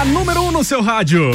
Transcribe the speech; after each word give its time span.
A 0.00 0.04
número 0.06 0.42
1 0.42 0.46
um 0.48 0.50
no 0.52 0.64
seu 0.64 0.82
rádio. 0.82 1.30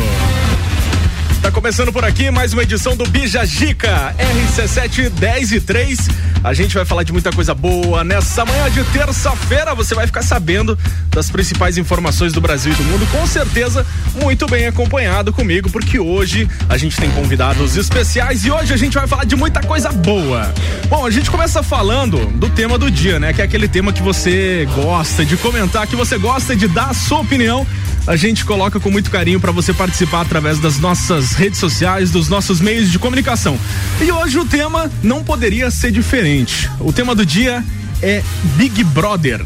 Tá 1.42 1.52
começando 1.52 1.92
por 1.92 2.04
aqui 2.04 2.30
mais 2.30 2.54
uma 2.54 2.64
edição 2.64 2.96
do 2.96 3.06
Bija 3.06 3.46
Gica, 3.46 4.14
RC7 4.18 5.10
10 5.10 5.52
e 5.54 5.62
3. 5.62 6.29
A 6.42 6.54
gente 6.54 6.74
vai 6.74 6.86
falar 6.86 7.04
de 7.04 7.12
muita 7.12 7.32
coisa 7.32 7.54
boa. 7.54 8.04
Nessa 8.04 8.46
manhã 8.46 8.70
de 8.72 8.84
terça-feira 8.86 9.76
você 9.76 9.94
vai 9.94 10.08
ficar 10.08 10.22
sabendo 10.22 10.78
das 11.10 11.30
principais 11.30 11.78
informações 11.78 12.32
do 12.32 12.40
Brasil 12.40 12.72
e 12.72 12.76
do 12.76 12.84
mundo, 12.84 13.06
com 13.12 13.28
certeza 13.28 13.86
muito 14.22 14.48
bem 14.48 14.68
acompanhado 14.68 15.34
comigo, 15.34 15.70
porque 15.70 16.00
hoje 16.00 16.48
a 16.70 16.78
gente 16.78 16.96
tem 16.96 17.12
convidados 17.12 17.76
especiais 17.76 18.46
e 18.46 18.52
hoje 18.52 18.74
a 18.74 18.78
gente 18.78 18.94
vai 18.94 19.06
falar 19.06 19.26
de 19.26 19.36
muita 19.36 19.62
coisa 19.62 19.92
boa. 19.92 20.54
Bom, 20.88 21.06
a 21.06 21.12
gente 21.12 21.30
começa 21.30 21.62
falando 21.62 22.26
do 22.38 22.50
tema 22.50 22.78
do 22.78 22.90
dia, 22.90 23.20
né? 23.20 23.34
Que 23.34 23.42
é 23.42 23.46
aquele 23.46 23.68
tema 23.68 23.92
que 23.92 24.02
você 24.02 24.68
gosta 24.74 25.26
de 25.26 25.36
comentar, 25.36 25.88
que 25.88 25.96
você 25.96 26.18
gosta 26.18 26.56
de 26.56 26.68
dar 26.70 26.92
a 26.92 26.94
sua 26.94 27.20
opinião 27.20 27.68
a 28.08 28.16
gente 28.16 28.44
coloca 28.46 28.80
com 28.80 28.90
muito 28.90 29.12
carinho 29.12 29.40
para 29.40 29.52
você 29.52 29.74
participar 29.74 30.22
através 30.22 30.60
das 30.60 30.80
nossas 30.80 31.34
redes 31.34 31.60
sociais, 31.60 32.12
dos 32.12 32.28
nossos 32.30 32.60
meios 32.60 32.92
de 32.92 32.98
comunicação. 32.98 33.58
E 34.02 34.12
hoje 34.12 34.40
o 34.40 34.46
tema 34.46 34.92
não 35.04 35.24
poderia 35.24 35.70
ser 35.70 35.92
diferente. 35.92 36.70
O 36.80 36.92
tema 36.92 37.14
do 37.14 37.26
dia 37.26 37.64
é 38.02 38.24
Big 38.56 38.84
Brother. 38.84 39.46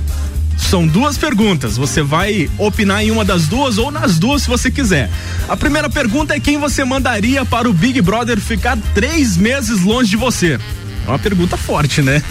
São 0.57 0.87
duas 0.87 1.17
perguntas. 1.17 1.77
Você 1.77 2.01
vai 2.01 2.49
opinar 2.57 3.03
em 3.03 3.11
uma 3.11 3.25
das 3.25 3.47
duas 3.47 3.77
ou 3.77 3.91
nas 3.91 4.17
duas 4.17 4.43
se 4.43 4.47
você 4.47 4.71
quiser. 4.71 5.09
A 5.47 5.57
primeira 5.57 5.89
pergunta 5.89 6.33
é 6.33 6.39
quem 6.39 6.57
você 6.57 6.83
mandaria 6.83 7.43
para 7.43 7.69
o 7.69 7.73
Big 7.73 8.01
Brother 8.01 8.39
ficar 8.39 8.77
três 8.93 9.35
meses 9.35 9.81
longe 9.81 10.11
de 10.11 10.17
você. 10.17 10.59
É 11.05 11.09
uma 11.09 11.19
pergunta 11.19 11.57
forte, 11.57 12.01
né? 12.01 12.23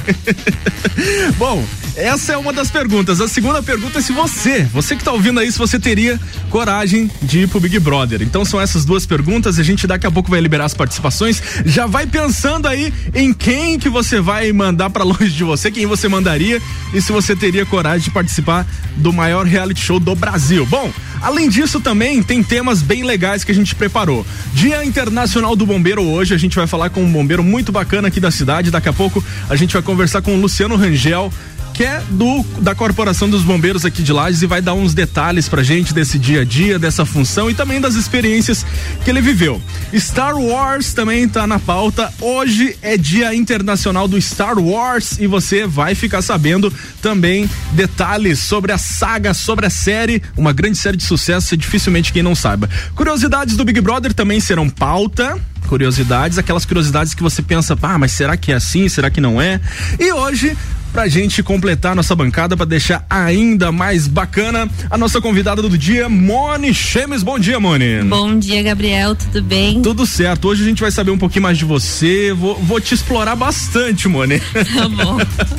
Bom, 1.36 1.62
essa 1.94 2.32
é 2.32 2.36
uma 2.36 2.52
das 2.52 2.70
perguntas. 2.70 3.20
A 3.20 3.29
segunda 3.29 3.62
pergunta 3.62 3.98
é 3.98 4.02
se 4.02 4.12
você, 4.12 4.64
você 4.64 4.96
que 4.96 5.04
tá 5.04 5.12
ouvindo 5.12 5.40
aí, 5.40 5.52
se 5.52 5.59
você 5.59 5.79
teria 5.79 6.18
coragem 6.48 7.10
de 7.23 7.40
ir 7.40 7.48
pro 7.48 7.60
Big 7.60 7.79
Brother. 7.79 8.23
Então 8.23 8.45
são 8.45 8.59
essas 8.59 8.84
duas 8.84 9.04
perguntas. 9.04 9.59
A 9.59 9.62
gente 9.62 9.87
daqui 9.87 10.06
a 10.06 10.10
pouco 10.10 10.30
vai 10.30 10.40
liberar 10.40 10.64
as 10.64 10.74
participações. 10.74 11.42
Já 11.66 11.87
vai 11.87 12.06
pensando 12.06 12.66
aí 12.66 12.92
em 13.14 13.32
quem 13.32 13.79
que 13.79 13.90
você 13.90 14.20
vai 14.20 14.51
mandar 14.52 14.88
para 14.88 15.04
longe 15.04 15.30
de 15.30 15.45
você, 15.45 15.70
quem 15.70 15.84
você 15.84 16.09
mandaria 16.09 16.60
e 16.95 17.02
se 17.02 17.12
você 17.12 17.36
teria 17.36 17.66
coragem 17.66 18.04
de 18.04 18.10
participar 18.10 18.66
do 18.96 19.12
maior 19.12 19.45
reality 19.45 19.80
show 19.80 20.01
do 20.01 20.14
Brasil. 20.14 20.64
Bom, 20.64 20.90
além 21.23 21.48
disso 21.48 21.80
também 21.80 22.23
tem 22.23 22.42
temas 22.42 22.82
bem 22.82 23.02
legais 23.04 23.45
que 23.45 23.52
a 23.52 23.54
gente 23.54 23.74
preparou. 23.74 24.26
Dia 24.52 24.84
Internacional 24.84 25.56
do 25.56 25.64
Bombeiro 25.64 26.02
hoje, 26.02 26.34
a 26.34 26.38
gente 26.38 26.56
vai 26.56 26.66
falar 26.66 26.90
com 26.90 27.02
um 27.02 27.10
bombeiro 27.12 27.42
muito 27.42 27.73
bacana 27.73 28.09
aqui 28.09 28.20
da 28.20 28.30
cidade. 28.30 28.70
Daqui 28.70 28.88
a 28.88 28.92
pouco 28.92 29.24
a 29.48 29.56
gente 29.56 29.73
vai 29.73 29.82
conversar 29.82 30.23
com 30.23 30.34
o 30.34 30.40
Luciano 30.40 30.76
Rangel 30.76 31.32
que 31.73 31.84
é 31.84 32.02
do 32.10 32.42
da 32.60 32.74
Corporação 32.74 33.28
dos 33.28 33.42
Bombeiros 33.42 33.84
aqui 33.84 34.02
de 34.02 34.12
Lages 34.12 34.42
e 34.42 34.46
vai 34.46 34.60
dar 34.60 34.74
uns 34.74 34.95
detalhes 34.95 35.48
pra 35.48 35.62
gente 35.62 35.95
desse 35.95 36.18
dia 36.18 36.42
a 36.42 36.45
dia, 36.45 36.79
dessa 36.79 37.04
função 37.04 37.51
e 37.51 37.54
também 37.54 37.80
das 37.80 37.95
experiências 37.95 38.64
que 39.04 39.10
ele 39.10 39.20
viveu. 39.20 39.60
Star 39.95 40.37
Wars 40.37 40.92
também 40.92 41.29
tá 41.29 41.46
na 41.46 41.59
pauta. 41.59 42.12
Hoje 42.20 42.76
é 42.82 42.96
Dia 42.96 43.34
Internacional 43.34 44.06
do 44.06 44.20
Star 44.20 44.59
Wars 44.59 45.18
e 45.18 45.26
você 45.26 45.66
vai 45.66 45.95
ficar 45.95 46.23
sabendo 46.23 46.73
também 47.01 47.48
detalhes 47.73 48.38
sobre 48.38 48.73
a 48.73 48.79
saga, 48.79 49.34
sobre 49.34 49.66
a 49.66 49.70
série, 49.70 50.23
uma 50.36 50.52
grande 50.52 50.79
série 50.79 50.96
de 50.96 51.04
sucesso, 51.04 51.57
dificilmente 51.57 52.12
quem 52.12 52.23
não 52.23 52.34
saiba. 52.34 52.68
Curiosidades 52.95 53.57
do 53.57 53.64
Big 53.64 53.80
Brother 53.80 54.12
também 54.12 54.40
serão 54.40 54.68
pauta 54.68 55.40
curiosidades, 55.68 56.36
aquelas 56.36 56.66
curiosidades 56.66 57.14
que 57.14 57.23
você 57.23 57.40
pensa, 57.40 57.79
ah, 57.80 57.98
mas 57.98 58.12
será 58.12 58.36
que 58.36 58.52
é 58.52 58.57
assim? 58.57 58.88
Será 58.90 59.09
que 59.09 59.23
não 59.23 59.40
é? 59.40 59.59
E 59.98 60.12
hoje 60.12 60.54
pra 60.93 61.09
gente 61.09 61.43
completar 61.43 61.96
nossa 61.96 62.15
bancada 62.15 62.57
para 62.57 62.66
deixar 62.66 63.04
ainda 63.09 63.73
mais 63.73 64.06
bacana 64.06 64.69
a 64.91 64.98
nossa 64.98 65.21
convidada 65.21 65.62
do 65.62 65.78
dia, 65.78 66.09
Mone 66.09 66.75
Chemes. 66.75 67.22
Bom 67.22 67.38
dia, 67.38 67.58
Mone. 67.58 68.03
Bom 68.04 68.38
dia, 68.38 68.62
Gabriel, 68.62 69.14
tudo 69.14 69.42
bem? 69.42 69.80
Tudo 69.80 70.06
certo. 70.06 70.48
Hoje 70.48 70.62
a 70.62 70.66
gente 70.66 70.82
vai 70.82 70.91
saber 70.91 71.10
um 71.10 71.19
pouquinho 71.19 71.44
mais 71.44 71.56
de 71.56 71.64
você. 71.64 72.32
Vou, 72.32 72.56
vou 72.56 72.80
te 72.80 72.94
explorar 72.94 73.34
bastante, 73.34 74.06
Mone. 74.06 74.38
Tá 74.41 74.88
bom. 74.88 75.19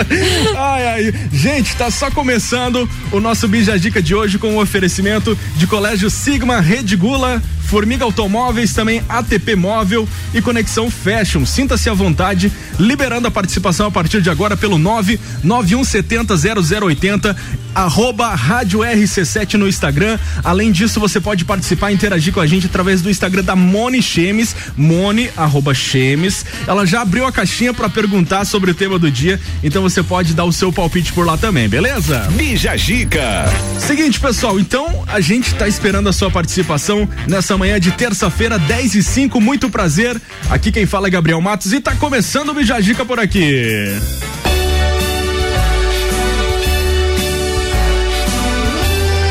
ai, 0.55 0.87
ai. 0.87 1.13
Gente, 1.31 1.75
tá 1.75 1.89
só 1.89 2.11
começando 2.11 2.87
o 3.11 3.19
nosso 3.19 3.47
Bija 3.47 3.77
Dica 3.79 4.01
de 4.01 4.13
hoje 4.13 4.37
com 4.37 4.55
o 4.55 4.61
oferecimento 4.61 5.37
de 5.57 5.65
Colégio 5.65 6.09
Sigma 6.09 6.59
Rede 6.59 6.95
Gula 6.95 7.41
Formiga 7.73 8.05
Automóveis, 8.05 8.71
também 8.71 9.01
ATP 9.09 9.55
Móvel 9.55 10.07
e 10.31 10.39
Conexão 10.43 10.91
Fashion. 10.91 11.43
Sinta-se 11.43 11.89
à 11.89 11.93
vontade, 11.95 12.51
liberando 12.77 13.27
a 13.27 13.31
participação 13.31 13.87
a 13.87 13.91
partir 13.91 14.21
de 14.21 14.29
agora 14.29 14.55
pelo 14.55 14.77
991700080, 14.77 17.35
arroba 17.73 18.35
Rádio 18.35 18.81
RC7 18.81 19.55
no 19.55 19.67
Instagram. 19.67 20.19
Além 20.43 20.71
disso, 20.71 20.99
você 20.99 21.19
pode 21.19 21.45
participar 21.45 21.89
e 21.89 21.95
interagir 21.95 22.31
com 22.31 22.41
a 22.41 22.45
gente 22.45 22.67
através 22.67 23.01
do 23.01 23.09
Instagram 23.09 23.43
da 23.43 23.55
Moni 23.55 24.03
Chemes, 24.03 24.55
Moni, 24.77 25.31
arroba 25.35 25.73
Chemes. 25.73 26.45
Ela 26.67 26.85
já 26.85 27.01
abriu 27.01 27.25
a 27.25 27.31
caixinha 27.31 27.73
para 27.73 27.89
perguntar 27.89 28.45
sobre 28.45 28.69
o 28.69 28.75
tema 28.75 28.99
do 28.99 29.09
dia, 29.09 29.41
então 29.63 29.81
você 29.81 30.03
pode 30.03 30.35
dar 30.35 30.45
o 30.45 30.53
seu 30.53 30.71
palpite 30.71 31.11
por 31.11 31.25
lá 31.25 31.37
também, 31.37 31.67
beleza? 31.67 32.19
Bija 32.35 32.77
Gica. 32.77 33.51
Seguinte, 33.79 34.19
pessoal, 34.19 34.59
então 34.59 35.03
a 35.07 35.19
gente 35.19 35.55
tá 35.55 35.67
esperando 35.67 36.07
a 36.07 36.13
sua 36.13 36.29
participação 36.29 37.09
nessa 37.27 37.57
manhã 37.57 37.62
de 37.63 37.91
terça-feira, 37.93 38.59
10 38.59 38.95
e 38.95 39.03
5. 39.03 39.39
Muito 39.39 39.69
prazer. 39.69 40.19
Aqui 40.49 40.69
quem 40.69 40.85
fala 40.85 41.07
é 41.07 41.09
Gabriel 41.09 41.39
Matos 41.39 41.71
e 41.71 41.79
tá 41.79 41.95
começando 41.95 42.49
o 42.49 42.53
Bijajica 42.53 43.05
por 43.05 43.19
aqui. 43.19 43.87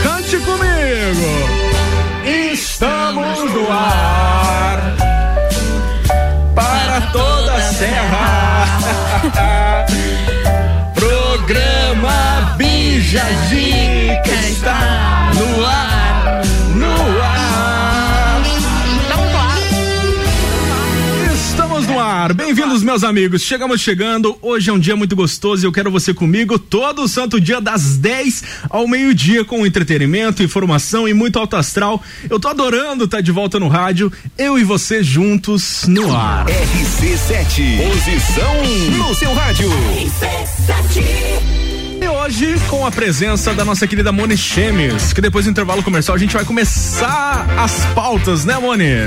Cante 0.02 0.36
comigo. 0.38 0.72
Estamos 2.52 3.52
no 3.52 3.70
ar 3.70 4.96
para 6.54 7.00
toda 7.12 7.54
a 7.54 7.60
serra. 7.60 8.66
Programa 10.96 12.54
Bijajica 12.56 14.31
Bem-vindos, 22.30 22.84
meus 22.84 23.02
amigos. 23.02 23.42
Chegamos 23.42 23.80
chegando. 23.80 24.38
Hoje 24.40 24.70
é 24.70 24.72
um 24.72 24.78
dia 24.78 24.94
muito 24.94 25.16
gostoso 25.16 25.64
e 25.64 25.66
eu 25.66 25.72
quero 25.72 25.90
você 25.90 26.14
comigo 26.14 26.56
todo 26.56 27.02
o 27.02 27.08
santo 27.08 27.40
dia 27.40 27.60
das 27.60 27.96
10 27.96 28.44
ao 28.70 28.86
meio-dia 28.86 29.44
com 29.44 29.66
entretenimento, 29.66 30.40
informação 30.40 31.08
e 31.08 31.12
muito 31.12 31.36
alto 31.38 31.56
astral. 31.56 32.00
Eu 32.30 32.38
tô 32.38 32.46
adorando 32.46 33.04
estar 33.04 33.20
de 33.20 33.32
volta 33.32 33.58
no 33.58 33.66
rádio. 33.66 34.12
Eu 34.38 34.56
e 34.56 34.62
você 34.62 35.02
juntos 35.02 35.84
no 35.88 36.14
ar. 36.14 36.46
RC7, 36.46 37.88
posição 37.88 38.62
no 38.98 39.14
seu 39.16 39.34
rádio. 39.34 39.68
E 42.02 42.08
hoje, 42.08 42.56
com 42.68 42.84
a 42.84 42.90
presença 42.90 43.54
da 43.54 43.64
nossa 43.64 43.86
querida 43.86 44.10
Moni 44.10 44.36
Chemes, 44.36 45.12
que 45.12 45.20
depois 45.20 45.44
do 45.44 45.52
intervalo 45.52 45.84
comercial 45.84 46.16
a 46.16 46.18
gente 46.18 46.34
vai 46.34 46.44
começar 46.44 47.46
as 47.56 47.84
pautas, 47.94 48.44
né, 48.44 48.58
Moni? 48.58 49.06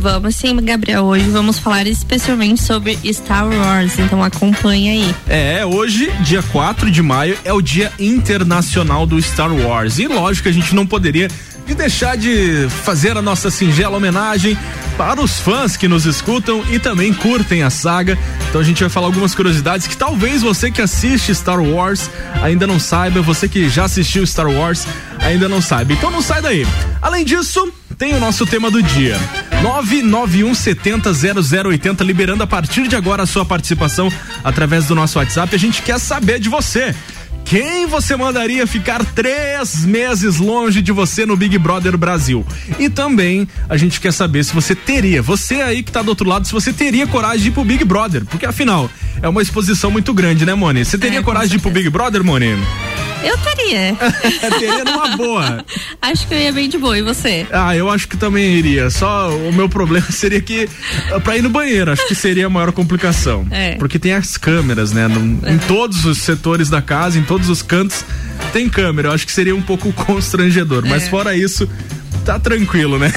Vamos 0.00 0.36
sim, 0.36 0.54
Gabriel. 0.56 1.04
Hoje 1.04 1.28
vamos 1.30 1.58
falar 1.58 1.84
especialmente 1.88 2.62
sobre 2.62 2.96
Star 3.12 3.48
Wars, 3.48 3.98
então 3.98 4.22
acompanha 4.22 4.92
aí. 4.92 5.14
É, 5.28 5.66
hoje, 5.66 6.12
dia 6.20 6.44
4 6.44 6.92
de 6.92 7.02
maio, 7.02 7.36
é 7.44 7.52
o 7.52 7.60
Dia 7.60 7.90
Internacional 7.98 9.04
do 9.04 9.20
Star 9.20 9.52
Wars. 9.52 9.98
E 9.98 10.06
lógico 10.06 10.44
que 10.44 10.48
a 10.48 10.52
gente 10.52 10.76
não 10.76 10.86
poderia 10.86 11.28
de 11.66 11.74
deixar 11.74 12.16
de 12.16 12.68
fazer 12.84 13.16
a 13.16 13.22
nossa 13.22 13.50
singela 13.50 13.96
homenagem 13.96 14.56
para 14.96 15.20
os 15.20 15.38
fãs 15.38 15.76
que 15.76 15.88
nos 15.88 16.06
escutam 16.06 16.64
e 16.70 16.78
também 16.78 17.12
curtem 17.12 17.62
a 17.62 17.70
saga. 17.70 18.18
Então 18.48 18.60
a 18.60 18.64
gente 18.64 18.80
vai 18.80 18.90
falar 18.90 19.06
algumas 19.06 19.34
curiosidades 19.34 19.86
que 19.86 19.96
talvez 19.96 20.42
você 20.42 20.70
que 20.70 20.82
assiste 20.82 21.34
Star 21.34 21.62
Wars 21.62 22.10
ainda 22.42 22.66
não 22.66 22.78
saiba, 22.78 23.22
você 23.22 23.48
que 23.48 23.68
já 23.68 23.84
assistiu 23.84 24.26
Star 24.26 24.50
Wars 24.50 24.86
ainda 25.20 25.48
não 25.48 25.62
sabe. 25.62 25.94
Então 25.94 26.10
não 26.10 26.20
sai 26.20 26.42
daí. 26.42 26.66
Além 27.00 27.24
disso, 27.24 27.72
tem 27.96 28.14
o 28.14 28.20
nosso 28.20 28.44
tema 28.44 28.70
do 28.70 28.82
dia. 28.82 29.18
991700080, 29.62 32.04
liberando 32.04 32.42
a 32.42 32.46
partir 32.46 32.88
de 32.88 32.96
agora 32.96 33.22
a 33.22 33.26
sua 33.26 33.44
participação 33.44 34.10
através 34.42 34.86
do 34.86 34.94
nosso 34.94 35.18
WhatsApp. 35.18 35.54
A 35.54 35.58
gente 35.58 35.82
quer 35.82 36.00
saber 36.00 36.40
de 36.40 36.48
você. 36.48 36.94
Quem 37.44 37.86
você 37.86 38.16
mandaria 38.16 38.66
ficar 38.66 39.04
três 39.04 39.84
meses 39.84 40.38
longe 40.38 40.80
de 40.80 40.90
você 40.90 41.26
no 41.26 41.36
Big 41.36 41.58
Brother 41.58 41.98
Brasil? 41.98 42.46
E 42.78 42.88
também 42.88 43.46
a 43.68 43.76
gente 43.76 44.00
quer 44.00 44.12
saber 44.12 44.42
se 44.44 44.54
você 44.54 44.74
teria, 44.74 45.20
você 45.20 45.56
aí 45.56 45.82
que 45.82 45.92
tá 45.92 46.00
do 46.00 46.08
outro 46.08 46.26
lado, 46.28 46.46
se 46.46 46.52
você 46.52 46.72
teria 46.72 47.06
coragem 47.06 47.42
de 47.42 47.48
ir 47.48 47.52
pro 47.52 47.64
Big 47.64 47.84
Brother, 47.84 48.24
porque 48.24 48.46
afinal 48.46 48.90
é 49.20 49.28
uma 49.28 49.42
exposição 49.42 49.90
muito 49.90 50.14
grande, 50.14 50.46
né, 50.46 50.54
Moni? 50.54 50.84
Você 50.84 50.96
teria 50.96 51.18
É, 51.18 51.22
coragem 51.22 51.50
de 51.50 51.56
ir 51.56 51.60
pro. 51.60 51.70
Big 51.70 51.90
Brother, 51.90 52.24
Moni? 52.24 52.56
Eu 53.24 53.38
teria. 53.38 53.96
teria 54.58 54.84
numa 54.84 55.16
boa. 55.16 55.64
Acho 56.00 56.26
que 56.26 56.34
eu 56.34 56.38
ia 56.38 56.52
bem 56.52 56.68
de 56.68 56.78
boa. 56.78 56.98
E 56.98 57.02
você? 57.02 57.46
Ah, 57.52 57.76
eu 57.76 57.88
acho 57.88 58.08
que 58.08 58.16
também 58.16 58.54
iria. 58.54 58.90
Só 58.90 59.30
o 59.30 59.52
meu 59.52 59.68
problema 59.68 60.06
seria 60.10 60.40
que 60.40 60.68
pra 61.22 61.36
ir 61.36 61.42
no 61.42 61.50
banheiro, 61.50 61.92
acho 61.92 62.06
que 62.06 62.14
seria 62.14 62.46
a 62.46 62.50
maior 62.50 62.72
complicação. 62.72 63.46
É. 63.50 63.76
Porque 63.76 63.98
tem 63.98 64.12
as 64.12 64.36
câmeras, 64.36 64.92
né? 64.92 65.08
No, 65.08 65.46
é. 65.46 65.52
Em 65.52 65.58
todos 65.58 66.04
os 66.04 66.18
setores 66.18 66.68
da 66.68 66.82
casa, 66.82 67.18
em 67.18 67.22
todos 67.22 67.48
os 67.48 67.62
cantos, 67.62 68.04
tem 68.52 68.68
câmera. 68.68 69.08
Eu 69.08 69.12
acho 69.12 69.26
que 69.26 69.32
seria 69.32 69.54
um 69.54 69.62
pouco 69.62 69.92
constrangedor. 69.94 70.84
É. 70.86 70.88
Mas 70.88 71.08
fora 71.08 71.36
isso, 71.36 71.68
tá 72.22 72.38
tranquilo, 72.38 72.98
né? 72.98 73.12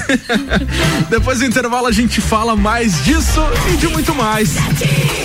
Depois 1.10 1.40
do 1.40 1.46
intervalo 1.46 1.88
a 1.88 1.92
gente 1.92 2.20
fala 2.20 2.56
mais 2.56 3.04
disso 3.04 3.42
e 3.74 3.78
de 3.78 3.88
muito 3.88 4.14
mais. 4.16 4.56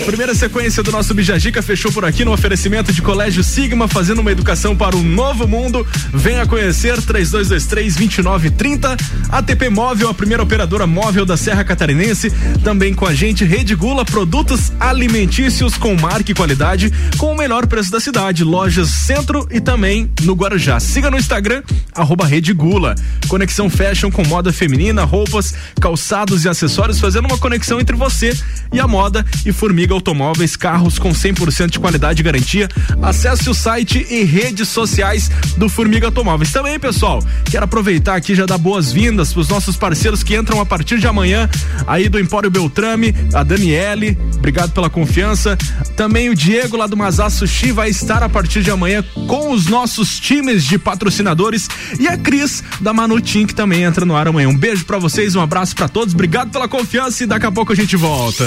Primeira 0.04 0.34
sequência 0.34 0.82
do 0.82 0.92
nosso 0.92 1.14
Bijagica 1.14 1.62
fechou 1.62 1.90
por 1.90 2.04
aqui 2.04 2.24
no 2.24 2.32
oferecimento 2.32 2.92
de 2.92 3.00
Colégio 3.00 3.42
Sigma, 3.42 3.88
fazendo 3.88 4.20
uma 4.20 4.30
educação 4.30 4.76
para 4.76 4.96
um 4.96 5.02
novo 5.02 5.48
mundo. 5.48 5.86
Venha 6.12 6.46
conhecer 6.46 7.00
3223 7.00 7.94
2930. 7.96 8.96
ATP 9.30 9.70
Móvel, 9.70 10.08
a 10.08 10.14
primeira 10.14 10.42
operadora 10.42 10.86
móvel 10.86 11.24
da 11.24 11.36
Serra 11.36 11.64
Catarinense. 11.64 12.30
Também 12.62 12.92
com 12.92 13.06
a 13.06 13.14
gente 13.14 13.44
Rede 13.44 13.74
Gula, 13.74 14.04
produtos 14.04 14.72
alimentícios 14.78 15.76
com 15.78 15.94
marca 15.94 16.30
e 16.30 16.34
qualidade, 16.34 16.92
com 17.16 17.32
o 17.32 17.36
melhor 17.36 17.66
preço 17.66 17.90
da 17.90 18.00
cidade. 18.00 18.44
Lojas 18.44 18.88
Centro 18.88 19.48
e 19.50 19.60
também 19.60 20.10
no 20.22 20.34
Guarujá. 20.34 20.78
Siga 20.80 21.10
no 21.10 21.18
Instagram, 21.18 21.62
arroba 21.94 22.26
Rede 22.26 22.52
Gula. 22.52 22.94
Conexão 23.28 23.69
Fashion 23.70 24.10
com 24.10 24.24
moda 24.26 24.52
feminina, 24.52 25.04
roupas, 25.04 25.54
calçados 25.80 26.44
e 26.44 26.48
acessórios, 26.48 27.00
fazendo 27.00 27.26
uma 27.26 27.38
conexão 27.38 27.80
entre 27.80 27.96
você 27.96 28.36
e 28.72 28.80
a 28.80 28.86
moda 28.86 29.24
e 29.44 29.52
Formiga 29.52 29.94
Automóveis, 29.94 30.56
carros 30.56 30.98
com 30.98 31.10
100% 31.10 31.70
de 31.70 31.78
qualidade 31.78 32.20
e 32.20 32.24
garantia. 32.24 32.68
Acesse 33.02 33.48
o 33.48 33.54
site 33.54 34.06
e 34.10 34.24
redes 34.24 34.68
sociais 34.68 35.30
do 35.56 35.68
Formiga 35.68 36.06
Automóveis. 36.06 36.52
Também, 36.52 36.78
pessoal, 36.78 37.24
quero 37.50 37.64
aproveitar 37.64 38.16
aqui 38.16 38.34
já 38.34 38.46
dar 38.46 38.58
boas-vindas 38.58 39.32
para 39.32 39.40
os 39.40 39.48
nossos 39.48 39.76
parceiros 39.76 40.22
que 40.22 40.36
entram 40.36 40.60
a 40.60 40.66
partir 40.66 40.98
de 40.98 41.06
amanhã 41.06 41.48
aí 41.86 42.08
do 42.08 42.18
Empório 42.18 42.50
Beltrame, 42.50 43.14
a 43.34 43.42
Daniele, 43.42 44.16
obrigado 44.36 44.72
pela 44.72 44.90
confiança. 44.90 45.56
Também 45.96 46.28
o 46.28 46.34
Diego 46.34 46.76
lá 46.76 46.86
do 46.86 46.96
Mazá 46.96 47.28
Sushi 47.30 47.72
vai 47.72 47.90
estar 47.90 48.22
a 48.22 48.28
partir 48.28 48.62
de 48.62 48.70
amanhã 48.70 49.04
com 49.26 49.52
os 49.52 49.66
nossos 49.66 50.18
times 50.18 50.64
de 50.64 50.78
patrocinadores 50.78 51.68
e 51.98 52.08
a 52.08 52.16
Cris 52.16 52.62
da 52.80 52.92
Manutim 52.92 53.46
que 53.46 53.54
também 53.60 53.82
entra 53.82 54.06
no 54.06 54.16
ar 54.16 54.26
amanhã. 54.26 54.48
Um 54.48 54.56
beijo 54.56 54.86
para 54.86 54.96
vocês, 54.96 55.36
um 55.36 55.40
abraço 55.42 55.76
para 55.76 55.86
todos, 55.86 56.14
obrigado 56.14 56.50
pela 56.50 56.66
confiança 56.66 57.24
e 57.24 57.26
daqui 57.26 57.44
a 57.44 57.52
pouco 57.52 57.74
a 57.74 57.76
gente 57.76 57.94
volta. 57.94 58.42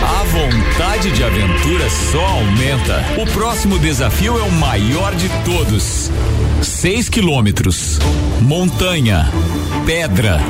A 0.00 0.22
vontade 0.22 1.10
de 1.10 1.24
aventura 1.24 1.90
só 2.12 2.24
aumenta. 2.24 3.04
O 3.20 3.26
próximo 3.32 3.76
desafio 3.80 4.38
é 4.38 4.42
o 4.42 4.52
maior 4.52 5.12
de 5.16 5.28
todos. 5.44 6.12
6 6.62 7.08
quilômetros. 7.08 7.98
Montanha. 8.40 9.28
Pedra. 9.84 10.40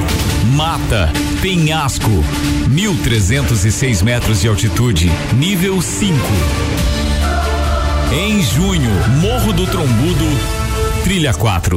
Mata. 0.55 1.11
Penhasco. 1.41 2.23
1.306 2.69 4.03
metros 4.03 4.43
de 4.43 4.49
altitude. 4.49 5.11
Nível 5.38 5.81
5. 5.81 6.19
Em 8.10 8.40
junho, 8.40 8.90
Morro 9.20 9.52
do 9.52 9.66
Trombudo, 9.66 10.25
Trilha 11.05 11.34
4. 11.34 11.76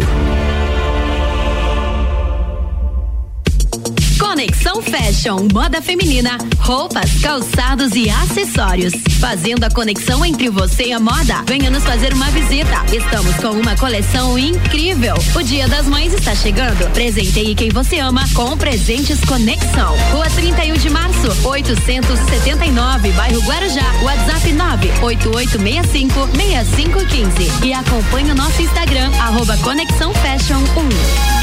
Conexão 4.41 4.81
Fashion, 4.81 5.47
moda 5.53 5.79
feminina, 5.83 6.35
roupas, 6.57 7.11
calçados 7.21 7.91
e 7.93 8.09
acessórios. 8.09 8.91
Fazendo 9.19 9.63
a 9.65 9.69
conexão 9.69 10.25
entre 10.25 10.49
você 10.49 10.85
e 10.85 10.93
a 10.93 10.99
moda. 10.99 11.43
Venha 11.45 11.69
nos 11.69 11.83
fazer 11.83 12.11
uma 12.11 12.25
visita. 12.31 12.83
Estamos 12.91 13.35
com 13.35 13.49
uma 13.49 13.75
coleção 13.75 14.39
incrível. 14.39 15.13
O 15.35 15.43
Dia 15.43 15.67
das 15.67 15.85
Mães 15.85 16.11
está 16.11 16.33
chegando. 16.33 16.91
Presenteie 16.91 17.53
quem 17.53 17.69
você 17.69 17.99
ama 17.99 18.25
com 18.33 18.57
presentes 18.57 19.19
Conexão. 19.25 19.95
Rua 20.11 20.25
31 20.31 20.73
de 20.73 20.89
março, 20.89 21.47
879, 21.47 23.11
bairro 23.11 23.41
Guarujá. 23.41 23.93
WhatsApp 24.01 24.53
98865 24.53 26.27
6515. 26.35 27.67
E 27.67 27.73
acompanhe 27.73 28.31
o 28.31 28.35
nosso 28.35 28.59
Instagram, 28.59 29.11
arroba 29.19 29.55
Conexão 29.57 30.11
Fashion 30.15 30.57
1. 31.37 31.40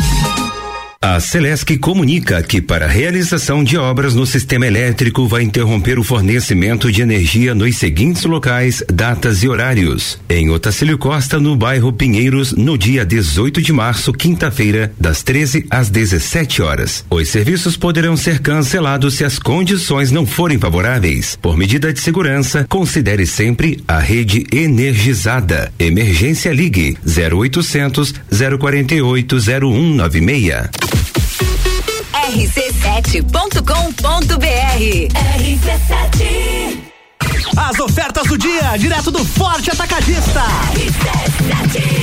A 1.00 1.21
Celesc 1.21 1.79
comunica 1.79 2.43
que 2.43 2.61
para 2.61 2.87
a 2.87 2.89
realização 2.89 3.62
de 3.62 3.79
obras 3.79 4.17
no 4.17 4.27
sistema 4.27 4.67
elétrico 4.67 5.29
vai 5.29 5.45
interromper 5.45 5.97
o 5.97 6.03
fornecimento 6.03 6.91
de 6.91 7.00
energia 7.00 7.55
nos 7.55 7.77
seguintes 7.77 8.25
locais, 8.25 8.83
datas 8.93 9.45
e 9.45 9.49
horários. 9.49 10.19
Em 10.29 10.50
Otacílio 10.50 10.99
Costa, 10.99 11.39
no 11.39 11.55
bairro 11.55 11.93
Pinheiros, 11.93 12.50
no 12.50 12.77
dia 12.77 13.06
18 13.06 13.62
de 13.62 13.73
março, 13.73 14.12
quinta-feira, 14.12 14.93
das 14.99 15.23
13 15.23 15.67
às 15.71 15.89
17 15.89 16.62
horas. 16.62 17.05
Os 17.09 17.29
serviços 17.29 17.77
poderão 17.77 18.17
ser 18.17 18.41
cancelados 18.41 19.15
se 19.15 19.25
as 19.25 19.39
condições 19.39 20.11
não 20.11 20.27
forem 20.27 20.59
favoráveis. 20.59 21.39
Por 21.41 21.56
medida 21.56 21.93
de 21.93 22.01
segurança, 22.01 22.67
considere 22.69 23.25
sempre 23.25 23.81
a 23.87 24.01
rede 24.01 24.49
energizada. 24.53 25.73
Emergência 25.79 26.53
Ligue 26.53 26.99
0800 27.06 28.15
048 28.59 29.37
0196 29.39 30.88
rc7.com.br. 32.12 35.08
RC7 35.14 36.88
as 37.56 37.79
ofertas 37.79 38.26
do 38.26 38.37
dia, 38.37 38.76
direto 38.76 39.11
do 39.11 39.25
Forte 39.25 39.70
Atacadista. 39.70 40.43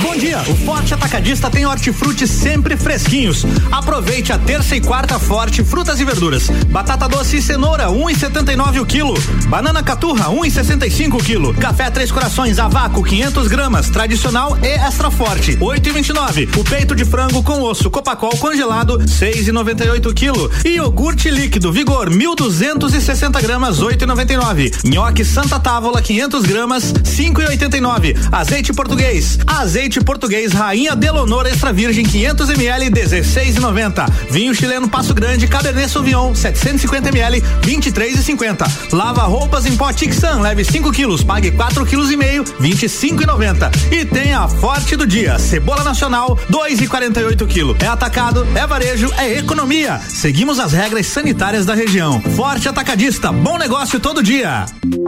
Bom 0.00 0.16
dia, 0.16 0.40
o 0.48 0.56
Forte 0.64 0.94
Atacadista 0.94 1.50
tem 1.50 1.66
hortifruti 1.66 2.26
sempre 2.26 2.76
fresquinhos. 2.76 3.44
Aproveite 3.70 4.32
a 4.32 4.38
terça 4.38 4.76
e 4.76 4.80
quarta 4.80 5.18
forte 5.18 5.62
frutas 5.62 6.00
e 6.00 6.04
verduras. 6.04 6.48
Batata 6.68 7.08
doce 7.08 7.36
e 7.36 7.42
cenoura, 7.42 7.88
1,79 7.88 8.78
um 8.78 8.82
o 8.82 8.86
quilo. 8.86 9.14
Banana 9.48 9.82
caturra, 9.82 10.30
1,65 10.30 11.12
um 11.12 11.16
o 11.16 11.22
quilo. 11.22 11.54
Café 11.54 11.90
Três 11.90 12.10
Corações 12.10 12.58
a 12.58 12.68
vácuo, 12.68 13.04
500 13.04 13.48
gramas, 13.48 13.90
tradicional 13.90 14.56
e 14.62 14.68
extra 14.68 15.10
forte, 15.10 15.56
8,29. 15.56 16.56
O 16.56 16.64
peito 16.64 16.94
de 16.94 17.04
frango 17.04 17.42
com 17.42 17.60
osso 17.62 17.90
Copacol 17.90 18.36
congelado, 18.38 18.98
6,98 18.98 20.06
o 20.06 20.14
quilo. 20.14 20.50
E 20.64 20.76
iogurte 20.76 21.28
líquido 21.30 21.72
Vigor, 21.72 22.08
1.260 22.08 23.42
gramas, 23.42 23.80
8,99. 23.80 24.88
Nhoque 24.88 25.25
Santa 25.26 25.58
Távola 25.58 26.00
500 26.00 26.44
gramas 26.44 26.92
5,89. 26.92 28.16
Azeite 28.32 28.72
português. 28.72 29.38
Azeite 29.46 30.00
português 30.00 30.52
Rainha 30.52 30.94
Delonor 30.94 31.46
Extra 31.46 31.72
Virgem 31.72 32.04
500 32.04 32.50
ml 32.50 32.90
16,90. 32.90 34.08
Vinho 34.30 34.54
chileno 34.54 34.88
Passo 34.88 35.12
Grande 35.12 35.46
Cabernet 35.46 35.90
Sauvignon 35.90 36.34
750 36.34 37.08
ml 37.08 37.42
23,50. 37.62 38.92
Lava 38.92 39.22
roupas 39.22 39.66
em 39.66 39.76
pó 39.76 39.92
Tixan 39.92 40.40
leve 40.40 40.64
5 40.64 40.92
quilos 40.92 41.22
pague 41.22 41.50
4 41.50 41.84
quilos 41.84 42.10
e 42.10 42.16
meio 42.16 42.44
25,90. 42.44 43.70
E 43.92 44.04
tem 44.04 44.32
a 44.32 44.48
forte 44.48 44.96
do 44.96 45.06
dia 45.06 45.38
cebola 45.38 45.82
nacional 45.82 46.38
2,48 46.50 47.46
quilo. 47.46 47.76
É 47.80 47.86
atacado, 47.86 48.46
é 48.54 48.66
varejo, 48.66 49.10
é 49.18 49.38
economia. 49.38 50.00
Seguimos 50.08 50.58
as 50.58 50.72
regras 50.72 51.06
sanitárias 51.06 51.66
da 51.66 51.74
região. 51.74 52.20
Forte 52.34 52.68
atacadista, 52.68 53.32
bom 53.32 53.58
negócio 53.58 53.98
todo 54.00 54.22
dia. 54.22 54.66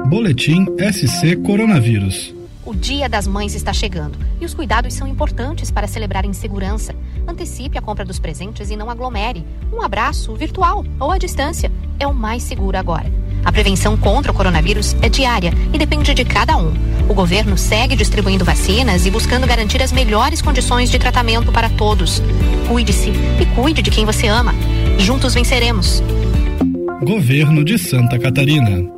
Boletim 0.08 0.64
SC 0.90 1.36
Coronavírus. 1.36 2.34
O 2.64 2.74
Dia 2.74 3.10
das 3.10 3.26
Mães 3.26 3.54
está 3.54 3.74
chegando 3.74 4.18
e 4.40 4.44
os 4.46 4.54
cuidados 4.54 4.94
são 4.94 5.06
importantes 5.06 5.70
para 5.70 5.86
celebrar 5.86 6.24
em 6.24 6.32
segurança. 6.32 6.94
Antecipe 7.26 7.76
a 7.76 7.82
compra 7.82 8.06
dos 8.06 8.18
presentes 8.18 8.70
e 8.70 8.76
não 8.76 8.88
aglomere. 8.88 9.44
Um 9.70 9.82
abraço 9.82 10.34
virtual 10.34 10.82
ou 10.98 11.12
à 11.12 11.18
distância 11.18 11.70
é 12.00 12.06
o 12.06 12.14
mais 12.14 12.42
seguro 12.42 12.78
agora. 12.78 13.12
A 13.44 13.52
prevenção 13.52 13.98
contra 13.98 14.32
o 14.32 14.34
coronavírus 14.34 14.96
é 15.02 15.10
diária 15.10 15.52
e 15.74 15.78
depende 15.78 16.14
de 16.14 16.24
cada 16.24 16.56
um. 16.56 16.72
O 17.06 17.12
governo 17.12 17.58
segue 17.58 17.94
distribuindo 17.94 18.46
vacinas 18.46 19.04
e 19.04 19.10
buscando 19.10 19.46
garantir 19.46 19.82
as 19.82 19.92
melhores 19.92 20.40
condições 20.40 20.90
de 20.90 20.98
tratamento 20.98 21.52
para 21.52 21.68
todos. 21.68 22.22
Cuide-se 22.66 23.10
e 23.10 23.46
cuide 23.54 23.82
de 23.82 23.90
quem 23.90 24.06
você 24.06 24.26
ama. 24.26 24.54
Juntos 24.96 25.34
venceremos. 25.34 26.02
Governo 27.02 27.62
de 27.62 27.78
Santa 27.78 28.18
Catarina. 28.18 28.97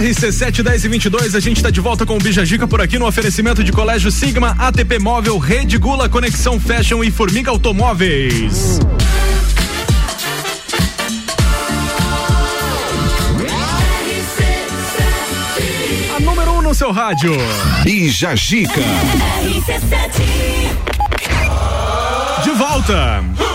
RC7 0.00 0.62
10 0.62 0.84
e 0.84 0.88
22, 0.88 1.34
a 1.34 1.40
gente 1.40 1.56
está 1.58 1.70
de 1.70 1.80
volta 1.80 2.06
com 2.06 2.16
o 2.16 2.18
Bija 2.18 2.44
Gica 2.44 2.66
por 2.66 2.80
aqui 2.80 2.98
no 2.98 3.06
oferecimento 3.06 3.62
de 3.62 3.72
Colégio 3.72 4.10
Sigma, 4.10 4.54
ATP 4.58 4.98
Móvel, 4.98 5.38
Rede 5.38 5.76
Gula, 5.76 6.08
Conexão 6.08 6.58
Fashion 6.58 7.04
e 7.04 7.10
Formiga 7.10 7.50
Automóveis. 7.50 8.80
A 16.16 16.20
número 16.20 16.52
1 16.52 16.58
um 16.58 16.62
no 16.62 16.74
seu 16.74 16.90
rádio. 16.90 17.32
Bija 17.84 18.34
Gica. 18.34 18.80
De 22.42 22.50
volta. 22.50 23.51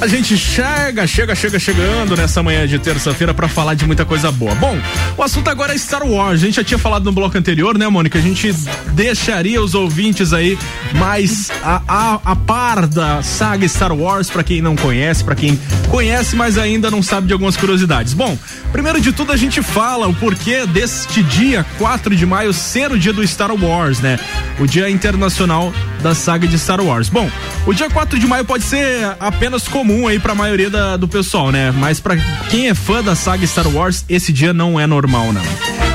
A 0.00 0.06
gente 0.06 0.38
chega, 0.38 1.04
chega, 1.08 1.34
chega 1.34 1.58
chegando 1.58 2.16
nessa 2.16 2.40
manhã 2.40 2.68
de 2.68 2.78
terça-feira 2.78 3.34
para 3.34 3.48
falar 3.48 3.74
de 3.74 3.84
muita 3.84 4.04
coisa 4.04 4.30
boa. 4.30 4.54
Bom, 4.54 4.78
o 5.16 5.22
assunto 5.24 5.48
agora 5.48 5.74
é 5.74 5.78
Star 5.78 6.06
Wars. 6.06 6.40
A 6.40 6.46
gente 6.46 6.54
já 6.54 6.62
tinha 6.62 6.78
falado 6.78 7.04
no 7.04 7.10
bloco 7.10 7.36
anterior, 7.36 7.76
né, 7.76 7.88
Mônica? 7.88 8.16
A 8.16 8.22
gente 8.22 8.52
deixaria 8.92 9.60
os 9.60 9.74
ouvintes 9.74 10.32
aí 10.32 10.56
mais 10.94 11.50
a, 11.64 11.82
a, 11.88 12.20
a 12.24 12.36
par 12.36 12.86
da 12.86 13.24
saga 13.24 13.66
Star 13.66 13.92
Wars 13.92 14.30
para 14.30 14.44
quem 14.44 14.62
não 14.62 14.76
conhece, 14.76 15.24
para 15.24 15.34
quem 15.34 15.58
conhece, 15.90 16.36
mas 16.36 16.56
ainda 16.56 16.92
não 16.92 17.02
sabe 17.02 17.26
de 17.26 17.32
algumas 17.32 17.56
curiosidades. 17.56 18.14
Bom, 18.14 18.38
primeiro 18.70 19.00
de 19.00 19.12
tudo 19.12 19.32
a 19.32 19.36
gente 19.36 19.60
fala 19.62 20.06
o 20.06 20.14
porquê 20.14 20.64
deste 20.64 21.24
dia 21.24 21.66
4 21.76 22.14
de 22.14 22.24
maio 22.24 22.52
ser 22.52 22.92
o 22.92 22.98
dia 22.98 23.12
do 23.12 23.26
Star 23.26 23.50
Wars, 23.52 23.98
né? 23.98 24.16
O 24.60 24.66
dia 24.66 24.88
internacional 24.88 25.72
da 26.00 26.14
saga 26.14 26.46
de 26.46 26.56
Star 26.56 26.80
Wars. 26.80 27.08
Bom, 27.08 27.28
o 27.66 27.74
dia 27.74 27.90
4 27.90 28.16
de 28.16 28.26
maio 28.28 28.44
pode 28.44 28.62
ser 28.62 29.16
apenas 29.18 29.66
comum 29.66 29.87
comum 29.88 30.06
aí 30.06 30.18
pra 30.18 30.34
maioria 30.34 30.68
da, 30.68 30.98
do 30.98 31.08
pessoal, 31.08 31.50
né? 31.50 31.72
Mas 31.72 31.98
para 31.98 32.14
quem 32.50 32.68
é 32.68 32.74
fã 32.74 33.02
da 33.02 33.14
saga 33.14 33.46
Star 33.46 33.66
Wars, 33.66 34.04
esse 34.06 34.30
dia 34.34 34.52
não 34.52 34.78
é 34.78 34.86
normal, 34.86 35.32
não. 35.32 35.40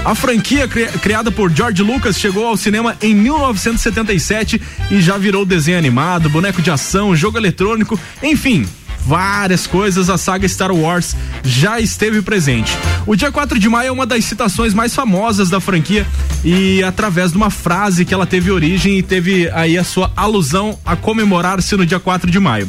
A 0.03 0.15
franquia 0.15 0.67
cri 0.67 0.87
criada 0.99 1.31
por 1.31 1.51
George 1.51 1.83
Lucas 1.83 2.17
chegou 2.17 2.47
ao 2.47 2.57
cinema 2.57 2.97
em 3.03 3.13
1977 3.13 4.59
e 4.89 4.99
já 4.99 5.15
virou 5.19 5.45
desenho 5.45 5.77
animado, 5.77 6.27
boneco 6.27 6.59
de 6.59 6.71
ação, 6.71 7.15
jogo 7.15 7.37
eletrônico, 7.37 7.99
enfim, 8.23 8.65
várias 9.05 9.67
coisas, 9.67 10.09
a 10.09 10.17
saga 10.17 10.47
Star 10.47 10.73
Wars 10.73 11.15
já 11.43 11.79
esteve 11.79 12.23
presente. 12.23 12.75
O 13.05 13.15
dia 13.15 13.31
4 13.31 13.59
de 13.59 13.69
maio 13.69 13.89
é 13.89 13.91
uma 13.91 14.07
das 14.07 14.25
citações 14.25 14.73
mais 14.73 14.95
famosas 14.95 15.51
da 15.51 15.59
franquia 15.59 16.07
e 16.43 16.81
através 16.83 17.31
de 17.31 17.37
uma 17.37 17.51
frase 17.51 18.05
que 18.05 18.13
ela 18.13 18.25
teve 18.25 18.49
origem 18.49 18.97
e 18.97 19.03
teve 19.03 19.51
aí 19.51 19.77
a 19.77 19.83
sua 19.83 20.11
alusão 20.15 20.79
a 20.83 20.95
comemorar-se 20.95 21.75
no 21.75 21.85
dia 21.85 21.99
4 21.99 22.31
de 22.31 22.39
maio. 22.39 22.67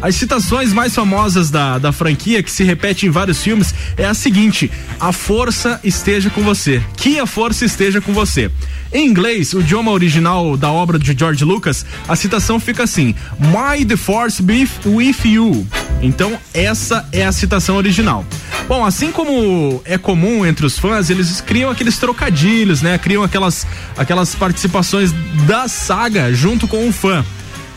As 0.00 0.14
citações 0.14 0.72
mais 0.72 0.94
famosas 0.94 1.50
da, 1.50 1.78
da 1.78 1.90
franquia, 1.92 2.42
que 2.42 2.50
se 2.50 2.62
repete 2.62 3.06
em 3.06 3.10
vários 3.10 3.42
filmes, 3.42 3.74
é 3.96 4.04
a 4.04 4.14
seguinte: 4.14 4.70
A 5.00 5.12
força 5.12 5.80
esteja 5.82 6.30
com 6.30 6.42
você. 6.42 6.82
Que 6.96 7.18
a 7.18 7.26
força 7.26 7.64
esteja 7.64 8.00
com 8.00 8.12
você. 8.12 8.50
Em 8.92 9.06
inglês, 9.06 9.52
o 9.52 9.60
idioma 9.60 9.90
original 9.90 10.56
da 10.56 10.70
obra 10.70 10.98
de 10.98 11.16
George 11.18 11.44
Lucas, 11.44 11.84
a 12.06 12.14
citação 12.14 12.60
fica 12.60 12.84
assim: 12.84 13.14
My 13.40 13.84
the 13.84 13.96
force 13.96 14.42
be 14.42 14.68
with 14.84 15.16
you. 15.24 15.66
Então, 16.02 16.38
essa 16.52 17.08
é 17.10 17.24
a 17.24 17.32
citação 17.32 17.76
original. 17.76 18.24
Bom, 18.68 18.84
assim 18.84 19.10
como 19.10 19.80
é 19.84 19.96
comum 19.96 20.44
entre 20.44 20.66
os 20.66 20.78
fãs, 20.78 21.08
eles 21.08 21.40
criam 21.40 21.70
aqueles 21.70 21.98
trocadilhos, 21.98 22.82
né? 22.82 22.98
Criam 22.98 23.22
aquelas, 23.22 23.66
aquelas 23.96 24.34
participações 24.34 25.12
da 25.46 25.68
saga 25.68 26.32
junto 26.34 26.68
com 26.68 26.88
o 26.88 26.92
fã. 26.92 27.24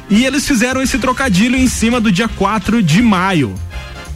E 0.10 0.26
eles 0.26 0.48
fizeram 0.48 0.82
esse 0.82 0.98
trocadilho 0.98 1.56
em 1.56 1.68
cima 1.68 2.02
do 2.02 2.12
dia 2.12 2.28
4 2.28 2.82
de 2.82 3.02
maio. 3.02 3.54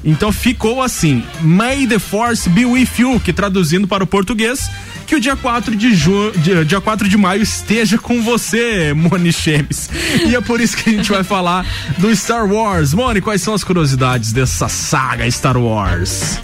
Então 0.03 0.31
ficou 0.31 0.81
assim: 0.81 1.23
May 1.41 1.87
the 1.87 1.99
Force 1.99 2.49
be 2.49 2.65
with 2.65 2.89
you, 2.97 3.19
que 3.19 3.31
traduzindo 3.31 3.87
para 3.87 4.03
o 4.03 4.07
português, 4.07 4.69
que 5.07 5.15
o 5.15 5.19
dia 5.19 5.35
4 5.35 5.75
de, 5.75 5.93
ju, 5.95 6.31
dia, 6.37 6.65
dia 6.65 6.81
4 6.81 7.07
de 7.07 7.17
maio 7.17 7.41
esteja 7.41 7.97
com 7.97 8.21
você, 8.21 8.93
Moni 8.93 9.31
Chemes. 9.31 9.89
E 10.27 10.35
é 10.35 10.41
por 10.41 10.59
isso 10.59 10.75
que 10.75 10.89
a 10.89 10.93
gente 10.93 11.09
vai 11.09 11.23
falar 11.23 11.65
do 11.97 12.13
Star 12.15 12.45
Wars. 12.51 12.93
Moni, 12.93 13.21
quais 13.21 13.41
são 13.41 13.53
as 13.53 13.63
curiosidades 13.63 14.33
dessa 14.33 14.67
saga 14.67 15.29
Star 15.29 15.57
Wars? 15.57 16.39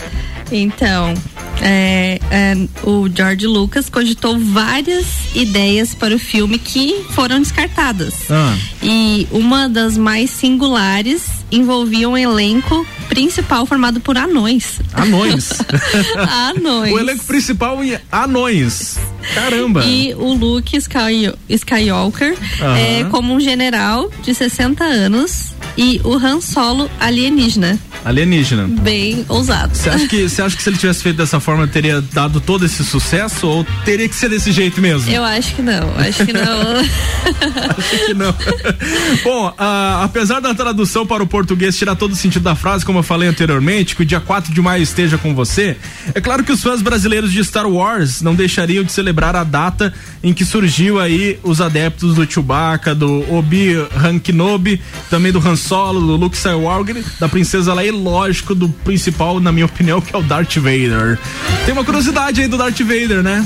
Então, 0.51 1.13
é, 1.61 2.19
é, 2.31 2.67
o 2.83 3.07
George 3.13 3.45
Lucas 3.45 3.89
cogitou 3.89 4.39
várias 4.39 5.05
ideias 5.35 5.93
para 5.93 6.15
o 6.15 6.19
filme 6.19 6.57
que 6.57 7.05
foram 7.11 7.39
descartadas. 7.39 8.29
Ah. 8.29 8.55
E 8.81 9.27
uma 9.31 9.67
das 9.67 9.97
mais 9.97 10.29
singulares 10.29 11.23
envolvia 11.51 12.07
um 12.07 12.17
elenco 12.17 12.85
principal 13.07 13.65
formado 13.65 13.99
por 13.99 14.17
anões. 14.17 14.79
Anões. 14.93 15.49
anões. 16.55 16.93
O 16.93 16.99
elenco 16.99 17.25
principal 17.25 17.83
em 17.83 17.97
anões. 18.11 18.97
Caramba. 19.33 19.83
E 19.85 20.13
o 20.13 20.33
Luke 20.33 20.77
Sky, 20.77 21.33
Skywalker 21.49 22.35
é 22.77 23.03
como 23.05 23.33
um 23.33 23.39
general 23.39 24.09
de 24.23 24.33
60 24.33 24.83
anos 24.83 25.53
e 25.77 26.01
o 26.03 26.15
Han 26.15 26.41
Solo 26.41 26.89
alienígena. 26.99 27.79
Alienígena. 28.03 28.67
Bem 28.81 29.25
ousado. 29.27 29.75
Você 29.75 29.89
acha 29.89 30.07
que 30.07 30.29
você 30.29 30.41
acha 30.41 30.55
que 30.55 30.63
se 30.63 30.69
ele 30.69 30.77
tivesse 30.77 31.03
feito 31.03 31.17
dessa 31.17 31.39
forma 31.39 31.67
teria 31.67 32.01
dado 32.01 32.39
todo 32.39 32.65
esse 32.65 32.83
sucesso 32.83 33.47
ou 33.47 33.65
teria 33.83 34.07
que 34.07 34.15
ser 34.15 34.29
desse 34.29 34.51
jeito 34.51 34.81
mesmo? 34.81 35.11
Eu 35.11 35.23
acho 35.23 35.55
que 35.55 35.61
não. 35.61 35.97
Acho 35.97 36.25
que 36.25 36.33
não. 36.33 36.79
acho 37.77 38.05
que 38.05 38.13
não. 38.13 38.33
Bom, 39.23 39.53
apesar 39.57 40.39
da 40.39 40.53
tradução 40.53 41.05
para 41.05 41.21
o 41.21 41.27
português 41.27 41.77
tirar 41.77 41.95
todo 41.95 42.13
o 42.13 42.15
sentido 42.15 42.43
da 42.43 42.55
frase, 42.55 42.85
como 42.85 42.99
eu 42.99 43.03
falei 43.03 43.27
anteriormente, 43.27 43.95
que 43.95 44.03
o 44.03 44.05
dia 44.05 44.19
4 44.19 44.53
de 44.53 44.61
maio 44.61 44.81
esteja 44.81 45.17
com 45.17 45.35
você, 45.35 45.75
é 46.13 46.21
claro 46.21 46.43
que 46.43 46.51
os 46.51 46.63
fãs 46.63 46.81
brasileiros 46.81 47.31
de 47.31 47.43
Star 47.43 47.67
Wars 47.67 48.21
não 48.21 48.33
deixariam 48.33 48.83
de 48.83 48.91
celebrar 48.91 49.35
a 49.35 49.43
data 49.43 49.93
em 50.23 50.33
que 50.33 50.45
surgiu 50.45 50.99
aí 50.99 51.37
os 51.43 51.59
adeptos 51.59 52.15
do 52.15 52.29
Chewbacca, 52.29 52.95
do 52.95 53.25
Obi-Wan 53.33 54.19
Kenobi, 54.19 54.81
também 55.09 55.31
do 55.31 55.39
Han 55.39 55.55
Solo, 55.59 55.99
do 55.99 56.15
Luke 56.15 56.35
Skywalker, 56.35 57.03
da 57.19 57.29
princesa 57.29 57.73
Leia 57.73 57.89
e 57.89 57.91
lógico 57.91 58.55
do 58.55 58.69
principal, 58.69 59.39
na 59.39 59.51
minha 59.51 59.65
opinião, 59.65 60.01
que 60.01 60.15
é 60.15 60.17
o 60.17 60.23
Darth 60.23 60.55
Vader. 60.55 61.19
Tem 61.65 61.73
uma 61.73 61.83
curiosidade 61.83 62.41
aí 62.41 62.47
do 62.47 62.57
Darth 62.57 62.79
Vader, 62.79 63.21
né? 63.21 63.45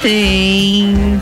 Tem. 0.00 1.20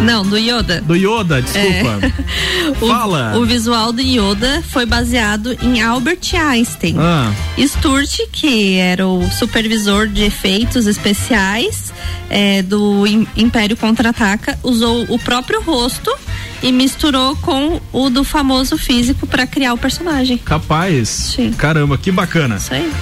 Não, 0.00 0.24
do 0.24 0.36
Yoda. 0.36 0.80
Do 0.82 0.94
Yoda, 0.94 1.42
desculpa. 1.42 2.00
É. 2.02 2.74
Fala. 2.86 3.32
O, 3.36 3.40
o, 3.40 3.46
visual 3.46 3.92
do 3.92 4.00
Yoda 4.00 4.62
foi 4.70 4.86
baseado 4.86 5.56
em 5.62 5.82
Albert 5.82 6.20
Einstein. 6.34 6.96
Ah. 6.98 7.32
Sturt, 7.58 8.20
que 8.32 8.76
era 8.76 9.06
o 9.06 9.28
supervisor 9.30 10.06
de 10.06 10.24
efeitos 10.24 10.86
especiais 10.86 11.92
é, 12.28 12.62
do 12.62 13.04
Império 13.36 13.76
Contra-Ataca, 13.76 14.58
usou 14.62 15.06
o 15.08 15.18
próprio 15.18 15.62
rosto 15.62 16.14
e 16.62 16.70
misturou 16.72 17.36
com 17.36 17.80
o 17.92 18.10
do 18.10 18.24
famoso 18.24 18.76
físico 18.76 19.26
para 19.26 19.46
criar 19.46 19.74
o 19.74 19.78
personagem. 19.78 20.38
Capaz. 20.38 21.08
Sim. 21.08 21.52
Caramba, 21.52 21.96
que 21.96 22.10
bacana. 22.10 22.56
Isso 22.56 22.74
aí. 22.74 22.92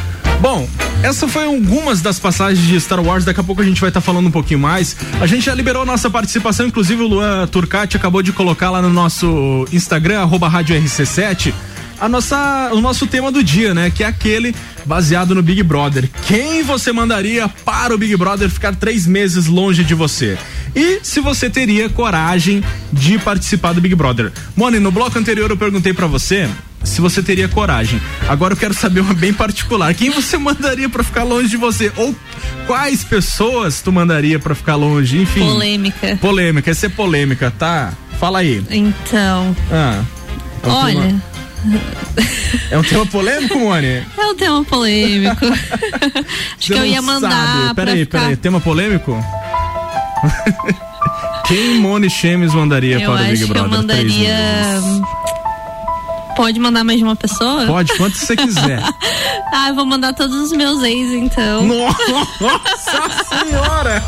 Bom, 0.44 0.68
essa 1.02 1.26
foi 1.26 1.46
algumas 1.46 2.02
das 2.02 2.18
passagens 2.18 2.66
de 2.66 2.78
Star 2.78 3.02
Wars. 3.02 3.24
Daqui 3.24 3.40
a 3.40 3.42
pouco 3.42 3.62
a 3.62 3.64
gente 3.64 3.80
vai 3.80 3.88
estar 3.88 4.02
tá 4.02 4.04
falando 4.04 4.26
um 4.26 4.30
pouquinho 4.30 4.60
mais. 4.60 4.94
A 5.18 5.26
gente 5.26 5.46
já 5.46 5.54
liberou 5.54 5.86
nossa 5.86 6.10
participação, 6.10 6.66
inclusive 6.66 7.02
o 7.02 7.06
Luan 7.06 7.46
Turcati 7.46 7.96
acabou 7.96 8.20
de 8.20 8.30
colocar 8.30 8.68
lá 8.68 8.82
no 8.82 8.90
nosso 8.90 9.66
Instagram, 9.72 10.20
arroba 10.20 10.46
rádio 10.46 10.78
RC7, 10.78 11.54
a 11.98 12.10
nossa, 12.10 12.68
o 12.74 12.80
nosso 12.82 13.06
tema 13.06 13.32
do 13.32 13.42
dia, 13.42 13.72
né? 13.72 13.88
Que 13.88 14.04
é 14.04 14.06
aquele 14.06 14.54
baseado 14.84 15.34
no 15.34 15.42
Big 15.42 15.62
Brother. 15.62 16.10
Quem 16.26 16.62
você 16.62 16.92
mandaria 16.92 17.48
para 17.48 17.94
o 17.94 17.96
Big 17.96 18.14
Brother 18.14 18.50
ficar 18.50 18.76
três 18.76 19.06
meses 19.06 19.46
longe 19.46 19.82
de 19.82 19.94
você? 19.94 20.36
E 20.76 21.00
se 21.02 21.20
você 21.20 21.48
teria 21.48 21.88
coragem 21.88 22.62
de 22.92 23.18
participar 23.18 23.72
do 23.72 23.80
Big 23.80 23.94
Brother. 23.94 24.30
Mone, 24.54 24.78
no 24.78 24.90
bloco 24.90 25.18
anterior 25.18 25.48
eu 25.48 25.56
perguntei 25.56 25.94
para 25.94 26.06
você 26.06 26.50
se 26.84 27.00
você 27.00 27.22
teria 27.22 27.48
coragem. 27.48 28.00
Agora 28.28 28.52
eu 28.52 28.56
quero 28.56 28.74
saber 28.74 29.00
uma 29.00 29.14
bem 29.14 29.32
particular. 29.32 29.92
Quem 29.94 30.10
você 30.10 30.36
mandaria 30.38 30.88
para 30.88 31.02
ficar 31.02 31.24
longe 31.24 31.48
de 31.48 31.56
você? 31.56 31.90
Ou 31.96 32.14
quais 32.66 33.02
pessoas 33.02 33.80
tu 33.80 33.90
mandaria 33.90 34.38
para 34.38 34.54
ficar 34.54 34.76
longe? 34.76 35.20
Enfim. 35.20 35.40
Polêmica. 35.40 36.18
Polêmica, 36.20 36.70
essa 36.70 36.86
é 36.86 36.88
polêmica, 36.88 37.50
tá? 37.50 37.92
Fala 38.20 38.40
aí. 38.40 38.64
Então. 38.70 39.56
Ah. 39.72 40.02
É 40.62 40.68
Olha. 40.68 40.94
Tema... 40.94 41.34
É 42.70 42.78
um 42.78 42.82
tema 42.82 43.06
polêmico, 43.06 43.58
Mone? 43.58 44.04
É 44.16 44.26
um 44.26 44.34
tema 44.34 44.64
polêmico. 44.64 45.46
Acho 46.58 46.72
que 46.72 46.72
eu 46.72 46.84
ia 46.84 47.00
mandar. 47.00 47.74
Peraí, 47.74 48.00
ficar... 48.00 48.20
peraí. 48.20 48.36
Tema 48.36 48.60
polêmico? 48.60 49.18
Quem 51.46 51.78
Mone 51.78 52.08
Chemes 52.08 52.54
mandaria 52.54 52.98
eu 52.98 53.10
para 53.10 53.22
o 53.22 53.26
Big 53.26 53.46
Brother? 53.46 53.72
Eu 53.72 53.78
mandaria. 53.78 54.80
Pode 56.36 56.58
mandar 56.58 56.84
mais 56.84 56.98
de 56.98 57.04
uma 57.04 57.16
pessoa? 57.16 57.66
Pode, 57.66 57.96
quanto 57.96 58.16
você 58.16 58.36
quiser. 58.36 58.82
ah, 59.52 59.68
eu 59.68 59.74
vou 59.74 59.86
mandar 59.86 60.12
todos 60.12 60.36
os 60.36 60.52
meus 60.52 60.82
ex, 60.82 61.12
então. 61.12 61.64
Nossa 61.64 63.24
senhora! 63.28 64.02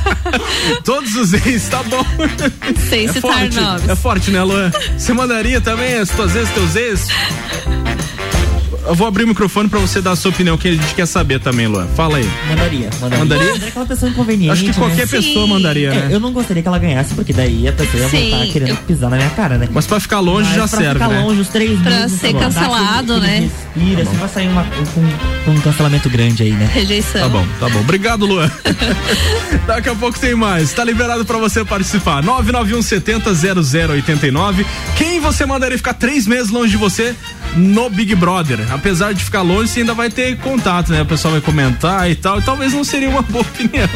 todos 0.84 1.14
os 1.16 1.32
ex, 1.34 1.68
tá 1.68 1.82
bom. 1.82 2.04
Sem 2.88 3.04
é 3.04 3.12
citar 3.12 3.32
forte, 3.32 3.60
nomes. 3.60 3.88
É 3.88 3.96
forte, 3.96 4.30
né, 4.30 4.42
Luan? 4.42 4.70
Você 4.96 5.12
mandaria 5.12 5.60
também 5.60 5.94
as 5.94 6.08
tuas 6.10 6.34
ex, 6.34 6.48
teus 6.50 6.76
ex? 6.76 7.08
Eu 8.86 8.94
vou 8.94 9.06
abrir 9.06 9.24
o 9.24 9.28
microfone 9.28 9.68
pra 9.68 9.78
você 9.78 10.00
dar 10.00 10.12
a 10.12 10.16
sua 10.16 10.30
opinião, 10.30 10.56
que 10.58 10.68
a 10.68 10.72
gente 10.72 10.94
quer 10.94 11.06
saber 11.06 11.40
também, 11.40 11.66
Luan. 11.66 11.86
Fala 11.96 12.18
aí. 12.18 12.28
Mandaria. 12.48 12.90
Mandaria? 13.00 13.18
Mandaria? 13.18 13.64
É 13.64 13.68
aquela 13.68 13.86
pessoa 13.86 14.10
inconveniente. 14.10 14.50
Acho 14.52 14.64
que 14.64 14.72
qualquer 14.74 14.96
né? 14.96 15.06
pessoa 15.06 15.44
Sim. 15.46 15.50
mandaria, 15.52 15.90
né? 15.90 16.08
É, 16.10 16.14
eu 16.14 16.20
não 16.20 16.32
gostaria 16.32 16.62
que 16.62 16.68
ela 16.68 16.78
ganhasse, 16.78 17.14
porque 17.14 17.32
daí 17.32 17.68
a 17.68 17.72
pessoa 17.72 18.02
ia 18.02 18.08
Sim, 18.08 18.30
voltar 18.30 18.46
querendo 18.52 18.68
eu- 18.70 18.76
pisar 18.78 19.10
na 19.10 19.16
minha 19.16 19.30
cara, 19.30 19.58
né? 19.58 19.68
Mas 19.70 19.86
pra 19.86 20.00
ficar 20.00 20.20
longe 20.20 20.48
Mas 20.48 20.56
já 20.56 20.68
pra 20.68 20.78
serve, 20.78 20.92
ficar 20.94 21.08
né? 21.08 21.20
longe 21.20 21.40
os 21.40 21.48
três 21.48 21.80
Pra 21.80 21.90
meses, 21.90 22.20
ser 22.20 22.32
tá 22.32 22.38
cancelado, 22.40 23.12
aquele- 23.14 23.26
né? 23.26 23.50
Respira, 23.74 24.02
assim 24.02 24.16
vai 24.16 24.28
sair 24.28 24.48
uma, 24.48 24.64
com, 24.64 25.44
com 25.44 25.50
um 25.52 25.60
cancelamento 25.60 26.10
grande 26.10 26.42
aí, 26.42 26.50
né? 26.52 26.68
Rejeição. 26.72 27.20
Tá 27.22 27.28
bom, 27.28 27.46
tá 27.60 27.68
bom. 27.68 27.80
Obrigado, 27.80 28.26
Luan. 28.26 28.50
Daqui 29.66 29.88
a 29.88 29.94
pouco 29.94 30.18
tem 30.18 30.34
mais. 30.34 30.72
Tá 30.72 30.84
liberado 30.84 31.24
pra 31.24 31.38
você 31.38 31.64
participar. 31.64 32.22
991 32.22 32.82
70 32.82 33.32
0089. 33.34 34.66
Quem 34.96 35.20
você 35.20 35.46
mandaria 35.46 35.76
ficar 35.76 35.94
três 35.94 36.26
meses 36.26 36.50
longe 36.50 36.72
de 36.72 36.76
você? 36.76 37.14
No 37.56 37.90
Big 37.90 38.14
Brother. 38.14 38.60
Apesar 38.72 39.12
de 39.12 39.24
ficar 39.24 39.42
longe, 39.42 39.68
você 39.68 39.80
ainda 39.80 39.94
vai 39.94 40.10
ter 40.10 40.36
contato, 40.38 40.90
né? 40.92 41.02
O 41.02 41.06
pessoal 41.06 41.32
vai 41.32 41.40
comentar 41.40 42.10
e 42.10 42.14
tal. 42.14 42.40
Talvez 42.42 42.72
não 42.72 42.84
seria 42.84 43.08
uma 43.08 43.22
boa 43.22 43.42
opinião, 43.42 43.88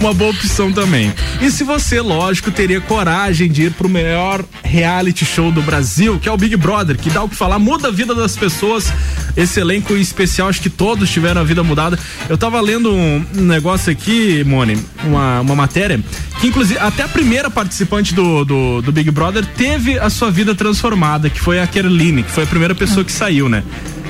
uma 0.00 0.12
boa 0.12 0.30
opção 0.30 0.72
também. 0.72 1.12
E 1.40 1.50
se 1.50 1.64
você, 1.64 2.00
lógico, 2.00 2.50
teria 2.50 2.80
coragem 2.80 3.50
de 3.50 3.64
ir 3.64 3.72
pro 3.72 3.88
melhor 3.88 4.44
reality 4.62 5.24
show 5.24 5.50
do 5.50 5.62
Brasil, 5.62 6.18
que 6.18 6.28
é 6.28 6.32
o 6.32 6.36
Big 6.36 6.56
Brother, 6.56 6.96
que 6.96 7.10
dá 7.10 7.22
o 7.22 7.28
que 7.28 7.36
falar, 7.36 7.58
muda 7.58 7.88
a 7.88 7.90
vida 7.90 8.14
das 8.14 8.36
pessoas. 8.36 8.92
Esse 9.36 9.60
elenco 9.60 9.94
especial, 9.94 10.48
acho 10.48 10.60
que 10.60 10.70
todos 10.70 11.10
tiveram 11.10 11.40
a 11.40 11.44
vida 11.44 11.62
mudada. 11.62 11.98
Eu 12.28 12.36
tava 12.36 12.60
lendo 12.60 12.92
um, 12.92 13.24
um 13.36 13.42
negócio 13.42 13.90
aqui, 13.90 14.44
Mone, 14.44 14.78
uma, 15.04 15.40
uma 15.40 15.54
matéria, 15.54 16.00
que 16.42 16.48
inclusive 16.48 16.76
até 16.80 17.04
a 17.04 17.08
primeira 17.08 17.48
participante 17.48 18.12
do, 18.12 18.44
do, 18.44 18.82
do 18.82 18.90
Big 18.90 19.08
Brother 19.12 19.46
teve 19.46 19.96
a 19.96 20.10
sua 20.10 20.28
vida 20.28 20.56
transformada, 20.56 21.30
que 21.30 21.38
foi 21.38 21.60
a 21.60 21.66
Kerline, 21.68 22.24
que 22.24 22.32
foi 22.32 22.42
a 22.42 22.46
primeira 22.48 22.74
pessoa 22.74 23.04
que 23.04 23.12
saiu, 23.12 23.48
né? 23.48 23.62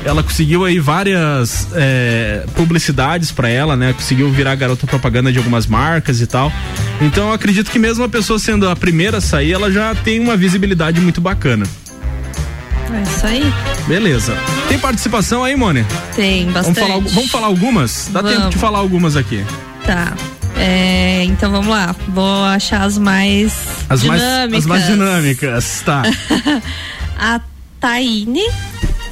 ela 0.03 0.23
conseguiu 0.23 0.65
aí 0.65 0.81
várias 0.81 1.69
é, 1.75 2.45
publicidades 2.57 3.31
para 3.31 3.49
ela, 3.49 3.77
né? 3.77 3.93
Conseguiu 3.93 4.29
virar 4.31 4.55
garota 4.57 4.85
propaganda 4.85 5.31
de 5.31 5.39
algumas 5.39 5.67
marcas 5.67 6.21
e 6.21 6.27
tal. 6.27 6.51
Então 7.01 7.29
eu 7.29 7.33
acredito 7.35 7.71
que 7.71 7.79
mesmo 7.79 8.03
a 8.03 8.09
pessoa 8.09 8.37
sendo 8.37 8.69
a 8.69 8.75
primeira 8.75 9.19
a 9.19 9.21
sair, 9.21 9.53
ela 9.53 9.71
já 9.71 9.95
tem 9.95 10.19
uma 10.19 10.37
visibilidade 10.37 11.01
muito 11.01 11.21
bacana. 11.21 11.67
É 12.93 13.03
isso 13.03 13.27
aí. 13.27 13.53
Beleza. 13.87 14.37
Tem 14.69 14.79
participação 14.79 15.45
aí, 15.45 15.55
Mone? 15.55 15.87
Tem, 16.17 16.51
bastante. 16.51 16.81
Vamos 16.81 16.91
falar, 16.91 17.15
vamos 17.15 17.31
falar 17.31 17.47
algumas? 17.47 18.09
Dá 18.11 18.23
Vamos. 18.23 18.37
tempo 18.37 18.51
de 18.51 18.57
falar 18.57 18.79
algumas 18.81 19.17
aqui. 19.17 19.45
Tá. 19.87 20.15
É, 20.65 21.25
então 21.25 21.51
vamos 21.51 21.67
lá. 21.67 21.95
Vou 22.09 22.45
achar 22.45 22.83
as 22.83 22.97
mais 22.97 23.53
As 23.89 24.05
mais, 24.05 24.21
dinâmicas. 24.23 24.59
as 24.61 24.67
mais 24.67 24.87
dinâmicas, 24.87 25.83
tá. 25.85 26.03
A 27.19 27.41
Taine 27.81 28.49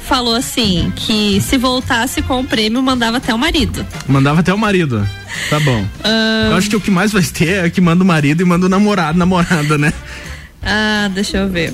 falou 0.07 0.33
assim 0.35 0.91
que 0.95 1.41
se 1.41 1.57
voltasse 1.57 2.21
com 2.21 2.39
o 2.39 2.43
prêmio 2.45 2.81
mandava 2.81 3.17
até 3.17 3.33
o 3.33 3.37
marido. 3.37 3.85
Mandava 4.07 4.39
até 4.39 4.53
o 4.53 4.57
marido. 4.57 5.05
Tá 5.49 5.59
bom. 5.59 5.85
Eu 6.49 6.55
acho 6.57 6.69
que 6.69 6.75
o 6.75 6.81
que 6.81 6.91
mais 6.91 7.11
vai 7.11 7.23
ter 7.23 7.65
é 7.65 7.69
que 7.69 7.81
manda 7.81 8.01
o 8.03 8.07
marido 8.07 8.41
e 8.41 8.45
manda 8.45 8.65
o 8.65 8.69
namorado, 8.69 9.17
namorada, 9.17 9.77
né? 9.77 9.93
Ah, 10.63 11.09
deixa 11.13 11.37
eu 11.37 11.49
ver. 11.49 11.73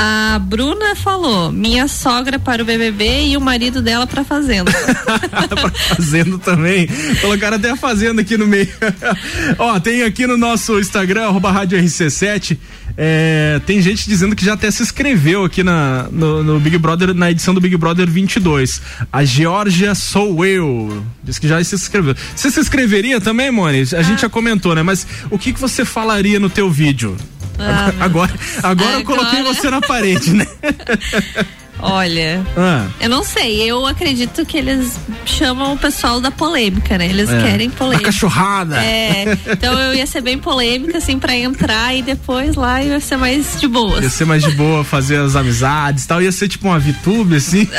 A 0.00 0.38
Bruna 0.38 0.94
falou: 0.94 1.50
minha 1.50 1.88
sogra 1.88 2.38
para 2.38 2.62
o 2.62 2.64
BBB 2.64 3.30
e 3.30 3.36
o 3.36 3.40
marido 3.40 3.82
dela 3.82 4.06
para 4.06 4.22
fazenda. 4.22 4.70
pra 5.50 5.70
fazenda 5.70 6.38
também. 6.38 6.88
Colocaram 7.20 7.56
até 7.56 7.70
a 7.70 7.76
fazenda 7.76 8.22
aqui 8.22 8.36
no 8.36 8.46
meio. 8.46 8.68
Ó, 9.58 9.80
tem 9.80 10.04
aqui 10.04 10.24
no 10.24 10.36
nosso 10.36 10.78
Instagram, 10.78 11.26
arroba 11.26 11.50
rádio 11.50 11.76
RC7. 11.82 12.56
é, 12.96 13.60
tem 13.66 13.82
gente 13.82 14.08
dizendo 14.08 14.36
que 14.36 14.44
já 14.44 14.52
até 14.52 14.70
se 14.70 14.84
inscreveu 14.84 15.44
aqui 15.44 15.64
na, 15.64 16.06
no, 16.12 16.44
no 16.44 16.60
Big 16.60 16.78
Brother, 16.78 17.12
na 17.12 17.32
edição 17.32 17.52
do 17.52 17.60
Big 17.60 17.76
Brother 17.76 18.08
22. 18.08 18.80
A 19.12 19.24
Georgia 19.24 19.96
Sou 19.96 20.44
Eu. 20.46 21.04
Diz 21.24 21.40
que 21.40 21.48
já 21.48 21.62
se 21.64 21.74
inscreveu. 21.74 22.14
Você 22.36 22.52
se 22.52 22.60
inscreveria 22.60 23.20
também, 23.20 23.50
Mone? 23.50 23.80
A 23.96 24.02
gente 24.02 24.22
já 24.22 24.28
comentou, 24.28 24.76
né? 24.76 24.82
Mas 24.84 25.04
o 25.28 25.36
que, 25.36 25.52
que 25.52 25.60
você 25.60 25.84
falaria 25.84 26.38
no 26.38 26.48
teu 26.48 26.70
vídeo? 26.70 27.16
Ah, 27.58 27.92
meu 27.92 28.04
agora, 28.04 28.32
agora 28.62 28.92
eu 28.92 29.04
coloquei 29.04 29.40
Agora- 29.40 29.54
você 29.54 29.70
na 29.70 29.80
parede, 29.80 30.32
né? 30.32 30.46
Olha, 31.80 32.44
Ah. 32.56 32.86
eu 33.00 33.08
não 33.08 33.22
sei, 33.24 33.62
eu 33.62 33.86
acredito 33.86 34.44
que 34.44 34.56
eles 34.56 34.98
chamam 35.24 35.74
o 35.74 35.78
pessoal 35.78 36.20
da 36.20 36.30
polêmica, 36.30 36.98
né? 36.98 37.06
Eles 37.06 37.30
É. 37.30 37.40
querem 37.42 37.68
A 37.68 37.70
polêmica. 37.70 38.06
cachorrada. 38.10 38.76
É, 38.82 39.36
então 39.50 39.78
eu 39.78 39.94
ia 39.94 40.06
ser 40.06 40.20
bem 40.20 40.38
polêmica, 40.38 40.98
assim, 40.98 41.18
pra 41.18 41.36
entrar 41.36 41.94
e 41.94 42.02
depois 42.02 42.54
lá 42.56 42.82
eu 42.82 42.92
ia 42.94 43.00
ser 43.00 43.16
mais 43.16 43.60
de 43.60 43.68
boas. 43.68 44.02
Ia 44.02 44.10
ser 44.10 44.24
mais 44.24 44.42
de 44.42 44.50
boa 44.52 44.82
fazer 44.84 45.18
as 45.20 45.36
amizades 45.36 46.04
e 46.04 46.08
tal. 46.08 46.20
Ia 46.22 46.32
ser 46.32 46.48
tipo 46.48 46.66
uma 46.68 46.78
VTube, 46.78 47.36
assim. 47.36 47.68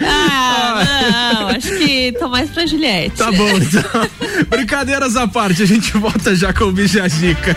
Ah, 0.00 1.32
não, 1.34 1.48
acho 1.48 1.68
que 1.78 2.12
tô 2.18 2.28
mais 2.28 2.50
pra 2.50 2.66
Juliette. 2.66 3.16
Tá 3.16 3.30
bom, 3.32 3.48
então. 3.48 4.08
Brincadeiras 4.48 5.16
à 5.16 5.26
parte, 5.26 5.62
a 5.62 5.66
gente 5.66 5.92
volta 5.96 6.34
já 6.34 6.52
com 6.52 6.64
o 6.64 6.72
Bijagica. 6.72 7.54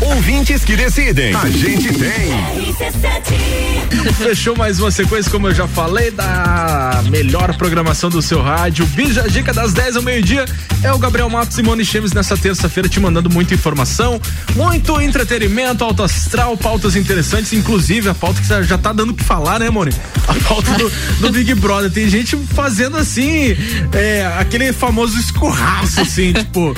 Ouvintes 0.00 0.64
que 0.64 0.76
decidem. 0.76 1.34
A 1.34 1.48
gente 1.50 1.88
tem. 1.94 2.30
Fechou 4.16 4.56
mais 4.56 4.78
uma 4.80 4.90
sequência, 4.90 5.30
como 5.30 5.48
eu 5.48 5.54
já 5.54 5.66
falei, 5.66 6.10
da 6.10 7.02
melhor 7.10 7.54
programação 7.56 8.08
do 8.08 8.22
seu 8.22 8.40
rádio. 8.42 8.86
Bijagica 8.86 9.52
das 9.52 9.72
10 9.72 9.96
ao 9.96 10.02
meio-dia. 10.02 10.44
É 10.82 10.92
o 10.92 10.98
Gabriel 10.98 11.28
Matos 11.28 11.58
e 11.58 11.62
Moni 11.62 11.84
Chemes 11.84 12.12
nessa 12.12 12.36
terça-feira 12.36 12.88
te 12.88 12.98
mandando 13.00 13.28
muita 13.28 13.52
informação, 13.54 14.20
muito 14.54 14.98
entretenimento, 15.00 15.84
alto 15.84 16.02
astral, 16.02 16.56
pautas 16.56 16.96
interessantes, 16.96 17.52
inclusive 17.52 18.08
a 18.08 18.14
pauta 18.14 18.40
que 18.40 18.46
já- 18.46 18.62
já 18.62 18.78
tá 18.78 18.92
dando 18.92 19.10
o 19.10 19.14
que 19.14 19.24
falar, 19.24 19.58
né, 19.58 19.68
Moni? 19.68 19.92
A 20.28 20.34
pauta 20.48 20.70
do, 20.78 20.90
do 21.20 21.32
Big 21.32 21.54
Brother. 21.54 21.90
Tem 21.90 22.08
gente 22.08 22.36
fazendo 22.54 22.96
assim, 22.96 23.56
é, 23.92 24.26
aquele 24.38 24.72
famoso 24.72 25.18
escorraço, 25.18 26.00
assim, 26.00 26.32
tipo, 26.34 26.74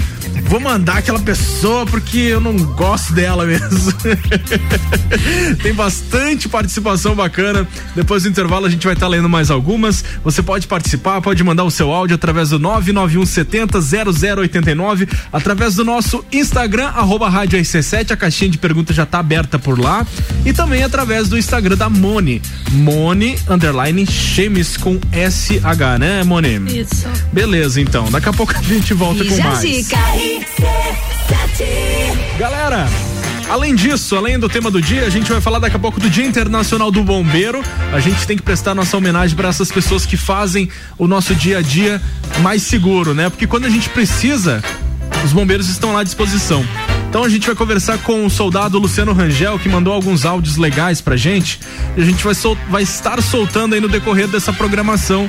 vou 0.48 0.58
mandar 0.60 0.98
aquela 0.98 1.20
pessoa 1.20 1.86
porque 1.86 2.18
eu 2.18 2.40
não 2.40 2.56
gosto 2.56 3.12
dela 3.12 3.44
mesmo. 3.44 3.92
Tem 5.62 5.72
bastante 5.74 6.48
participação 6.52 7.14
bacana. 7.14 7.66
Depois 7.96 8.22
do 8.22 8.28
intervalo 8.28 8.66
a 8.66 8.70
gente 8.70 8.84
vai 8.84 8.92
estar 8.92 9.08
lendo 9.08 9.28
mais 9.28 9.50
algumas. 9.50 10.04
Você 10.22 10.42
pode 10.42 10.66
participar, 10.66 11.22
pode 11.22 11.42
mandar 11.42 11.64
o 11.64 11.70
seu 11.70 11.90
áudio 11.90 12.14
através 12.14 12.50
do 12.50 12.58
99170 12.58 13.80
0089, 13.80 15.08
através 15.32 15.74
do 15.74 15.84
nosso 15.84 16.22
Instagram, 16.30 16.88
arroba 16.88 17.30
Rádio 17.30 17.58
RC7. 17.58 18.10
A 18.10 18.16
caixinha 18.16 18.50
de 18.50 18.58
perguntas 18.58 18.94
já 18.94 19.04
está 19.04 19.18
aberta 19.18 19.58
por 19.58 19.80
lá. 19.80 20.06
E 20.44 20.52
também 20.52 20.82
através 20.84 21.28
do 21.28 21.38
Instagram 21.38 21.76
da 21.76 21.88
Mone. 21.88 22.42
Mone 22.72 23.38
underline 23.48 24.06
Chemes 24.06 24.76
com 24.76 25.00
SH, 25.12 25.98
né, 25.98 26.22
Mone? 26.22 26.80
Isso. 26.80 27.08
Beleza, 27.32 27.80
então. 27.80 28.10
Daqui 28.10 28.28
a 28.28 28.32
pouco 28.32 28.54
a 28.56 28.62
gente 28.62 28.92
volta 28.92 29.24
com 29.24 29.36
mais. 29.42 29.88
Galera, 32.38 32.88
além 33.52 33.74
disso, 33.74 34.16
além 34.16 34.38
do 34.38 34.48
tema 34.48 34.70
do 34.70 34.80
dia, 34.80 35.04
a 35.04 35.10
gente 35.10 35.30
vai 35.30 35.40
falar 35.40 35.58
daqui 35.58 35.76
a 35.76 35.78
pouco 35.78 36.00
do 36.00 36.08
Dia 36.08 36.24
Internacional 36.24 36.90
do 36.90 37.02
Bombeiro. 37.02 37.62
A 37.92 38.00
gente 38.00 38.26
tem 38.26 38.36
que 38.36 38.42
prestar 38.42 38.74
nossa 38.74 38.96
homenagem 38.96 39.36
para 39.36 39.48
essas 39.48 39.70
pessoas 39.70 40.06
que 40.06 40.16
fazem 40.16 40.68
o 40.96 41.06
nosso 41.06 41.34
dia 41.34 41.58
a 41.58 41.62
dia 41.62 42.00
mais 42.40 42.62
seguro, 42.62 43.12
né? 43.14 43.28
Porque 43.28 43.46
quando 43.46 43.66
a 43.66 43.70
gente 43.70 43.90
precisa, 43.90 44.62
os 45.22 45.32
bombeiros 45.32 45.68
estão 45.68 45.92
lá 45.92 46.00
à 46.00 46.04
disposição. 46.04 46.64
Então 47.10 47.24
a 47.24 47.28
gente 47.28 47.46
vai 47.46 47.54
conversar 47.54 47.98
com 47.98 48.24
o 48.24 48.30
soldado 48.30 48.78
Luciano 48.78 49.12
Rangel, 49.12 49.58
que 49.58 49.68
mandou 49.68 49.92
alguns 49.92 50.24
áudios 50.24 50.56
legais 50.56 51.02
pra 51.02 51.14
gente. 51.14 51.60
E 51.94 52.00
a 52.00 52.04
gente 52.06 52.24
vai, 52.24 52.34
sol- 52.34 52.56
vai 52.70 52.82
estar 52.82 53.20
soltando 53.20 53.74
aí 53.74 53.80
no 53.82 53.88
decorrer 53.88 54.26
dessa 54.28 54.50
programação 54.50 55.28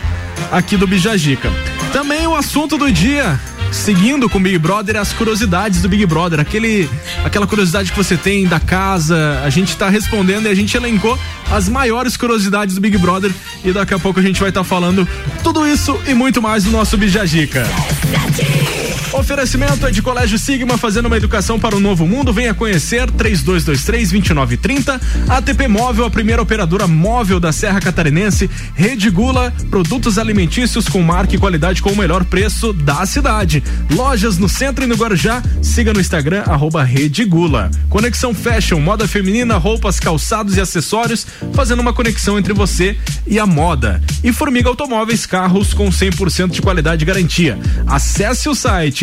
aqui 0.49 0.77
do 0.77 0.87
Bijagica. 0.87 1.51
Também 1.91 2.25
o 2.25 2.33
assunto 2.35 2.77
do 2.77 2.89
dia. 2.89 3.37
Seguindo 3.73 4.29
com 4.29 4.37
o 4.37 4.41
Big 4.41 4.57
Brother, 4.59 4.95
as 4.97 5.11
curiosidades 5.11 5.81
do 5.81 5.89
Big 5.89 6.05
Brother, 6.05 6.39
aquele, 6.39 6.87
aquela 7.25 7.47
curiosidade 7.47 7.91
que 7.91 7.97
você 7.97 8.15
tem 8.15 8.47
da 8.47 8.59
casa, 8.59 9.41
a 9.43 9.49
gente 9.49 9.75
tá 9.75 9.89
respondendo 9.89 10.45
e 10.45 10.49
a 10.49 10.55
gente 10.55 10.77
elencou 10.77 11.17
as 11.51 11.67
maiores 11.67 12.15
curiosidades 12.15 12.75
do 12.75 12.81
Big 12.81 12.97
Brother 12.97 13.31
e 13.65 13.73
daqui 13.73 13.93
a 13.93 13.99
pouco 13.99 14.19
a 14.19 14.23
gente 14.23 14.39
vai 14.39 14.49
estar 14.49 14.63
falando 14.63 15.07
tudo 15.43 15.67
isso 15.67 15.99
e 16.07 16.13
muito 16.13 16.41
mais 16.41 16.63
no 16.65 16.71
nosso 16.71 16.95
Bijagica. 16.95 17.67
Oferecimento 19.13 19.85
é 19.85 19.91
de 19.91 20.01
Colégio 20.01 20.39
Sigma 20.39 20.75
fazendo 20.75 21.05
uma 21.05 21.15
educação 21.15 21.59
para 21.59 21.75
um 21.75 21.79
novo 21.79 22.07
mundo. 22.07 22.33
Venha 22.33 22.51
conhecer 22.51 23.11
3223-2930. 23.11 24.99
ATP 25.29 25.67
Móvel, 25.67 26.05
a 26.05 26.09
primeira 26.09 26.41
operadora 26.41 26.87
móvel 26.87 27.39
da 27.39 27.51
Serra 27.51 27.79
Catarinense. 27.79 28.49
Rede 28.73 29.11
Gula, 29.11 29.53
produtos 29.69 30.17
alimentícios 30.17 30.89
com 30.89 30.99
marca 31.03 31.35
e 31.35 31.37
qualidade 31.37 31.79
com 31.79 31.91
o 31.91 31.95
melhor 31.95 32.25
preço 32.25 32.73
da 32.73 33.05
cidade. 33.05 33.63
Lojas 33.91 34.39
no 34.39 34.49
centro 34.49 34.83
e 34.83 34.87
no 34.87 34.95
Guarujá. 34.95 35.43
Siga 35.61 35.93
no 35.93 36.01
Instagram, 36.01 36.41
arroba 36.47 36.83
Rede 36.83 37.23
Gula. 37.23 37.69
Conexão 37.89 38.33
Fashion, 38.33 38.79
moda 38.79 39.07
feminina, 39.07 39.57
roupas, 39.57 39.99
calçados 39.99 40.57
e 40.57 40.61
acessórios, 40.61 41.27
fazendo 41.53 41.81
uma 41.81 41.93
conexão 41.93 42.39
entre 42.39 42.51
você 42.51 42.97
e 43.27 43.37
a 43.37 43.45
moda. 43.45 44.01
E 44.23 44.33
Formiga 44.33 44.69
Automóveis, 44.69 45.27
carros 45.27 45.71
com 45.71 45.87
100% 45.89 46.49
de 46.49 46.63
qualidade 46.63 47.03
e 47.03 47.05
garantia. 47.05 47.59
Acesse 47.85 48.49
o 48.49 48.55
site 48.55 49.02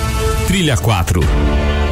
Trilha 0.51 0.75
4. 0.75 1.90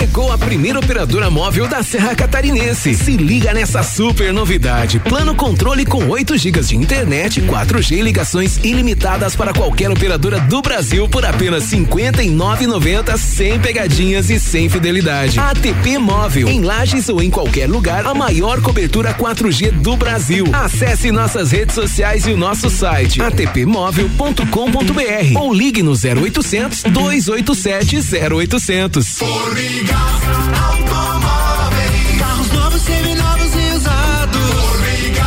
Chegou 0.00 0.32
a 0.32 0.38
primeira 0.38 0.78
operadora 0.78 1.28
móvel 1.28 1.68
da 1.68 1.82
Serra 1.82 2.14
Catarinense. 2.14 2.94
Se 2.94 3.18
liga 3.18 3.52
nessa 3.52 3.82
super 3.82 4.32
novidade. 4.32 4.98
Plano 4.98 5.34
controle 5.34 5.84
com 5.84 6.08
8 6.08 6.38
GB 6.38 6.60
de 6.62 6.74
internet, 6.74 7.42
4G 7.42 7.98
e 7.98 8.00
ligações 8.00 8.56
ilimitadas 8.64 9.36
para 9.36 9.52
qualquer 9.52 9.90
operadora 9.90 10.40
do 10.40 10.62
Brasil 10.62 11.06
por 11.06 11.26
apenas 11.26 11.64
59,90 11.64 13.18
sem 13.18 13.60
pegadinhas 13.60 14.30
e 14.30 14.40
sem 14.40 14.70
fidelidade. 14.70 15.38
ATP 15.38 15.98
Móvel. 15.98 16.48
Em 16.48 16.62
Lages 16.62 17.10
ou 17.10 17.22
em 17.22 17.28
qualquer 17.28 17.68
lugar, 17.68 18.06
a 18.06 18.14
maior 18.14 18.62
cobertura 18.62 19.12
4G 19.12 19.70
do 19.70 19.98
Brasil. 19.98 20.46
Acesse 20.54 21.12
nossas 21.12 21.50
redes 21.50 21.74
sociais 21.74 22.26
e 22.26 22.32
o 22.32 22.38
nosso 22.38 22.70
site 22.70 23.20
atpmóvel.com.br 23.20 25.38
ou 25.38 25.52
ligue 25.52 25.82
no 25.82 25.92
0800 25.92 26.84
287 26.84 27.98
0800. 28.32 29.06
Formiga 29.18 29.89
Automóveis. 30.64 32.18
Carros 32.18 32.50
novos, 32.52 32.82
seminovos 32.82 33.54
e 33.54 33.76
usados. 33.76 34.50
Formiga 34.52 35.24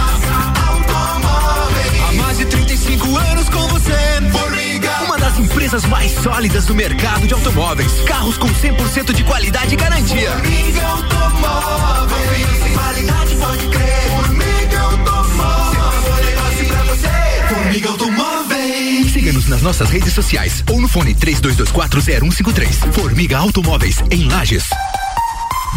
Automóveis. 0.67 2.10
Há 2.10 2.13
mais 2.13 2.38
de 2.38 2.45
35 2.45 3.17
anos 3.17 3.49
com 3.49 3.67
você. 3.67 3.93
Formiga. 4.32 4.91
Uma 5.06 5.17
das 5.17 5.38
empresas 5.39 5.86
mais 5.86 6.12
sólidas 6.12 6.65
do 6.65 6.76
mercado 6.76 7.28
de 7.28 7.34
automóveis. 7.34 7.91
Carros 8.06 8.38
com 8.38 8.47
100% 8.47 9.13
de 9.13 9.23
qualidade 9.23 9.73
e 9.73 9.78
garantia. 9.78 10.32
Formiga 10.32 10.82
Automóveis. 10.88 12.73
Qualidade 12.73 13.36
pode 13.36 13.67
crer. 13.67 14.10
Formiga 14.15 14.80
Automóveis. 14.82 16.26
negócio 16.26 16.65
pra 16.67 16.84
você. 16.84 17.10
Formiga 17.54 17.89
Automóveis. 17.89 18.03
Siga-nos 19.43 19.47
nas 19.47 19.62
nossas 19.62 19.89
redes 19.89 20.13
sociais 20.13 20.63
ou 20.69 20.79
no 20.79 20.88
fone 20.88 21.13
32240153. 21.15 22.93
Formiga 22.93 23.38
Automóveis 23.38 23.97
em 24.12 24.27
Lages. 24.27 24.69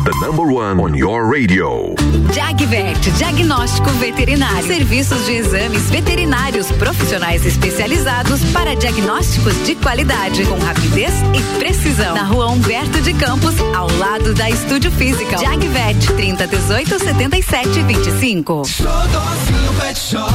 The 0.05 0.11
number 0.27 0.45
one 0.47 0.79
on 0.81 0.95
your 0.95 1.25
radio. 1.25 1.95
Jagvet, 2.33 3.11
diagnóstico 3.13 3.91
veterinário. 3.93 4.67
Serviços 4.67 5.25
de 5.25 5.33
exames 5.33 5.89
veterinários 5.91 6.71
profissionais 6.73 7.47
especializados 7.47 8.45
para 8.53 8.77
diagnósticos 8.77 9.55
de 9.65 9.75
qualidade, 9.77 10.45
com 10.45 10.59
rapidez 10.59 11.13
e 11.35 11.59
precisão. 11.59 12.15
Na 12.15 12.25
rua 12.25 12.49
Humberto 12.49 13.01
de 13.01 13.15
Campos, 13.15 13.55
ao 13.75 13.91
lado 13.97 14.35
da 14.35 14.51
Estúdio 14.51 14.91
Física. 14.93 15.39
Jagvet, 15.39 16.13
30 16.15 16.47
18 16.47 16.99
77 16.99 17.83
25. 17.83 18.65
Xodózinho 18.67 19.73
Pet 19.81 19.99
Shop. 19.99 20.33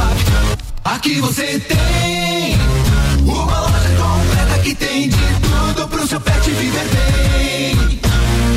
Aqui 0.84 1.22
você 1.22 1.60
tem 1.60 2.71
uma 3.34 3.60
loja 3.60 3.90
completa 3.90 4.60
que 4.64 4.76
tem 4.76 5.10
de 5.10 5.18
tudo 5.18 5.88
pro 5.88 6.08
seu 6.08 6.20
pet 6.20 6.52
viver 6.52 6.88
bem. 6.90 8.00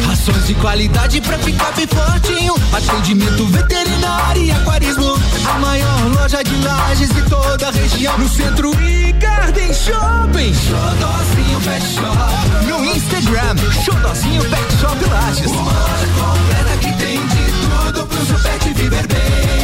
Rações 0.07 0.47
de 0.47 0.55
qualidade 0.55 1.21
pra 1.21 1.39
ficar 1.39 1.73
bem 1.73 1.87
fortinho. 1.87 2.55
Atendimento 2.73 3.47
veterinário 3.47 4.43
e 4.43 4.51
aquarismo. 4.51 5.19
A 5.49 5.59
maior 5.59 6.13
loja 6.15 6.43
de 6.43 6.57
lajes 6.57 7.09
de 7.11 7.23
toda 7.23 7.69
a 7.69 7.71
região. 7.71 8.19
No 8.19 8.29
centro 8.29 8.71
e 8.83 9.13
Garden 9.13 9.73
Shopping. 9.75 10.55
Xodózinho 10.55 11.61
Pet 11.61 11.87
Shop. 11.95 12.67
No 12.67 12.85
Instagram, 12.85 13.57
Xodózinho 13.85 14.43
Pet 14.45 14.77
Shop 14.81 15.05
Lages. 15.11 15.51
Uma 15.51 15.73
loja 15.73 16.07
completa 16.19 16.77
que 16.81 16.93
tem 16.99 17.27
de 17.27 17.53
tudo 17.63 18.07
pro 18.07 18.27
seu 18.27 18.39
pet 18.39 18.73
viver 18.75 19.07
bem. 19.07 19.64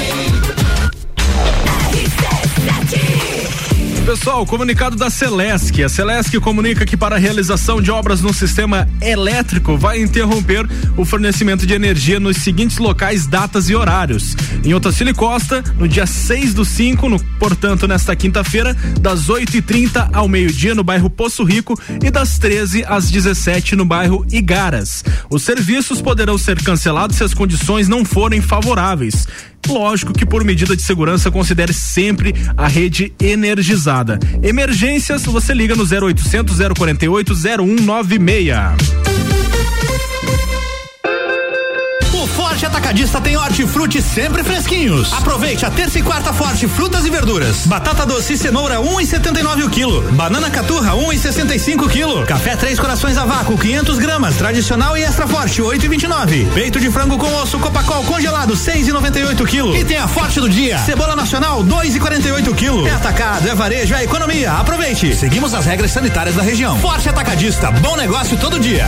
Pessoal, 4.05 4.45
comunicado 4.47 4.97
da 4.97 5.11
Celesc. 5.11 5.83
A 5.83 5.89
Celesc 5.89 6.35
comunica 6.41 6.85
que 6.85 6.97
para 6.97 7.17
a 7.17 7.19
realização 7.19 7.81
de 7.81 7.91
obras 7.91 8.21
no 8.21 8.33
sistema 8.33 8.89
elétrico 9.01 9.77
vai 9.77 10.01
interromper 10.01 10.67
o 10.97 11.05
fornecimento 11.05 11.67
de 11.67 11.75
energia 11.75 12.19
nos 12.19 12.39
seguintes 12.39 12.79
locais, 12.79 13.27
datas 13.27 13.69
e 13.69 13.75
horários. 13.75 14.35
Em 14.65 14.75
Otacílio 14.75 15.15
Costa, 15.15 15.63
no 15.79 15.87
dia 15.87 16.07
6 16.07 16.55
do 16.55 16.65
5, 16.65 17.09
no, 17.09 17.21
portanto, 17.39 17.87
nesta 17.87 18.17
quinta-feira, 18.17 18.75
das 19.01 19.29
8h30 19.29 20.11
ao 20.13 20.29
meio-dia 20.29 20.75
no 20.75 20.83
bairro 20.83 21.11
Poço 21.11 21.45
Rico 21.45 21.79
e 22.03 22.11
das 22.11 22.39
13 22.39 22.85
às 22.89 23.11
17 23.11 23.77
no 23.77 23.85
bairro 23.85 24.27
Igaras. 24.31 25.05
Os 25.31 25.43
serviços 25.43 26.01
poderão 26.01 26.37
ser 26.37 26.61
cancelados 26.63 27.17
se 27.17 27.25
as 27.25 27.35
condições 27.35 27.87
não 27.87 28.05
forem 28.05 28.41
favoráveis. 28.41 29.29
Lógico 29.69 30.13
que 30.13 30.27
por 30.27 30.45
medida 30.45 30.75
de 30.75 30.83
segurança 30.83 31.31
considere 31.31 31.73
sempre 31.73 32.35
a 32.57 32.67
rede 32.67 33.13
energizada. 33.21 34.19
Emergências, 34.43 35.25
você 35.25 35.55
liga 35.55 35.75
no 35.75 35.85
0800 35.85 36.57
048 36.77 37.35
0196. 37.35 39.10
Atacadista 42.71 43.21
tem 43.21 43.37
hortifruti 43.37 44.01
sempre 44.01 44.45
fresquinhos. 44.45 45.13
Aproveite 45.13 45.67
a 45.67 45.71
terça 45.71 45.99
e 45.99 46.03
quarta 46.03 46.33
forte 46.33 46.69
frutas 46.69 47.05
e 47.05 47.11
verduras. 47.11 47.67
Batata 47.67 48.07
doce 48.07 48.35
e 48.35 48.39
cenoura 48.39 48.77
1,79 48.77 49.65
o 49.65 49.69
quilo. 49.69 50.03
Banana 50.13 50.49
caturra 50.49 50.93
1,65 50.93 51.91
quilo. 51.91 52.25
Café 52.25 52.55
Três 52.55 52.79
Corações 52.79 53.19
a 53.19 53.25
vácuo 53.25 53.59
500 53.59 53.99
gramas, 53.99 54.37
tradicional 54.37 54.97
e 54.97 55.03
extra 55.03 55.27
forte 55.27 55.61
8,29. 55.61 56.49
Peito 56.53 56.79
de 56.79 56.89
frango 56.93 57.19
com 57.19 57.35
osso 57.43 57.59
Copacol 57.59 58.05
congelado 58.05 58.55
6,98 58.55 59.47
quilo. 59.49 59.77
E 59.77 59.85
tem 59.85 59.97
a 59.97 60.07
forte 60.07 60.39
do 60.39 60.49
dia. 60.49 60.79
Cebola 60.79 61.17
nacional 61.17 61.65
2,48 61.65 62.55
quilo. 62.55 62.87
É 62.87 62.93
atacado, 62.93 63.49
é 63.49 63.55
varejo, 63.55 63.95
é 63.97 64.05
economia. 64.05 64.53
Aproveite. 64.53 65.17
Seguimos 65.17 65.55
as 65.55 65.67
regras 65.67 65.91
sanitárias 65.91 66.37
da 66.37 66.43
região. 66.43 66.79
Forte 66.79 67.09
Atacadista, 67.09 67.73
bom 67.73 67.97
negócio 67.97 68.39
todo 68.39 68.61
dia. 68.61 68.87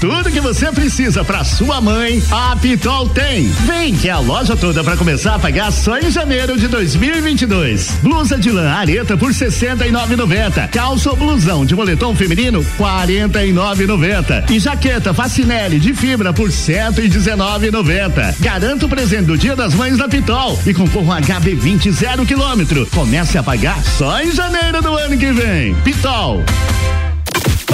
Tudo 0.00 0.30
que 0.30 0.40
você 0.40 0.70
precisa 0.70 1.24
para 1.24 1.42
sua 1.42 1.80
mãe, 1.80 2.22
a 2.30 2.54
Pitol 2.54 3.08
tem. 3.08 3.48
Vem 3.66 3.92
que 3.96 4.08
é 4.08 4.12
a 4.12 4.20
loja 4.20 4.56
toda 4.56 4.84
para 4.84 4.96
começar 4.96 5.34
a 5.34 5.38
pagar 5.40 5.72
só 5.72 5.98
em 5.98 6.08
janeiro 6.08 6.56
de 6.56 6.68
2022. 6.68 7.98
Blusa 8.00 8.38
de 8.38 8.52
lã 8.52 8.70
areta 8.70 9.16
por 9.16 9.32
69,90. 9.32 10.68
Calça 10.68 11.10
ou 11.10 11.16
blusão 11.16 11.66
de 11.66 11.74
moletom 11.74 12.14
feminino 12.14 12.64
49,90. 12.78 14.48
E 14.48 14.60
jaqueta 14.60 15.12
Facinelli 15.12 15.80
de 15.80 15.92
fibra 15.92 16.32
por 16.32 16.50
119,90. 16.50 18.36
Garanta 18.38 18.86
o 18.86 18.88
presente 18.88 19.24
do 19.24 19.36
Dia 19.36 19.56
das 19.56 19.74
Mães 19.74 19.98
da 19.98 20.08
Pitol 20.08 20.56
e 20.64 20.72
concorra 20.72 21.16
um 21.16 21.22
HB20 21.22 21.90
zero 21.90 22.24
quilômetro. 22.24 22.86
Comece 22.94 23.36
a 23.36 23.42
pagar 23.42 23.82
só 23.82 24.22
em 24.22 24.30
janeiro 24.30 24.80
do 24.80 24.94
ano 24.94 25.18
que 25.18 25.32
vem. 25.32 25.74
Pitol. 25.82 26.44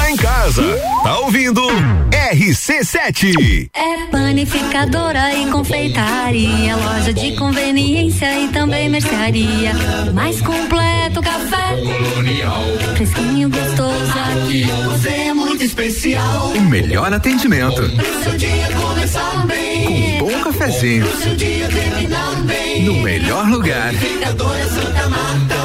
Tá 0.04 0.10
em 0.10 0.16
casa, 0.16 0.62
tá 1.02 1.18
ouvindo 1.20 1.62
RC7. 2.10 3.70
É 3.72 4.06
panificadora 4.10 5.34
e 5.34 5.50
confeitaria, 5.50 6.76
loja 6.76 7.10
de 7.10 7.34
conveniência 7.36 8.38
e 8.38 8.48
também 8.48 8.90
mercearia. 8.90 9.72
Mais 10.12 10.42
completo 10.42 11.22
café. 11.22 11.80
Colonial. 11.80 12.64
Fresquinho 12.96 13.48
gostoso 13.48 14.12
aqui. 14.42 14.64
Você 14.64 15.08
é 15.08 15.32
muito 15.32 15.64
especial. 15.64 16.52
O 16.54 16.60
melhor 16.60 17.10
atendimento. 17.10 17.80
Pro 17.96 18.24
seu 18.24 18.36
dia 18.36 18.68
começar 18.78 19.46
bem. 19.46 19.86
Com 19.86 19.94
um 19.94 20.18
bom 20.18 20.44
cafezinho. 20.44 21.06
Pro 21.06 21.22
seu 21.22 21.34
dia 21.34 21.66
terminar 21.66 22.42
bem. 22.42 22.82
No 22.82 23.00
melhor 23.00 23.48
lugar. 23.48 23.94
Panificadora 23.94 24.68
Santa 24.68 25.08
Marta. 25.08 25.63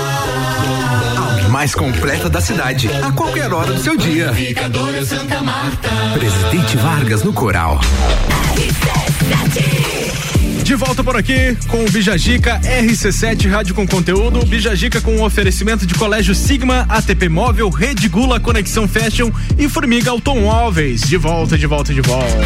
A 1.49 1.51
mais 1.51 1.73
completa 1.73 2.29
da 2.29 2.39
cidade. 2.39 2.87
A 3.01 3.11
qualquer 3.11 3.51
hora 3.51 3.73
do 3.73 3.81
seu 3.81 3.97
dia. 3.97 4.27
Panificadora 4.27 5.03
Santa 5.03 5.41
Marta. 5.41 5.89
Presidente 6.13 6.77
Vargas 6.77 7.23
no 7.23 7.33
Coral. 7.33 7.81
De 10.61 10.75
volta 10.75 11.03
por 11.03 11.17
aqui 11.17 11.57
com 11.67 11.83
o 11.83 11.89
Bijagica 11.89 12.59
RC7 12.59 13.49
Rádio 13.49 13.73
com 13.73 13.87
Conteúdo. 13.87 14.45
Bijagica 14.45 15.01
com 15.01 15.15
um 15.15 15.23
oferecimento 15.23 15.87
de 15.87 15.95
Colégio 15.95 16.35
Sigma, 16.35 16.85
ATP 16.87 17.27
Móvel, 17.27 17.71
Rede 17.71 18.07
Gula, 18.07 18.39
Conexão 18.39 18.87
Fashion 18.87 19.31
e 19.57 19.67
Formiga 19.67 20.11
Automóveis. 20.11 21.01
De 21.01 21.17
volta, 21.17 21.57
de 21.57 21.65
volta, 21.65 21.91
de 21.91 22.01
volta. 22.01 22.45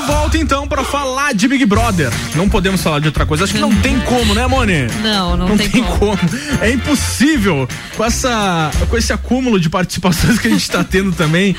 volta 0.00 0.38
então 0.38 0.66
para 0.66 0.82
falar 0.84 1.32
de 1.34 1.46
Big 1.48 1.64
Brother. 1.66 2.10
Não 2.34 2.48
podemos 2.48 2.82
falar 2.82 2.98
de 3.00 3.06
outra 3.06 3.24
coisa. 3.26 3.44
Acho 3.44 3.54
que 3.54 3.60
não 3.60 3.74
tem 3.76 3.98
como, 4.00 4.34
né, 4.34 4.46
Mone? 4.46 4.86
Não, 5.02 5.36
não, 5.36 5.48
Não 5.48 5.56
tem, 5.56 5.68
tem 5.68 5.82
como. 5.82 5.98
como. 5.98 6.18
É 6.60 6.70
impossível 6.70 7.68
com 7.96 8.04
essa 8.04 8.70
com 8.88 8.96
esse 8.96 9.12
acúmulo 9.12 9.58
de 9.60 9.68
participações 9.68 10.38
que 10.38 10.48
a 10.48 10.50
gente 10.50 10.70
tá 10.70 10.82
tendo 10.84 11.12
também. 11.12 11.54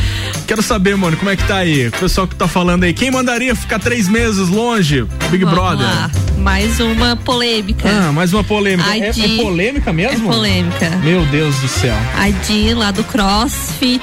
Quero 0.47 0.61
saber, 0.61 0.95
mano, 0.97 1.15
como 1.17 1.29
é 1.29 1.35
que 1.35 1.43
tá 1.43 1.57
aí? 1.57 1.87
O 1.87 1.91
pessoal 1.91 2.27
que 2.27 2.35
tá 2.35 2.47
falando 2.47 2.83
aí, 2.83 2.93
quem 2.93 3.11
mandaria 3.11 3.55
ficar 3.55 3.79
três 3.79 4.07
meses 4.07 4.47
longe? 4.49 5.03
Big 5.29 5.43
Vamos 5.43 5.59
Brother. 5.59 5.85
lá. 5.87 6.11
Mais 6.37 6.79
uma 6.79 7.15
polêmica. 7.15 7.87
Ah, 7.89 8.11
mais 8.11 8.33
uma 8.33 8.43
polêmica. 8.43 8.89
É, 8.89 9.09
é 9.09 9.37
polêmica 9.41 9.93
mesmo? 9.93 10.29
É 10.29 10.33
polêmica. 10.33 10.89
Meu 11.03 11.23
Deus 11.27 11.55
do 11.59 11.67
céu. 11.67 11.95
A 12.17 12.29
Di 12.45 12.73
lá 12.73 12.91
do 12.91 13.03
CrossFit 13.03 14.01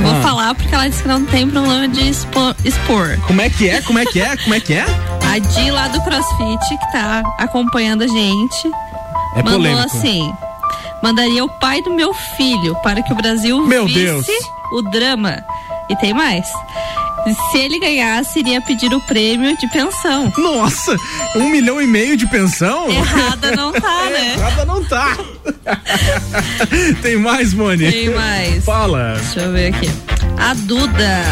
Vou 0.00 0.10
Ah. 0.10 0.20
falar 0.22 0.54
porque 0.54 0.74
ela 0.74 0.88
disse 0.88 1.02
que 1.02 1.08
não 1.08 1.22
tem 1.26 1.46
problema 1.46 1.86
de 1.86 2.08
expor. 2.08 2.54
expor. 2.64 3.18
Como 3.26 3.42
é 3.42 3.50
que 3.52 3.68
é? 3.68 3.80
Como 3.82 3.98
é 3.98 4.04
que 4.06 4.20
é? 4.20 4.36
Como 4.36 4.54
é 4.54 4.60
que 4.60 4.74
é? 4.74 4.84
A 5.32 5.38
Di 5.38 5.70
lá 5.70 5.88
do 5.88 6.00
CrossFit, 6.02 6.68
que 6.78 6.92
tá 6.92 7.22
acompanhando 7.38 8.02
a 8.02 8.06
gente, 8.08 8.68
É 9.36 9.42
mandou 9.42 9.52
polêmico. 9.60 9.82
assim: 9.86 10.32
mandaria 11.02 11.44
o 11.44 11.48
pai 11.48 11.80
do 11.82 11.90
meu 11.94 12.12
filho 12.14 12.74
para 12.82 13.02
que 13.02 13.12
o 13.12 13.16
Brasil 13.16 13.64
Meu 13.66 13.86
visse 13.86 14.00
Deus. 14.04 14.26
o 14.72 14.82
drama. 14.82 15.42
E 15.88 15.96
tem 15.96 16.12
mais. 16.14 16.46
Se 17.52 17.58
ele 17.58 17.78
ganhasse, 17.78 18.40
iria 18.40 18.60
pedir 18.62 18.92
o 18.92 19.00
prêmio 19.06 19.56
de 19.56 19.68
pensão. 19.68 20.32
Nossa, 20.36 20.96
um 21.36 21.48
milhão 21.48 21.80
e 21.80 21.86
meio 21.86 22.16
de 22.16 22.26
pensão? 22.26 22.90
Errada 22.90 23.54
não 23.54 23.72
tá, 23.72 24.04
né? 24.10 24.34
Errada 24.36 24.64
não 24.64 24.82
tá. 24.84 25.16
Tem 27.00 27.16
mais, 27.16 27.52
Moni? 27.54 27.90
Tem 27.90 28.10
mais. 28.10 28.64
Fala. 28.64 29.14
Deixa 29.22 29.40
eu 29.40 29.52
ver 29.52 29.72
aqui. 29.74 29.90
A 30.38 30.54
Duda 30.54 31.22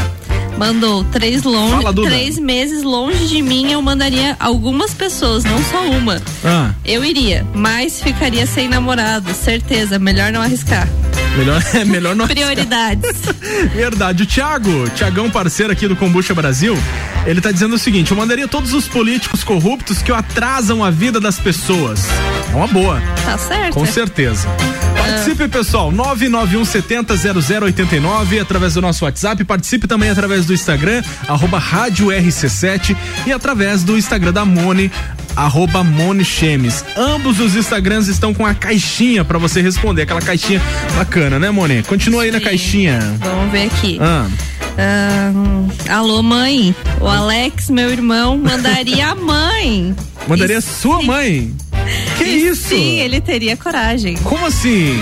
mandou 0.61 1.03
três, 1.05 1.42
longe, 1.42 1.83
Fala, 1.83 1.94
três 1.94 2.38
meses 2.38 2.83
longe 2.83 3.27
de 3.29 3.40
mim. 3.40 3.73
Eu 3.73 3.81
mandaria 3.81 4.37
algumas 4.38 4.92
pessoas, 4.92 5.42
não 5.42 5.59
só 5.64 5.81
uma. 5.88 6.20
Ah, 6.44 6.73
Eu 6.85 7.03
iria, 7.03 7.46
mas 7.55 8.03
ficaria 8.03 8.44
sem 8.46 8.68
namorado, 8.68 9.33
certeza. 9.33 9.99
Melhor 9.99 10.31
não 10.31 10.42
arriscar. 10.42 10.87
melhor, 11.38 11.62
é 11.73 11.83
melhor 11.87 12.14
não. 12.14 12.27
Prioridades. 12.29 13.11
Verdade. 13.75 14.23
O 14.25 14.27
Thiago, 14.27 14.90
Thiagão, 14.90 15.31
parceiro 15.31 15.73
aqui 15.73 15.88
do 15.88 15.96
Combucha 15.96 16.35
Brasil, 16.35 16.77
ele 17.25 17.40
tá 17.40 17.51
dizendo 17.51 17.77
o 17.77 17.79
seguinte: 17.79 18.11
eu 18.11 18.16
mandaria 18.18 18.46
todos 18.46 18.75
os 18.75 18.87
políticos 18.87 19.42
corruptos 19.42 20.03
que 20.03 20.12
atrasam 20.12 20.85
a 20.85 20.90
vida 20.90 21.18
das 21.18 21.38
pessoas. 21.38 22.05
É 22.53 22.55
uma 22.55 22.66
boa. 22.66 23.01
Tá 23.25 23.38
certo. 23.38 23.73
Com 23.73 23.87
certeza. 23.87 24.46
Participe, 25.11 25.49
pessoal. 25.49 25.90
991 25.90 26.64
70 26.64 27.14
0089 27.16 28.38
através 28.38 28.75
do 28.75 28.81
nosso 28.81 29.05
WhatsApp. 29.05 29.44
Participe 29.44 29.88
também 29.88 30.09
através 30.09 30.46
do 30.46 30.55
Instagram, 30.55 31.03
arroba 31.27 31.59
Rádio 31.59 32.07
RC7 32.07 32.96
e 33.27 33.33
através 33.33 33.83
do 33.83 33.99
Instagram 33.99 34.33
da 34.33 34.44
Mone, 34.44 34.90
arroba 35.35 35.83
Mone 35.83 36.25
Chemes. 36.25 36.85
Ambos 36.96 37.40
os 37.40 37.57
Instagrams 37.57 38.09
estão 38.09 38.33
com 38.33 38.46
a 38.46 38.55
caixinha 38.55 39.25
pra 39.25 39.38
você 39.38 39.61
responder. 39.61 40.03
Aquela 40.03 40.23
caixinha 40.23 40.62
bacana, 40.96 41.38
né, 41.38 41.51
Mone? 41.51 41.83
Continua 41.83 42.23
aí 42.23 42.31
na 42.31 42.40
caixinha. 42.40 42.99
Vamos 43.18 43.51
ver 43.51 43.66
aqui. 43.66 43.99
Ah. 44.01 44.29
Ah, 44.79 45.33
alô, 45.96 46.23
mãe. 46.23 46.75
O 47.01 47.07
Alex, 47.07 47.68
meu 47.68 47.90
irmão, 47.90 48.38
mandaria 48.38 49.09
a 49.09 49.14
mãe. 49.14 49.94
Mandaria 50.29 50.59
E 50.59 50.62
sua 50.62 51.03
mãe. 51.03 51.53
Que 52.18 52.24
e 52.24 52.48
isso? 52.48 52.68
Sim, 52.68 53.00
ele 53.00 53.20
teria 53.20 53.57
coragem. 53.57 54.16
Como 54.18 54.46
assim? 54.46 54.98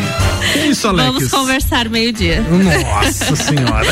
Que 0.52 0.58
isso, 0.70 0.88
Alex? 0.88 1.06
Vamos 1.06 1.28
conversar 1.30 1.88
meio-dia. 1.88 2.40
Nossa 2.42 3.34
senhora. 3.36 3.86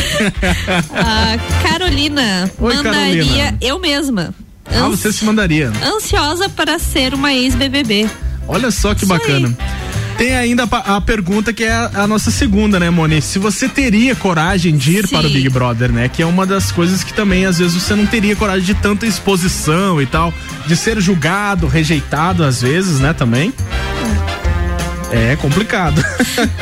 A 0.93 1.63
Carolina 1.69 2.51
Oi, 2.59 2.75
mandaria 2.75 3.25
Carolina. 3.25 3.59
eu 3.61 3.79
mesma. 3.79 4.35
Ah, 4.67 4.89
você 4.89 5.13
se 5.13 5.25
mandaria. 5.25 5.71
Ansiosa 5.85 6.49
para 6.49 6.79
ser 6.79 7.15
uma 7.15 7.33
ex-BBB. 7.33 8.09
Olha 8.49 8.71
só 8.71 8.95
que 8.95 9.05
Isso 9.05 9.13
aí. 9.13 9.57
Tem 10.19 10.35
ainda 10.35 10.67
a, 10.71 10.97
a 10.97 11.01
pergunta 11.01 11.53
que 11.53 11.63
é 11.65 11.73
a, 11.73 11.91
a 11.95 12.07
nossa 12.07 12.31
segunda, 12.31 12.81
né, 12.81 12.89
Moni? 12.89 13.21
Se 13.21 13.39
você 13.39 13.69
teria 13.69 14.15
coragem 14.15 14.75
de 14.77 14.99
ir 14.99 15.07
Sim. 15.07 15.17
para 15.17 15.27
o 15.27 15.31
Big 15.31 15.49
Brother, 15.51 15.93
né? 15.93 16.09
Que 16.09 16.23
é 16.23 16.27
uma 16.27 16.47
das 16.47 16.73
coisas 16.73 17.05
que 17.05 17.13
também 17.13 17.45
às 17.45 17.59
vezes 17.59 17.75
você 17.75 17.95
não 17.95 18.07
teria 18.07 18.35
coragem 18.35 18.65
de 18.65 18.75
tanta 18.75 19.07
exposição 19.07 20.01
e 20.01 20.07
tal, 20.07 20.33
de 20.67 20.75
ser 20.75 21.01
julgado, 21.01 21.67
rejeitado 21.67 22.43
às 22.45 22.63
vezes, 22.63 22.99
né, 22.99 23.13
também. 23.13 23.53
É 25.13 25.37
complicado. 25.37 26.03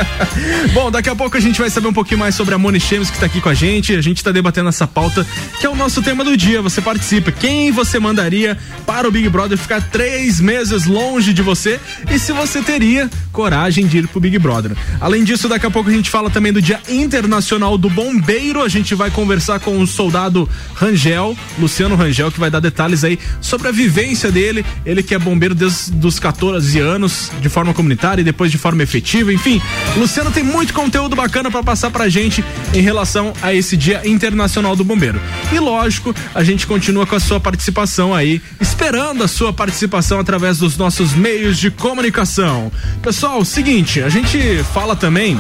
Bom, 0.75 0.91
daqui 0.91 1.09
a 1.09 1.17
pouco 1.17 1.37
a 1.37 1.41
gente 1.41 1.59
vai 1.59 1.71
saber 1.71 1.89
um 1.89 1.93
pouquinho 1.93 2.21
mais 2.21 2.35
sobre 2.35 2.55
a 2.55 2.59
Moni 2.59 2.79
Chemes 2.79 3.11
que 3.11 3.19
tá 3.19 3.27
aqui 3.27 3.41
com 3.41 3.49
a 3.49 3.55
gente. 3.55 3.95
A 3.95 4.03
gente 4.03 4.23
tá 4.23 4.31
debatendo 4.31 4.69
essa 4.69 4.87
pauta 4.87 5.27
que 5.59 5.67
é 5.67 5.69
o 5.69 5.75
nosso 5.75 6.03
tema 6.03 6.23
do 6.23 6.37
dia. 6.37 6.61
Você 6.61 6.81
participa. 6.81 7.33
Quem 7.33 7.73
você 7.73 7.99
mandaria 7.99 8.57
para 8.87 9.09
o 9.09 9.11
Big 9.11 9.29
Brother 9.29 9.57
ficar 9.57 9.81
três 9.81 10.41
meses 10.41 10.85
longe 10.85 11.33
de 11.33 11.43
você? 11.43 11.81
E 12.11 12.19
se 12.19 12.33
você 12.33 12.61
teria 12.61 13.11
coragem 13.33 13.87
de 13.87 13.99
ir 13.99 14.09
pro 14.09 14.21
Big 14.21 14.39
Brother. 14.39 14.73
Além 15.01 15.25
disso, 15.25 15.49
daqui 15.49 15.67
a 15.67 15.71
pouco 15.71 15.91
a 15.91 15.93
gente 15.93 16.09
fala 16.09 16.31
também 16.31 16.53
do 16.53 16.63
Dia 16.63 16.81
Internacional 16.89 17.77
do 17.77 17.91
Bombeiro. 17.91 18.63
A 18.63 18.69
gente 18.69 18.95
vai 18.95 19.11
conversar 19.11 19.59
com 19.59 19.81
o 19.81 19.87
soldado 19.87 20.49
Rangel, 20.75 21.37
Luciano 21.59 21.97
Rangel, 21.97 22.31
que 22.31 22.39
vai 22.39 22.51
dar 22.51 22.61
detalhes 22.61 23.03
aí 23.03 23.19
sobre 23.41 23.69
a 23.69 23.73
vivência 23.73 24.31
dele. 24.31 24.65
Ele 24.87 25.03
que 25.03 25.15
é 25.15 25.19
bombeiro 25.19 25.55
desde 25.55 26.07
os 26.07 26.21
14 26.21 26.79
anos, 26.79 27.33
de 27.41 27.49
forma 27.49 27.75
comunitária 27.75 28.21
e 28.21 28.25
depois 28.25 28.34
de 28.43 28.59
forma 28.59 28.83
efetiva. 28.83 29.33
Enfim, 29.33 29.61
Luciano 29.97 30.31
tem 30.31 30.43
muito 30.43 30.73
conteúdo 30.73 31.17
bacana 31.17 31.51
para 31.51 31.63
passar 31.63 31.91
pra 31.91 32.09
gente 32.09 32.45
em 32.73 32.81
relação 32.81 33.33
a 33.41 33.55
esse 33.55 33.77
Dia 33.77 34.03
Internacional 34.05 34.77
do 34.77 34.85
Bombeiro. 34.85 35.21
E 35.53 35.59
lógico, 35.59 36.15
a 36.35 36.43
gente 36.43 36.67
continua 36.67 37.07
com 37.07 37.15
a 37.15 37.21
sua 37.21 37.39
participação 37.41 38.15
aí, 38.15 38.41
esperando 38.61 39.23
a 39.23 39.29
sua 39.29 39.53
participação 39.53 40.19
através 40.19 40.59
dos 40.59 40.77
nossos 40.77 41.15
meios 41.15 41.59
de 41.59 41.71
comunicação. 41.71 42.71
Pessoal, 43.03 43.45
seguinte, 43.45 44.03
a 44.03 44.09
gente 44.09 44.39
fala 44.73 44.97
também 44.97 45.39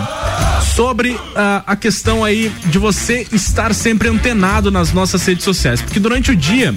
sobre 0.74 1.18
ah, 1.36 1.62
a 1.66 1.76
questão 1.76 2.24
aí 2.24 2.50
de 2.66 2.78
você 2.78 3.26
estar 3.32 3.74
sempre 3.74 4.08
antenado 4.08 4.70
nas 4.70 4.92
nossas 4.92 5.24
redes 5.24 5.44
sociais, 5.44 5.80
porque 5.80 6.00
durante 6.00 6.30
o 6.30 6.36
dia 6.36 6.74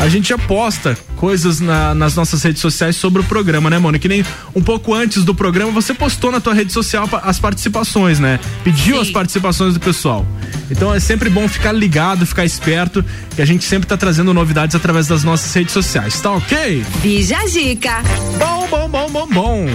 a 0.00 0.08
gente 0.08 0.32
aposta 0.32 0.98
coisas 1.16 1.58
na- 1.60 1.94
nas 1.94 2.14
nossas 2.14 2.42
redes 2.42 2.60
sociais 2.60 2.94
sobre 2.96 3.22
o 3.22 3.24
programa, 3.24 3.68
né, 3.70 3.78
mano? 3.78 3.98
Que 3.98 4.06
nem 4.08 4.24
um 4.54 4.62
pouco 4.62 4.94
antes 4.94 5.24
do 5.24 5.34
programa 5.34 5.72
você 5.72 5.92
postou 5.94 6.30
na 6.30 6.38
tua 6.40 6.54
rede 6.54 6.72
social 6.72 7.08
as 7.22 7.38
participações, 7.40 8.20
né? 8.20 8.38
Pediu 8.62 9.00
as 9.00 9.10
participações 9.10 9.74
do 9.74 9.80
pessoal. 9.80 10.24
Então 10.70 10.94
é 10.94 11.00
sempre 11.00 11.28
bom 11.30 11.48
ficar 11.48 11.72
ligado, 11.72 12.26
ficar 12.26 12.44
esperto, 12.44 13.04
que 13.34 13.42
a 13.42 13.44
gente 13.46 13.64
sempre 13.64 13.88
tá 13.88 13.96
trazendo 13.96 14.32
novidades 14.34 14.76
através 14.76 15.06
das 15.06 15.24
nossas 15.24 15.52
redes 15.54 15.72
sociais, 15.72 16.20
tá 16.20 16.30
ok? 16.32 16.84
Bija 17.02 17.38
Dica. 17.50 18.02
Bom, 18.38 18.68
bom, 18.68 18.88
bom, 18.88 19.10
bom, 19.10 19.26
bom. 19.28 19.66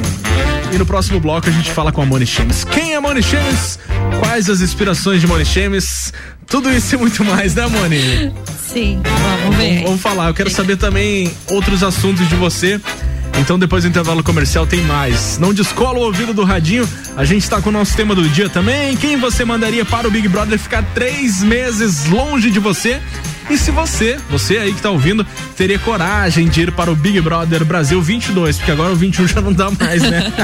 E 0.73 0.77
no 0.77 0.86
próximo 0.86 1.19
bloco 1.19 1.49
a 1.49 1.51
gente 1.51 1.69
fala 1.71 1.91
com 1.91 2.01
a 2.01 2.06
Moni 2.06 2.25
Chemes. 2.25 2.63
Quem 2.63 2.93
é 2.93 2.99
Moni 2.99 3.21
Chemes? 3.23 3.77
Quais 4.19 4.49
as 4.49 4.62
inspirações 4.62 5.19
de 5.19 5.27
Moni 5.27 5.45
Chemes? 5.45 6.13
Tudo 6.51 6.69
isso 6.69 6.95
e 6.95 6.97
muito 6.97 7.23
mais, 7.23 7.55
né, 7.55 7.65
Moni? 7.65 8.33
Sim, 8.67 9.01
vamos 9.41 9.55
ver. 9.55 9.69
Vamos, 9.69 9.83
vamos 9.83 10.01
falar. 10.01 10.27
Eu 10.27 10.33
quero 10.33 10.49
saber 10.49 10.75
também 10.75 11.31
outros 11.49 11.81
assuntos 11.81 12.27
de 12.27 12.35
você. 12.35 12.79
Então, 13.39 13.57
depois 13.57 13.83
do 13.83 13.89
intervalo 13.89 14.21
comercial, 14.21 14.67
tem 14.67 14.81
mais. 14.81 15.37
Não 15.39 15.53
descola 15.53 15.97
o 15.97 16.01
ouvido 16.01 16.33
do 16.33 16.43
radinho. 16.43 16.87
A 17.15 17.23
gente 17.23 17.49
tá 17.49 17.61
com 17.61 17.69
o 17.69 17.71
nosso 17.71 17.95
tema 17.95 18.13
do 18.13 18.27
dia 18.27 18.49
também. 18.49 18.95
Quem 18.97 19.17
você 19.17 19.45
mandaria 19.45 19.85
para 19.85 20.07
o 20.07 20.11
Big 20.11 20.27
Brother 20.27 20.59
ficar 20.59 20.83
três 20.93 21.41
meses 21.41 22.05
longe 22.07 22.51
de 22.51 22.59
você? 22.59 23.01
E 23.49 23.58
se 23.58 23.71
você, 23.71 24.17
você 24.30 24.58
aí 24.58 24.73
que 24.73 24.82
tá 24.82 24.89
ouvindo, 24.89 25.25
teria 25.56 25.80
coragem 25.80 26.47
de 26.47 26.62
ir 26.62 26.71
para 26.71 26.91
o 26.91 26.95
Big 26.95 27.19
Brother 27.21 27.65
Brasil 27.65 28.01
22, 28.01 28.58
porque 28.58 28.71
agora 28.71 28.93
o 28.93 28.95
21 28.95 29.27
já 29.27 29.41
não 29.41 29.54
dá 29.54 29.69
mais, 29.71 30.04
né? 30.04 30.32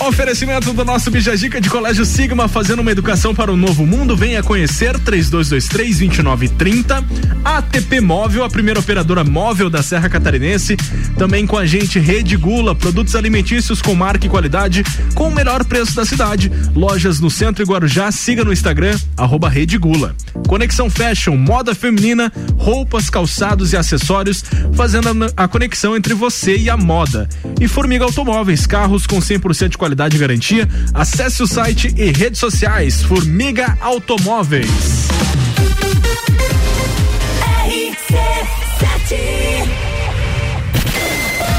Oferecimento 0.00 0.72
do 0.74 0.84
nosso 0.84 1.10
Bijagica 1.10 1.60
de 1.60 1.68
Colégio 1.70 2.04
Sigma, 2.04 2.46
fazendo 2.46 2.80
uma 2.80 2.90
educação 2.90 3.34
para 3.34 3.50
o 3.50 3.56
novo 3.56 3.86
mundo. 3.86 4.14
Venha 4.14 4.42
conhecer 4.42 4.98
3223-2930. 4.98 7.02
ATP 7.42 8.02
Móvel, 8.02 8.44
a 8.44 8.50
primeira 8.50 8.78
operadora 8.78 9.24
móvel 9.24 9.70
da 9.70 9.82
Serra 9.82 10.10
Catarinense. 10.10 10.76
Também 11.16 11.46
com 11.46 11.56
a 11.56 11.64
gente 11.64 11.98
Rede 11.98 12.36
Gula, 12.36 12.74
produtos 12.74 13.16
alimentícios 13.16 13.80
com 13.80 13.94
marca 13.94 14.26
e 14.26 14.28
qualidade, 14.28 14.84
com 15.14 15.28
o 15.28 15.34
melhor 15.34 15.64
preço 15.64 15.94
da 15.94 16.04
cidade. 16.04 16.52
Lojas 16.74 17.18
no 17.18 17.30
centro 17.30 17.64
e 17.64 17.66
Guarujá, 17.66 18.12
siga 18.12 18.44
no 18.44 18.52
Instagram, 18.52 18.98
arroba 19.16 19.48
Rede 19.48 19.78
Gula. 19.78 20.14
Conexão 20.46 20.90
Fashion, 20.90 21.36
moda 21.36 21.74
feminina, 21.74 22.32
roupas, 22.56 23.08
calçados 23.08 23.72
e 23.72 23.76
acessórios, 23.76 24.44
fazendo 24.74 25.08
a, 25.08 25.44
a 25.44 25.48
conexão 25.48 25.96
entre 25.96 26.14
você 26.14 26.56
e 26.56 26.68
a 26.68 26.76
moda. 26.76 27.28
E 27.60 27.68
Formiga 27.68 28.04
Automóveis, 28.04 28.66
carros 28.66 29.06
com 29.06 29.18
100% 29.18 29.70
de 29.70 29.78
qualidade 29.78 30.16
e 30.16 30.20
garantia. 30.20 30.68
Acesse 30.92 31.42
o 31.42 31.46
site 31.46 31.94
e 31.96 32.10
redes 32.10 32.40
sociais 32.40 33.02
Formiga 33.02 33.76
Automóveis. 33.80 34.68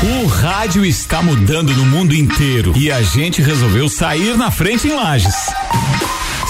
O 0.03 0.27
rádio 0.27 0.85
está 0.85 1.21
mudando 1.21 1.73
no 1.73 1.85
mundo 1.85 2.13
inteiro 2.13 2.73
e 2.77 2.91
a 2.91 3.01
gente 3.01 3.41
resolveu 3.41 3.89
sair 3.89 4.37
na 4.37 4.51
frente 4.51 4.87
em 4.87 4.93
Lages. 4.93 5.33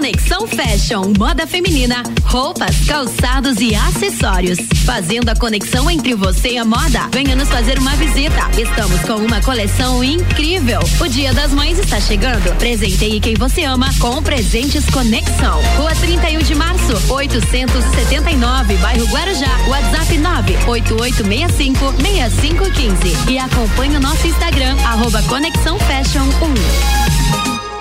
Conexão 0.00 0.46
Fashion, 0.46 1.12
moda 1.18 1.46
feminina, 1.46 2.02
roupas, 2.24 2.74
calçados 2.86 3.60
e 3.60 3.74
acessórios. 3.74 4.58
Fazendo 4.86 5.28
a 5.28 5.36
conexão 5.36 5.90
entre 5.90 6.14
você 6.14 6.52
e 6.52 6.58
a 6.58 6.64
moda. 6.64 7.06
Venha 7.12 7.36
nos 7.36 7.50
fazer 7.50 7.78
uma 7.78 7.94
visita. 7.96 8.50
Estamos 8.58 8.98
com 9.02 9.16
uma 9.16 9.42
coleção 9.42 10.02
incrível. 10.02 10.80
O 10.98 11.06
Dia 11.06 11.34
das 11.34 11.52
Mães 11.52 11.78
está 11.78 12.00
chegando. 12.00 12.56
Presenteie 12.56 13.20
quem 13.20 13.34
você 13.34 13.64
ama 13.64 13.90
com 13.98 14.22
presentes 14.22 14.86
Conexão. 14.86 15.60
Rua 15.76 15.94
31 15.94 16.38
de 16.38 16.54
Março, 16.54 17.12
879, 17.12 18.76
bairro 18.78 19.04
Guarujá. 19.04 19.54
WhatsApp 19.68 20.16
98865 20.16 21.94
6515. 22.00 23.30
E 23.30 23.38
acompanhe 23.38 23.98
o 23.98 24.00
nosso 24.00 24.26
Instagram, 24.26 24.78
arroba 24.82 25.22
Conexão 25.24 25.78
Fashion 25.80 26.24
1. 26.24 27.09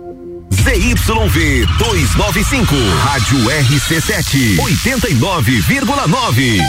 ZYV 0.51 1.65
295, 1.79 2.75
Rádio 3.03 3.39
RC7, 3.39 4.57
89,9. 4.57 6.61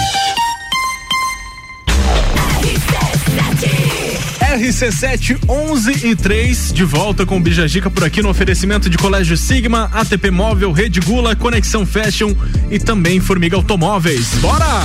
RC7 4.40 5.38
11 5.48 6.06
e 6.06 6.16
3, 6.16 6.72
de 6.72 6.84
volta 6.84 7.26
com 7.26 7.36
o 7.36 7.40
Bijagica 7.40 7.90
por 7.90 8.04
aqui 8.04 8.22
no 8.22 8.28
oferecimento 8.28 8.88
de 8.88 8.96
Colégio 8.96 9.36
Sigma, 9.36 9.90
ATP 9.92 10.30
Móvel, 10.30 10.70
Rede 10.72 11.00
Gula, 11.00 11.34
Conexão 11.34 11.84
Fashion 11.84 12.32
e 12.70 12.78
também 12.78 13.18
Formiga 13.18 13.56
Automóveis. 13.56 14.28
Bora! 14.40 14.82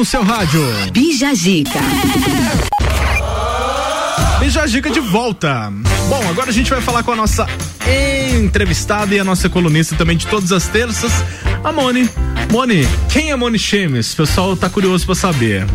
A 0.00 0.02
número 0.02 0.02
1 0.02 0.02
no 0.02 0.04
seu 0.04 0.22
rádio. 0.22 0.62
Bijagica. 0.92 1.78
Bijagica 4.40 4.88
de 4.90 5.00
volta. 5.00 5.70
Bom, 6.08 6.26
agora 6.28 6.48
a 6.48 6.52
gente 6.52 6.70
vai 6.70 6.80
falar 6.80 7.02
com 7.02 7.12
a 7.12 7.16
nossa 7.16 7.46
entrevistada 8.42 9.14
e 9.14 9.18
a 9.20 9.24
nossa 9.24 9.48
colunista 9.50 9.94
também 9.96 10.16
de 10.16 10.26
todas 10.26 10.52
as 10.52 10.66
terças, 10.68 11.12
a 11.62 11.70
Moni. 11.70 12.08
Moni, 12.50 12.88
quem 13.10 13.30
é 13.30 13.36
Moni 13.36 13.58
Chemes? 13.58 14.14
O 14.14 14.16
pessoal 14.16 14.56
tá 14.56 14.70
curioso 14.70 15.04
pra 15.04 15.14
saber. 15.14 15.66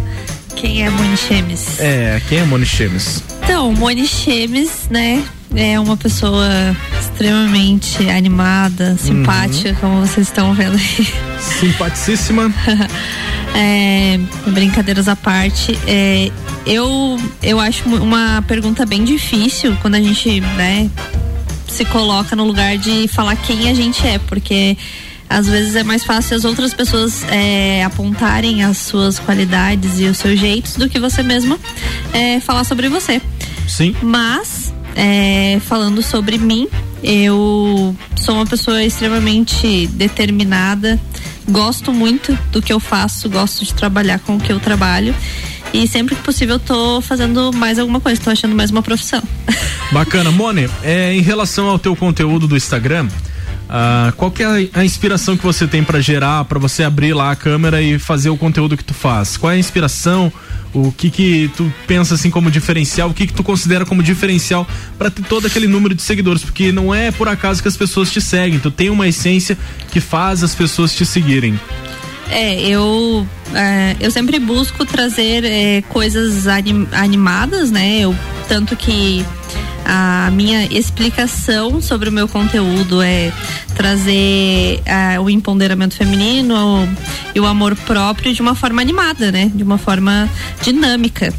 Quem 0.55 0.83
é 0.83 0.89
Moni 0.89 1.17
Chemes? 1.17 1.79
É, 1.79 2.19
quem 2.27 2.39
é 2.39 2.43
Moni 2.45 2.65
Chemes? 2.65 3.23
Então, 3.43 3.71
Moni 3.73 4.07
Chemes, 4.07 4.87
né? 4.89 5.23
É 5.55 5.79
uma 5.79 5.95
pessoa 5.95 6.47
extremamente 6.99 8.09
animada, 8.09 8.97
simpática, 8.97 9.69
Uhum. 9.69 9.75
como 9.75 9.99
vocês 10.05 10.27
estão 10.27 10.53
vendo 10.53 10.75
aí. 10.77 11.07
Simpaticíssima. 11.39 12.51
É, 13.57 14.19
brincadeiras 14.47 15.07
à 15.07 15.15
parte, 15.15 15.79
é, 15.87 16.29
eu, 16.65 17.17
eu 17.41 17.57
acho 17.57 17.87
uma 17.87 18.43
pergunta 18.45 18.85
bem 18.85 19.05
difícil 19.05 19.77
quando 19.81 19.95
a 19.95 20.01
gente, 20.01 20.41
né, 20.41 20.89
se 21.65 21.85
coloca 21.85 22.35
no 22.35 22.43
lugar 22.43 22.77
de 22.77 23.07
falar 23.07 23.35
quem 23.37 23.69
a 23.69 23.73
gente 23.73 24.05
é, 24.05 24.19
porque 24.19 24.77
às 25.29 25.47
vezes 25.47 25.75
é 25.75 25.83
mais 25.83 26.03
fácil 26.03 26.35
as 26.35 26.45
outras 26.45 26.73
pessoas 26.73 27.23
é, 27.29 27.83
apontarem 27.83 28.63
as 28.63 28.77
suas 28.77 29.19
qualidades 29.19 29.99
e 29.99 30.05
os 30.05 30.17
seus 30.17 30.39
jeitos 30.39 30.75
do 30.75 30.87
que 30.87 30.99
você 30.99 31.23
mesma 31.23 31.59
é, 32.13 32.39
falar 32.39 32.63
sobre 32.63 32.89
você. 32.89 33.21
Sim. 33.67 33.95
Mas, 34.01 34.73
é, 34.95 35.59
falando 35.61 36.01
sobre 36.01 36.37
mim, 36.37 36.67
eu 37.03 37.95
sou 38.15 38.35
uma 38.35 38.45
pessoa 38.45 38.83
extremamente 38.83 39.87
determinada, 39.87 40.99
gosto 41.47 41.93
muito 41.93 42.37
do 42.51 42.61
que 42.61 42.71
eu 42.71 42.79
faço, 42.79 43.29
gosto 43.29 43.63
de 43.63 43.73
trabalhar 43.73 44.19
com 44.19 44.35
o 44.35 44.39
que 44.39 44.51
eu 44.51 44.59
trabalho. 44.59 45.15
E 45.73 45.87
sempre 45.87 46.15
que 46.15 46.21
possível 46.21 46.55
eu 46.55 46.59
tô 46.59 47.01
fazendo 47.01 47.51
mais 47.53 47.77
alguma 47.77 47.99
coisa, 47.99 48.21
tô 48.21 48.29
achando 48.29 48.55
mais 48.55 48.71
uma 48.71 48.81
profissão. 48.81 49.21
Bacana. 49.91 50.31
Mone, 50.31 50.69
é, 50.83 51.13
em 51.13 51.21
relação 51.21 51.67
ao 51.67 51.77
teu 51.77 51.95
conteúdo 51.95 52.47
do 52.47 52.55
Instagram, 52.55 53.07
ah, 53.69 54.13
qual 54.15 54.31
que 54.31 54.43
é 54.43 54.69
a 54.73 54.85
inspiração 54.85 55.35
que 55.35 55.43
você 55.43 55.67
tem 55.67 55.83
para 55.83 55.99
gerar, 55.99 56.45
para 56.45 56.59
você 56.59 56.83
abrir 56.83 57.13
lá 57.13 57.31
a 57.31 57.35
câmera 57.35 57.81
e 57.81 57.97
fazer 57.97 58.29
o 58.29 58.37
conteúdo 58.37 58.77
que 58.77 58.83
tu 58.83 58.93
faz? 58.93 59.37
Qual 59.37 59.51
é 59.51 59.55
a 59.55 59.59
inspiração? 59.59 60.31
O 60.75 60.91
que 60.91 61.09
que 61.09 61.49
tu 61.55 61.73
pensa 61.87 62.15
assim 62.15 62.29
como 62.29 62.51
diferencial? 62.51 63.09
O 63.09 63.13
que 63.13 63.25
que 63.25 63.33
tu 63.33 63.43
considera 63.43 63.85
como 63.85 64.03
diferencial 64.03 64.67
para 64.97 65.09
ter 65.09 65.23
todo 65.23 65.47
aquele 65.47 65.67
número 65.67 65.95
de 65.95 66.01
seguidores? 66.01 66.43
Porque 66.43 66.69
não 66.69 66.93
é 66.93 67.11
por 67.11 67.29
acaso 67.29 67.61
que 67.61 67.67
as 67.69 67.77
pessoas 67.77 68.11
te 68.11 68.19
seguem. 68.19 68.59
Tu 68.59 68.69
tem 68.69 68.89
uma 68.89 69.07
essência 69.07 69.57
que 69.89 70.01
faz 70.01 70.43
as 70.43 70.53
pessoas 70.53 70.93
te 70.93 71.05
seguirem. 71.05 71.57
É, 72.29 72.59
eu, 72.67 73.25
é, 73.53 73.95
eu 74.01 74.11
sempre 74.11 74.37
busco 74.37 74.85
trazer 74.85 75.45
é, 75.45 75.81
coisas 75.83 76.45
anim, 76.45 76.85
animadas, 76.91 77.71
né? 77.71 77.99
Eu, 77.99 78.13
tanto 78.49 78.75
que 78.75 79.25
a 79.85 80.29
minha 80.31 80.65
explicação 80.65 81.81
sobre 81.81 82.09
o 82.09 82.11
meu 82.11 82.27
conteúdo 82.27 83.01
é 83.01 83.31
trazer 83.75 84.81
uh, 84.81 85.21
o 85.21 85.29
empoderamento 85.29 85.95
feminino 85.95 86.55
o, 86.55 86.87
e 87.35 87.39
o 87.39 87.45
amor 87.45 87.75
próprio 87.75 88.33
de 88.33 88.41
uma 88.41 88.55
forma 88.55 88.81
animada, 88.81 89.31
né? 89.31 89.51
De 89.53 89.63
uma 89.63 89.77
forma 89.77 90.29
dinâmica. 90.61 91.33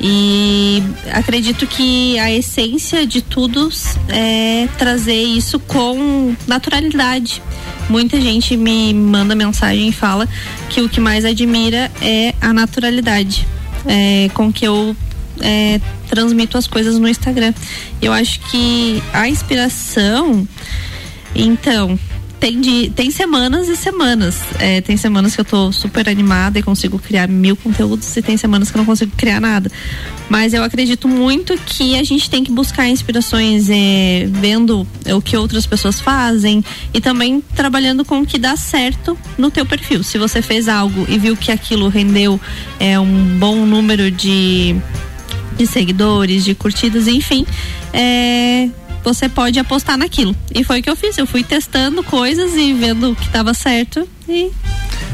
E 0.00 0.82
acredito 1.12 1.66
que 1.66 2.18
a 2.18 2.32
essência 2.32 3.06
de 3.06 3.22
tudo 3.22 3.70
é 4.08 4.68
trazer 4.76 5.22
isso 5.22 5.60
com 5.60 6.34
naturalidade. 6.46 7.42
Muita 7.88 8.20
gente 8.20 8.56
me 8.56 8.92
manda 8.94 9.34
mensagem 9.34 9.88
e 9.88 9.92
fala 9.92 10.28
que 10.68 10.80
o 10.80 10.88
que 10.88 11.00
mais 11.00 11.24
admira 11.24 11.90
é 12.00 12.34
a 12.40 12.52
naturalidade 12.52 13.46
é, 13.86 14.28
com 14.34 14.52
que 14.52 14.66
eu 14.66 14.96
é, 15.42 15.80
transmito 16.08 16.56
as 16.56 16.66
coisas 16.66 16.98
no 16.98 17.08
Instagram. 17.08 17.52
Eu 18.00 18.12
acho 18.12 18.40
que 18.50 19.02
a 19.12 19.28
inspiração, 19.28 20.46
então, 21.34 21.98
tem, 22.42 22.60
de, 22.60 22.90
tem 22.90 23.08
semanas 23.08 23.68
e 23.68 23.76
semanas. 23.76 24.40
É, 24.58 24.80
tem 24.80 24.96
semanas 24.96 25.32
que 25.32 25.40
eu 25.40 25.44
tô 25.44 25.70
super 25.70 26.08
animada 26.08 26.58
e 26.58 26.62
consigo 26.62 26.98
criar 26.98 27.28
mil 27.28 27.54
conteúdos 27.54 28.16
e 28.16 28.20
tem 28.20 28.36
semanas 28.36 28.68
que 28.68 28.76
eu 28.76 28.80
não 28.80 28.84
consigo 28.84 29.12
criar 29.16 29.40
nada. 29.40 29.70
Mas 30.28 30.52
eu 30.52 30.64
acredito 30.64 31.06
muito 31.06 31.56
que 31.64 31.96
a 31.96 32.02
gente 32.02 32.28
tem 32.28 32.42
que 32.42 32.50
buscar 32.50 32.88
inspirações 32.88 33.70
é, 33.70 34.26
vendo 34.28 34.84
o 35.14 35.22
que 35.22 35.36
outras 35.36 35.66
pessoas 35.66 36.00
fazem 36.00 36.64
e 36.92 37.00
também 37.00 37.40
trabalhando 37.54 38.04
com 38.04 38.22
o 38.22 38.26
que 38.26 38.40
dá 38.40 38.56
certo 38.56 39.16
no 39.38 39.48
teu 39.48 39.64
perfil. 39.64 40.02
Se 40.02 40.18
você 40.18 40.42
fez 40.42 40.68
algo 40.68 41.06
e 41.08 41.20
viu 41.20 41.36
que 41.36 41.52
aquilo 41.52 41.88
rendeu 41.88 42.40
é, 42.80 42.98
um 42.98 43.38
bom 43.38 43.64
número 43.64 44.10
de 44.10 44.74
de 45.56 45.66
seguidores, 45.66 46.44
de 46.44 46.54
curtidas, 46.54 47.08
enfim, 47.08 47.46
é, 47.92 48.68
você 49.02 49.28
pode 49.28 49.58
apostar 49.58 49.96
naquilo. 49.98 50.34
E 50.54 50.64
foi 50.64 50.80
o 50.80 50.82
que 50.82 50.90
eu 50.90 50.96
fiz. 50.96 51.18
Eu 51.18 51.26
fui 51.26 51.42
testando 51.42 52.02
coisas 52.02 52.54
e 52.54 52.72
vendo 52.72 53.10
o 53.12 53.16
que 53.16 53.26
estava 53.26 53.52
certo 53.54 54.08
e. 54.28 54.50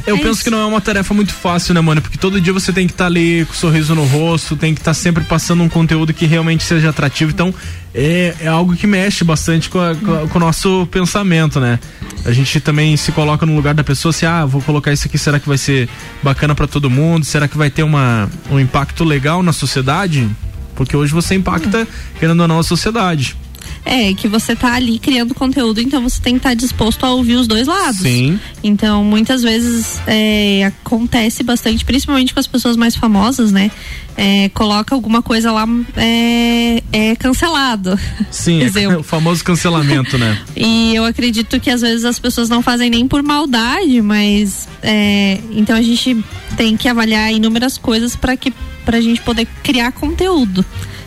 Eu 0.08 0.16
é 0.16 0.18
penso 0.18 0.32
isso. 0.32 0.44
que 0.44 0.50
não 0.50 0.60
é 0.60 0.66
uma 0.66 0.80
tarefa 0.80 1.12
muito 1.12 1.32
fácil, 1.32 1.74
né, 1.74 1.80
mano? 1.80 2.00
Porque 2.00 2.16
todo 2.16 2.40
dia 2.40 2.52
você 2.52 2.72
tem 2.72 2.86
que 2.86 2.92
estar 2.92 3.04
tá 3.04 3.08
ali 3.08 3.44
com 3.44 3.52
um 3.52 3.56
sorriso 3.56 3.94
no 3.94 4.04
rosto, 4.04 4.56
tem 4.56 4.74
que 4.74 4.80
estar 4.80 4.90
tá 4.90 4.94
sempre 4.94 5.24
passando 5.24 5.62
um 5.62 5.68
conteúdo 5.68 6.12
que 6.12 6.26
realmente 6.26 6.64
seja 6.64 6.90
atrativo. 6.90 7.30
Então, 7.30 7.54
é, 7.94 8.34
é 8.40 8.46
algo 8.46 8.74
que 8.76 8.86
mexe 8.86 9.24
bastante 9.24 9.68
com, 9.68 9.78
a, 9.80 9.94
com, 10.28 10.38
o 10.38 10.40
nosso 10.40 10.86
pensamento, 10.90 11.60
né? 11.60 11.78
A 12.24 12.32
gente 12.32 12.60
também 12.60 12.96
se 12.96 13.12
coloca 13.12 13.44
no 13.44 13.54
lugar 13.54 13.74
da 13.74 13.84
pessoa, 13.84 14.12
se, 14.12 14.24
ah, 14.24 14.44
vou 14.44 14.62
colocar 14.62 14.92
isso 14.92 15.06
aqui, 15.06 15.18
será 15.18 15.38
que 15.38 15.48
vai 15.48 15.58
ser 15.58 15.88
bacana 16.22 16.54
para 16.54 16.66
todo 16.66 16.88
mundo? 16.88 17.24
Será 17.24 17.48
que 17.48 17.56
vai 17.56 17.70
ter 17.70 17.82
uma, 17.82 18.28
um 18.50 18.58
impacto 18.58 19.04
legal 19.04 19.42
na 19.42 19.52
sociedade? 19.52 20.28
Porque 20.74 20.96
hoje 20.96 21.12
você 21.12 21.34
impacta, 21.34 21.86
querendo 22.18 22.40
ou 22.40 22.48
não, 22.48 22.58
a 22.58 22.62
sociedade. 22.62 23.36
É, 23.84 24.12
que 24.12 24.28
você 24.28 24.54
tá 24.54 24.74
ali 24.74 24.98
criando 24.98 25.34
conteúdo, 25.34 25.80
então 25.80 26.02
você 26.02 26.20
tem 26.20 26.34
que 26.34 26.40
estar 26.40 26.50
tá 26.50 26.54
disposto 26.54 27.04
a 27.04 27.10
ouvir 27.12 27.36
os 27.36 27.46
dois 27.46 27.66
lados. 27.66 28.00
Sim. 28.00 28.38
Então, 28.62 29.02
muitas 29.02 29.42
vezes 29.42 30.00
é, 30.06 30.64
acontece 30.64 31.42
bastante, 31.42 31.84
principalmente 31.84 32.34
com 32.34 32.40
as 32.40 32.46
pessoas 32.46 32.76
mais 32.76 32.94
famosas, 32.94 33.50
né? 33.50 33.70
É, 34.16 34.48
coloca 34.48 34.94
alguma 34.94 35.22
coisa 35.22 35.52
lá, 35.52 35.64
é, 35.96 36.82
é 36.92 37.16
cancelado. 37.16 37.98
Sim, 38.30 38.60
é 38.74 38.88
o 38.98 39.02
famoso 39.02 39.44
cancelamento, 39.44 40.18
né? 40.18 40.38
e 40.56 40.94
eu 40.94 41.04
acredito 41.04 41.60
que 41.60 41.70
às 41.70 41.80
vezes 41.80 42.04
as 42.04 42.18
pessoas 42.18 42.48
não 42.48 42.60
fazem 42.60 42.90
nem 42.90 43.06
por 43.06 43.22
maldade, 43.22 44.02
mas 44.02 44.68
é, 44.82 45.38
então 45.52 45.76
a 45.76 45.82
gente 45.82 46.16
tem 46.56 46.76
que 46.76 46.88
avaliar 46.88 47.32
inúmeras 47.32 47.78
coisas 47.78 48.16
para 48.16 48.36
que 48.36 48.52
pra 48.84 49.00
gente 49.00 49.20
poder 49.20 49.46
criar 49.62 49.92
conteúdo. 49.92 50.64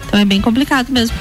Então 0.07 0.19
é 0.19 0.25
bem 0.25 0.39
complicado 0.39 0.89
mesmo. 0.89 1.15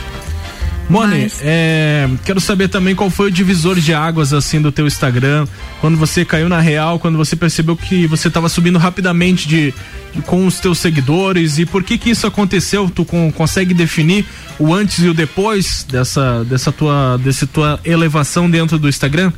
Mone, 0.91 1.23
Mas... 1.23 1.41
é, 1.43 2.09
quero 2.25 2.41
saber 2.41 2.69
também 2.69 2.97
qual 2.97 3.09
foi 3.09 3.29
o 3.29 3.31
divisor 3.31 3.79
de 3.79 3.95
águas 3.95 4.33
assim 4.33 4.61
do 4.61 4.73
teu 4.73 4.89
Instagram, 4.89 5.47
quando 5.81 5.97
você 5.97 6.25
caiu 6.25 6.49
na 6.49 6.61
real, 6.61 6.99
quando 6.99 7.17
você 7.17 7.37
percebeu 7.37 7.77
que 7.77 8.09
você 8.09 8.27
estava 8.27 8.49
subindo 8.49 8.77
rapidamente 8.77 9.47
de, 9.47 9.73
de, 10.13 10.23
com 10.23 10.47
os 10.47 10.59
teus 10.59 10.79
seguidores 10.79 11.59
e 11.59 11.65
por 11.65 11.85
que 11.85 11.97
que 11.97 12.11
isso 12.11 12.27
aconteceu? 12.27 12.91
Tu 12.91 13.05
com, 13.05 13.31
consegue 13.31 13.73
definir 13.73 14.27
o 14.59 14.75
antes 14.75 14.99
e 14.99 15.09
o 15.09 15.15
depois 15.15 15.87
dessa 15.89 16.45
dessa 16.45 16.73
tua 16.73 17.17
dessa 17.19 17.47
tua 17.47 17.79
elevação 17.85 18.51
dentro 18.51 18.77
do 18.77 18.89
Instagram? 18.89 19.33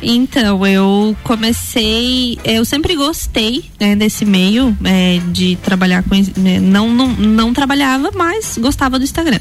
Então, 0.00 0.64
eu 0.64 1.16
comecei. 1.24 2.38
Eu 2.44 2.64
sempre 2.64 2.94
gostei 2.94 3.64
né, 3.80 3.96
desse 3.96 4.24
meio 4.24 4.76
é, 4.84 5.20
de 5.32 5.56
trabalhar 5.56 6.04
com. 6.04 6.14
Né, 6.40 6.60
não, 6.60 6.88
não, 6.94 7.08
não 7.08 7.52
trabalhava, 7.52 8.10
mas 8.14 8.56
gostava 8.58 8.98
do 8.98 9.04
Instagram. 9.04 9.40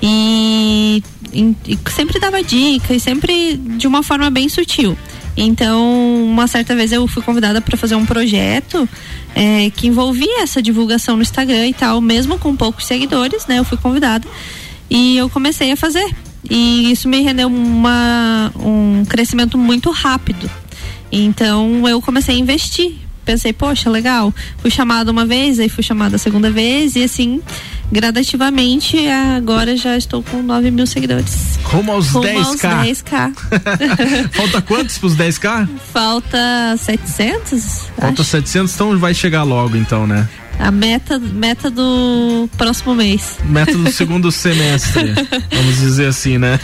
E, 0.00 1.02
e, 1.32 1.56
e 1.66 1.78
sempre 1.90 2.18
dava 2.18 2.42
dica 2.42 2.94
e 2.94 3.00
sempre 3.00 3.56
de 3.56 3.86
uma 3.86 4.02
forma 4.02 4.30
bem 4.30 4.48
sutil. 4.48 4.96
Então, 5.36 6.24
uma 6.24 6.46
certa 6.48 6.74
vez 6.74 6.90
eu 6.90 7.06
fui 7.06 7.22
convidada 7.22 7.60
para 7.60 7.76
fazer 7.76 7.94
um 7.94 8.04
projeto 8.04 8.88
é, 9.34 9.70
que 9.70 9.86
envolvia 9.86 10.42
essa 10.42 10.60
divulgação 10.60 11.16
no 11.16 11.22
Instagram 11.22 11.68
e 11.68 11.74
tal, 11.74 12.00
mesmo 12.00 12.38
com 12.38 12.56
poucos 12.56 12.86
seguidores, 12.86 13.46
né? 13.46 13.58
Eu 13.58 13.64
fui 13.64 13.78
convidada 13.78 14.26
e 14.90 15.16
eu 15.16 15.28
comecei 15.28 15.70
a 15.70 15.76
fazer. 15.76 16.12
E 16.50 16.90
isso 16.90 17.08
me 17.08 17.20
rendeu 17.20 17.48
uma, 17.48 18.52
um 18.58 19.04
crescimento 19.08 19.56
muito 19.56 19.90
rápido. 19.90 20.50
Então, 21.10 21.88
eu 21.88 22.00
comecei 22.00 22.34
a 22.34 22.38
investir 22.38 22.96
pensei, 23.28 23.52
poxa, 23.52 23.90
legal. 23.90 24.32
Fui 24.56 24.70
chamada 24.70 25.12
uma 25.12 25.26
vez, 25.26 25.60
aí 25.60 25.68
fui 25.68 25.84
chamada 25.84 26.16
a 26.16 26.18
segunda 26.18 26.50
vez, 26.50 26.96
e 26.96 27.04
assim, 27.04 27.42
gradativamente, 27.90 28.96
agora 29.08 29.76
já 29.76 29.96
estou 29.96 30.22
com 30.22 30.42
9 30.42 30.70
mil 30.70 30.86
seguidores. 30.86 31.58
Rumo 31.64 31.92
aos 31.92 32.08
Rumo 32.10 32.26
10k. 32.26 32.72
Aos 32.72 32.86
10k. 32.86 34.30
Falta 34.32 34.62
quantos 34.62 34.98
pros 34.98 35.16
10k? 35.16 35.68
Falta 35.92 36.76
700. 36.78 37.88
Falta 37.98 38.22
acho. 38.22 38.30
700, 38.30 38.74
então 38.74 38.98
vai 38.98 39.14
chegar 39.14 39.42
logo, 39.42 39.76
então, 39.76 40.06
né? 40.06 40.28
A 40.58 40.70
meta, 40.70 41.18
meta 41.18 41.70
do 41.70 42.48
próximo 42.56 42.94
mês. 42.94 43.38
Meta 43.44 43.76
do 43.76 43.90
segundo 43.92 44.30
semestre, 44.32 45.14
vamos 45.54 45.76
dizer 45.78 46.06
assim, 46.06 46.36
né? 46.36 46.58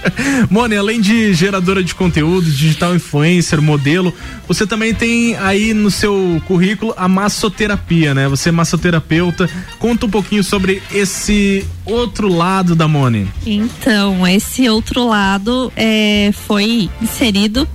Mone, 0.48 0.76
além 0.76 1.00
de 1.00 1.34
geradora 1.34 1.82
de 1.82 1.94
conteúdo, 1.94 2.50
digital 2.50 2.94
influencer, 2.94 3.60
modelo, 3.60 4.14
você 4.46 4.66
também 4.66 4.94
tem 4.94 5.36
aí 5.36 5.74
no 5.74 5.90
seu 5.90 6.40
currículo 6.46 6.94
a 6.96 7.08
massoterapia, 7.08 8.14
né? 8.14 8.28
Você 8.28 8.50
é 8.50 8.52
massoterapeuta. 8.52 9.48
Conta 9.78 10.06
um 10.06 10.10
pouquinho 10.10 10.44
sobre 10.44 10.82
esse 10.92 11.66
outro 11.84 12.28
lado 12.28 12.74
da 12.74 12.86
Mone. 12.86 13.28
Então, 13.44 14.26
esse 14.26 14.68
outro 14.68 15.06
lado 15.06 15.72
é, 15.76 16.30
foi 16.46 16.88
inserido 17.02 17.68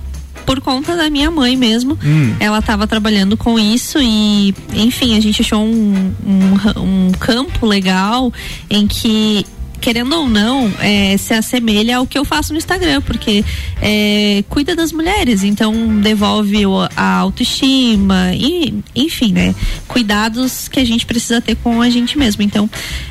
por 0.46 0.60
conta 0.60 0.96
da 0.96 1.10
minha 1.10 1.30
mãe 1.30 1.56
mesmo. 1.56 1.98
Hum. 2.02 2.34
Ela 2.38 2.60
estava 2.60 2.86
trabalhando 2.86 3.36
com 3.36 3.58
isso 3.58 3.98
e, 4.00 4.54
enfim, 4.72 5.16
a 5.16 5.20
gente 5.20 5.42
achou 5.42 5.60
um, 5.60 6.14
um, 6.24 7.08
um 7.08 7.12
campo 7.12 7.66
legal 7.66 8.32
em 8.70 8.86
que 8.86 9.44
querendo 9.80 10.16
ou 10.16 10.28
não, 10.28 10.72
é, 10.80 11.16
se 11.16 11.32
assemelha 11.32 11.98
ao 11.98 12.06
que 12.06 12.18
eu 12.18 12.24
faço 12.24 12.52
no 12.52 12.58
Instagram, 12.58 13.00
porque 13.02 13.44
é, 13.80 14.42
cuida 14.48 14.74
das 14.74 14.90
mulheres, 14.90 15.44
então 15.44 16.00
devolve 16.00 16.62
a 16.96 17.18
autoestima 17.18 18.32
e, 18.34 18.74
enfim, 18.96 19.32
né? 19.32 19.54
Cuidados 19.86 20.66
que 20.66 20.80
a 20.80 20.84
gente 20.84 21.06
precisa 21.06 21.40
ter 21.40 21.56
com 21.56 21.80
a 21.80 21.90
gente 21.90 22.18
mesmo. 22.18 22.42
Então, 22.42 22.68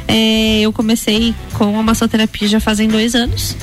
é, 0.08 0.62
eu 0.62 0.74
comecei 0.74 1.34
com 1.54 1.80
a 1.80 1.84
massoterapia 1.84 2.48
já 2.48 2.60
fazem 2.60 2.90
dois 2.90 3.16
anos. 3.16 3.56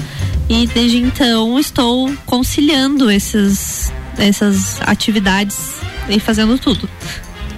E 0.49 0.67
desde 0.67 0.99
então 0.99 1.59
estou 1.59 2.13
conciliando 2.27 3.11
esses, 3.11 3.93
essas 4.19 4.81
atividades 4.83 5.77
e 6.09 6.19
fazendo 6.21 6.59
tudo. 6.59 6.89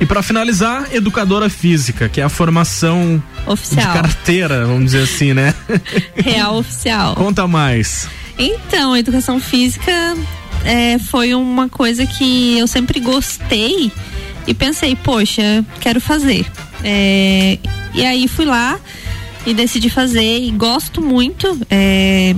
E 0.01 0.07
para 0.07 0.22
finalizar, 0.22 0.89
educadora 0.93 1.49
física, 1.49 2.09
que 2.09 2.20
é 2.20 2.24
a 2.24 2.28
formação 2.28 3.22
oficial. 3.47 3.87
de 3.87 4.01
carteira, 4.01 4.66
vamos 4.66 4.87
dizer 4.87 5.03
assim, 5.05 5.32
né? 5.32 5.55
Real 6.16 6.59
oficial. 6.59 7.14
Conta 7.14 7.47
mais. 7.47 8.09
Então, 8.39 8.93
a 8.93 8.99
educação 8.99 9.39
física 9.39 10.16
é, 10.64 10.99
foi 10.99 11.35
uma 11.35 11.68
coisa 11.68 12.05
que 12.07 12.59
eu 12.59 12.66
sempre 12.66 12.99
gostei 12.99 13.93
e 14.47 14.55
pensei, 14.55 14.97
poxa, 14.97 15.64
quero 15.80 16.01
fazer. 16.01 16.45
É, 16.82 17.59
e 17.95 18.05
aí 18.05 18.26
fui 18.26 18.45
lá 18.45 18.78
e 19.47 19.55
decidi 19.55 19.89
fazer 19.89 20.41
e 20.41 20.51
gosto 20.51 21.01
muito. 21.01 21.59
É, 21.70 22.35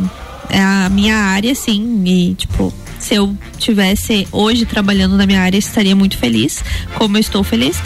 é 0.49 0.61
a 0.61 0.89
minha 0.89 1.17
área, 1.17 1.53
assim, 1.53 2.03
e 2.05 2.35
tipo, 2.35 2.73
se 2.99 3.15
eu 3.15 3.37
tivesse 3.59 4.27
hoje 4.33 4.65
trabalhando 4.65 5.17
na 5.17 5.27
minha 5.27 5.41
área, 5.41 5.59
estaria 5.59 5.95
muito 5.95 6.17
feliz, 6.17 6.63
como 6.95 7.17
eu 7.17 7.21
estou 7.21 7.43
feliz. 7.43 7.81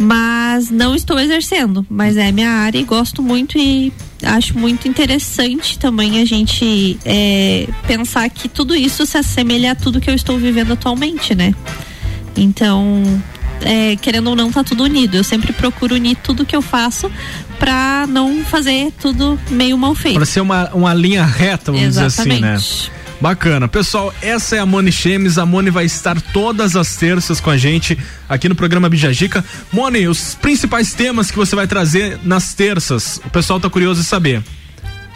Mas 0.00 0.70
não 0.70 0.94
estou 0.94 1.18
exercendo, 1.18 1.84
mas 1.90 2.16
é 2.16 2.30
minha 2.30 2.50
área 2.50 2.78
e 2.78 2.84
gosto 2.84 3.20
muito 3.20 3.58
e 3.58 3.92
acho 4.22 4.56
muito 4.56 4.86
interessante 4.86 5.76
também 5.76 6.20
a 6.20 6.24
gente 6.24 6.96
é, 7.04 7.66
pensar 7.84 8.28
que 8.30 8.48
tudo 8.48 8.76
isso 8.76 9.04
se 9.04 9.18
assemelha 9.18 9.72
a 9.72 9.74
tudo 9.74 10.00
que 10.00 10.08
eu 10.08 10.14
estou 10.14 10.38
vivendo 10.38 10.72
atualmente, 10.72 11.34
né? 11.34 11.52
Então, 12.36 13.02
é, 13.60 13.96
querendo 13.96 14.30
ou 14.30 14.36
não, 14.36 14.52
tá 14.52 14.62
tudo 14.62 14.84
unido. 14.84 15.16
Eu 15.16 15.24
sempre 15.24 15.52
procuro 15.52 15.96
unir 15.96 16.16
tudo 16.16 16.46
que 16.46 16.54
eu 16.54 16.62
faço 16.62 17.10
para 17.58 18.06
não 18.06 18.44
fazer 18.44 18.92
tudo 19.00 19.38
meio 19.50 19.76
mal 19.76 19.94
feito. 19.94 20.16
Para 20.16 20.26
ser 20.26 20.40
uma, 20.40 20.70
uma 20.72 20.94
linha 20.94 21.24
reta, 21.24 21.72
vamos 21.72 21.86
Exatamente. 21.86 22.40
dizer 22.40 22.52
assim, 22.54 22.90
né? 22.90 22.98
Bacana. 23.20 23.66
Pessoal, 23.66 24.14
essa 24.22 24.56
é 24.56 24.58
a 24.60 24.66
Moni 24.66 24.92
Chemes. 24.92 25.38
A 25.38 25.46
Moni 25.46 25.70
vai 25.70 25.84
estar 25.84 26.20
todas 26.20 26.76
as 26.76 26.96
terças 26.96 27.40
com 27.40 27.50
a 27.50 27.56
gente 27.56 27.98
aqui 28.28 28.48
no 28.48 28.54
programa 28.54 28.88
Bijagica. 28.88 29.44
Moni, 29.72 30.06
os 30.06 30.34
principais 30.34 30.94
temas 30.94 31.30
que 31.30 31.36
você 31.36 31.56
vai 31.56 31.66
trazer 31.66 32.18
nas 32.22 32.54
terças. 32.54 33.20
O 33.24 33.30
pessoal 33.30 33.58
tá 33.58 33.68
curioso 33.68 34.00
em 34.00 34.04
saber. 34.04 34.42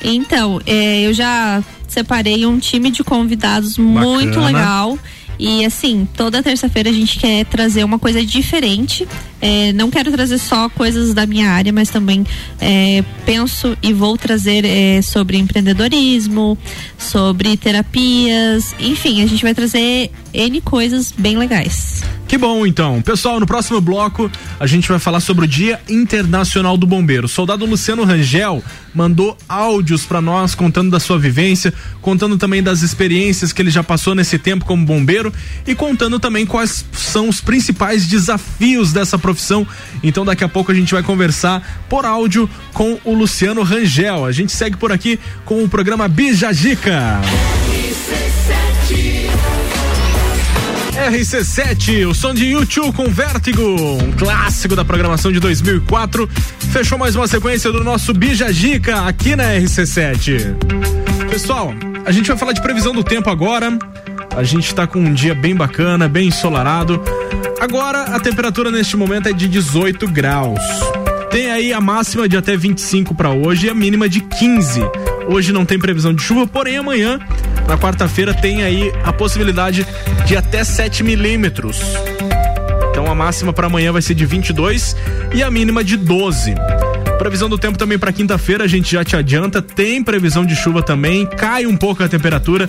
Então, 0.02 0.60
é, 0.66 1.02
eu 1.02 1.14
já 1.14 1.62
separei 1.86 2.44
um 2.44 2.58
time 2.58 2.90
de 2.90 3.04
convidados 3.04 3.78
muito 3.78 4.40
legal. 4.40 4.98
E 5.38 5.64
assim, 5.64 6.06
toda 6.16 6.42
terça-feira 6.42 6.90
a 6.90 6.92
gente 6.92 7.18
quer 7.18 7.44
trazer 7.46 7.84
uma 7.84 7.98
coisa 7.98 8.24
diferente. 8.24 9.06
É, 9.44 9.72
não 9.72 9.90
quero 9.90 10.12
trazer 10.12 10.38
só 10.38 10.68
coisas 10.68 11.12
da 11.12 11.26
minha 11.26 11.50
área, 11.50 11.72
mas 11.72 11.90
também 11.90 12.24
é, 12.60 13.02
penso 13.26 13.76
e 13.82 13.92
vou 13.92 14.16
trazer 14.16 14.64
é, 14.64 15.02
sobre 15.02 15.36
empreendedorismo, 15.36 16.56
sobre 16.96 17.56
terapias, 17.56 18.72
enfim, 18.78 19.20
a 19.20 19.26
gente 19.26 19.42
vai 19.42 19.52
trazer 19.52 20.12
N 20.32 20.60
coisas 20.60 21.10
bem 21.10 21.36
legais. 21.36 22.04
Que 22.28 22.38
bom, 22.38 22.64
então. 22.64 23.02
Pessoal, 23.02 23.38
no 23.38 23.46
próximo 23.46 23.80
bloco 23.80 24.30
a 24.58 24.66
gente 24.66 24.88
vai 24.88 24.98
falar 24.98 25.20
sobre 25.20 25.44
o 25.44 25.48
Dia 25.48 25.80
Internacional 25.88 26.78
do 26.78 26.86
Bombeiro. 26.86 27.26
O 27.26 27.28
soldado 27.28 27.66
Luciano 27.66 28.04
Rangel 28.04 28.62
mandou 28.94 29.36
áudios 29.48 30.04
para 30.04 30.20
nós 30.20 30.54
contando 30.54 30.90
da 30.90 31.00
sua 31.00 31.18
vivência, 31.18 31.74
contando 32.00 32.38
também 32.38 32.62
das 32.62 32.82
experiências 32.82 33.52
que 33.52 33.60
ele 33.60 33.70
já 33.70 33.82
passou 33.82 34.14
nesse 34.14 34.38
tempo 34.38 34.64
como 34.64 34.86
bombeiro 34.86 35.32
e 35.66 35.74
contando 35.74 36.18
também 36.20 36.46
quais 36.46 36.84
são 36.92 37.28
os 37.28 37.40
principais 37.40 38.06
desafios 38.06 38.92
dessa 38.92 39.18
profissão. 39.18 39.31
Então 40.02 40.24
daqui 40.24 40.44
a 40.44 40.48
pouco 40.48 40.72
a 40.72 40.74
gente 40.74 40.92
vai 40.92 41.02
conversar 41.02 41.84
por 41.88 42.04
áudio 42.04 42.48
com 42.72 42.98
o 43.04 43.14
Luciano 43.14 43.62
Rangel. 43.62 44.24
A 44.24 44.32
gente 44.32 44.52
segue 44.52 44.76
por 44.76 44.92
aqui 44.92 45.18
com 45.44 45.62
o 45.62 45.68
programa 45.68 46.08
Bijagica. 46.08 47.20
RC7, 51.10 52.06
o 52.06 52.14
som 52.14 52.32
de 52.32 52.46
YouTube 52.46 52.94
com 52.94 53.10
Vértigo, 53.10 53.62
um 53.62 54.12
clássico 54.12 54.76
da 54.76 54.84
programação 54.84 55.32
de 55.32 55.40
2004. 55.40 56.28
Fechou 56.70 56.96
mais 56.96 57.16
uma 57.16 57.26
sequência 57.26 57.72
do 57.72 57.82
nosso 57.82 58.14
Bijagica 58.14 59.00
aqui 59.00 59.34
na 59.34 59.44
RC7. 59.54 60.54
Pessoal, 61.28 61.74
a 62.04 62.12
gente 62.12 62.28
vai 62.28 62.36
falar 62.36 62.52
de 62.52 62.62
previsão 62.62 62.92
do 62.92 63.02
tempo 63.02 63.28
agora. 63.30 63.76
A 64.36 64.42
gente 64.42 64.74
tá 64.74 64.86
com 64.86 64.98
um 64.98 65.12
dia 65.12 65.34
bem 65.34 65.54
bacana, 65.54 66.08
bem 66.08 66.28
ensolarado. 66.28 67.02
Agora 67.60 68.02
a 68.02 68.20
temperatura 68.20 68.70
neste 68.70 68.96
momento 68.96 69.28
é 69.28 69.32
de 69.32 69.46
18 69.46 70.08
graus. 70.08 70.60
Tem 71.30 71.50
aí 71.50 71.72
a 71.72 71.80
máxima 71.80 72.28
de 72.28 72.36
até 72.36 72.56
25 72.56 73.14
para 73.14 73.30
hoje 73.30 73.66
e 73.66 73.70
a 73.70 73.74
mínima 73.74 74.08
de 74.08 74.20
15. 74.20 74.80
Hoje 75.28 75.52
não 75.52 75.64
tem 75.64 75.78
previsão 75.78 76.12
de 76.12 76.22
chuva, 76.22 76.46
porém 76.46 76.76
amanhã, 76.76 77.18
na 77.66 77.78
quarta-feira, 77.78 78.34
tem 78.34 78.62
aí 78.62 78.92
a 79.04 79.12
possibilidade 79.12 79.86
de 80.26 80.36
até 80.36 80.64
7 80.64 81.02
milímetros. 81.02 81.80
Então 82.90 83.06
a 83.06 83.14
máxima 83.14 83.52
para 83.52 83.66
amanhã 83.66 83.92
vai 83.92 84.02
ser 84.02 84.14
de 84.14 84.26
22 84.26 84.96
e 85.34 85.42
a 85.42 85.50
mínima 85.50 85.82
de 85.82 85.96
12. 85.96 86.54
Previsão 87.18 87.48
do 87.48 87.56
tempo 87.56 87.78
também 87.78 87.98
para 87.98 88.12
quinta-feira, 88.12 88.64
a 88.64 88.66
gente 88.66 88.92
já 88.92 89.04
te 89.04 89.16
adianta. 89.16 89.62
Tem 89.62 90.02
previsão 90.02 90.44
de 90.44 90.56
chuva 90.56 90.82
também, 90.82 91.26
cai 91.26 91.66
um 91.66 91.76
pouco 91.76 92.02
a 92.02 92.08
temperatura. 92.08 92.66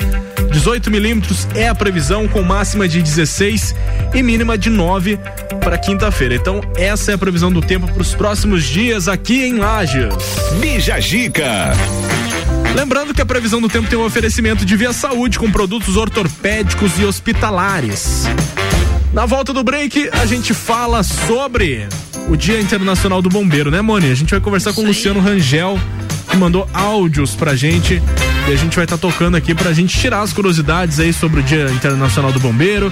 18 0.52 0.92
milímetros 0.92 1.48
é 1.56 1.68
a 1.68 1.76
previsão, 1.76 2.28
com 2.28 2.42
máxima 2.44 2.88
de 2.88 3.02
16 3.02 3.76
e 4.14 4.22
mínima 4.22 4.58
de 4.58 4.70
9 4.70 5.20
para 5.64 5.78
quinta-feira. 5.78 6.36
Então, 6.36 6.62
essa 6.76 7.12
é 7.12 7.16
a 7.16 7.18
previsão 7.18 7.52
do 7.52 7.62
tempo 7.62 7.92
para 7.92 8.02
os 8.02 8.14
próximos 8.14 8.64
dias 8.64 9.08
aqui 9.08 9.44
em 9.44 9.58
Lages. 9.58 10.14
Bija 10.60 11.00
Gica. 11.00 11.74
Lembrando 12.76 13.14
que 13.14 13.22
a 13.22 13.26
previsão 13.26 13.62
do 13.62 13.70
tempo 13.70 13.88
tem 13.88 13.98
um 13.98 14.06
oferecimento 14.06 14.66
de 14.66 14.76
Via 14.76 14.94
Saúde 14.94 15.38
com 15.38 15.52
produtos 15.52 15.96
ortopédicos 15.96 17.00
e 17.00 17.06
hospitalares. 17.06 18.26
Na 19.14 19.26
volta 19.26 19.54
do 19.54 19.64
break, 19.64 20.10
a 20.12 20.26
gente 20.26 20.54
fala 20.54 21.04
sobre 21.04 21.88
o 22.30 22.36
Dia 22.36 22.60
Internacional 22.60 23.22
do 23.22 23.30
Bombeiro, 23.30 23.70
né, 23.70 23.82
Moni? 23.82 24.12
A 24.12 24.16
gente 24.16 24.32
vai 24.32 24.40
conversar 24.40 24.74
com 24.74 24.82
o 24.82 24.86
Luciano 24.86 25.20
Rangel, 25.20 25.80
que 26.30 26.38
mandou 26.38 26.68
áudios 26.74 27.36
pra 27.36 27.56
gente. 27.56 28.02
E 28.48 28.52
a 28.52 28.56
gente 28.56 28.76
vai 28.76 28.86
estar 28.86 28.98
tá 28.98 29.02
tocando 29.02 29.36
aqui 29.36 29.56
pra 29.56 29.72
gente 29.72 29.98
tirar 29.98 30.22
as 30.22 30.34
curiosidades 30.34 31.00
aí 31.00 31.14
sobre 31.14 31.40
o 31.40 31.44
Dia 31.44 31.70
Internacional 31.72 32.32
do 32.32 32.40
Bombeiro. 32.40 32.92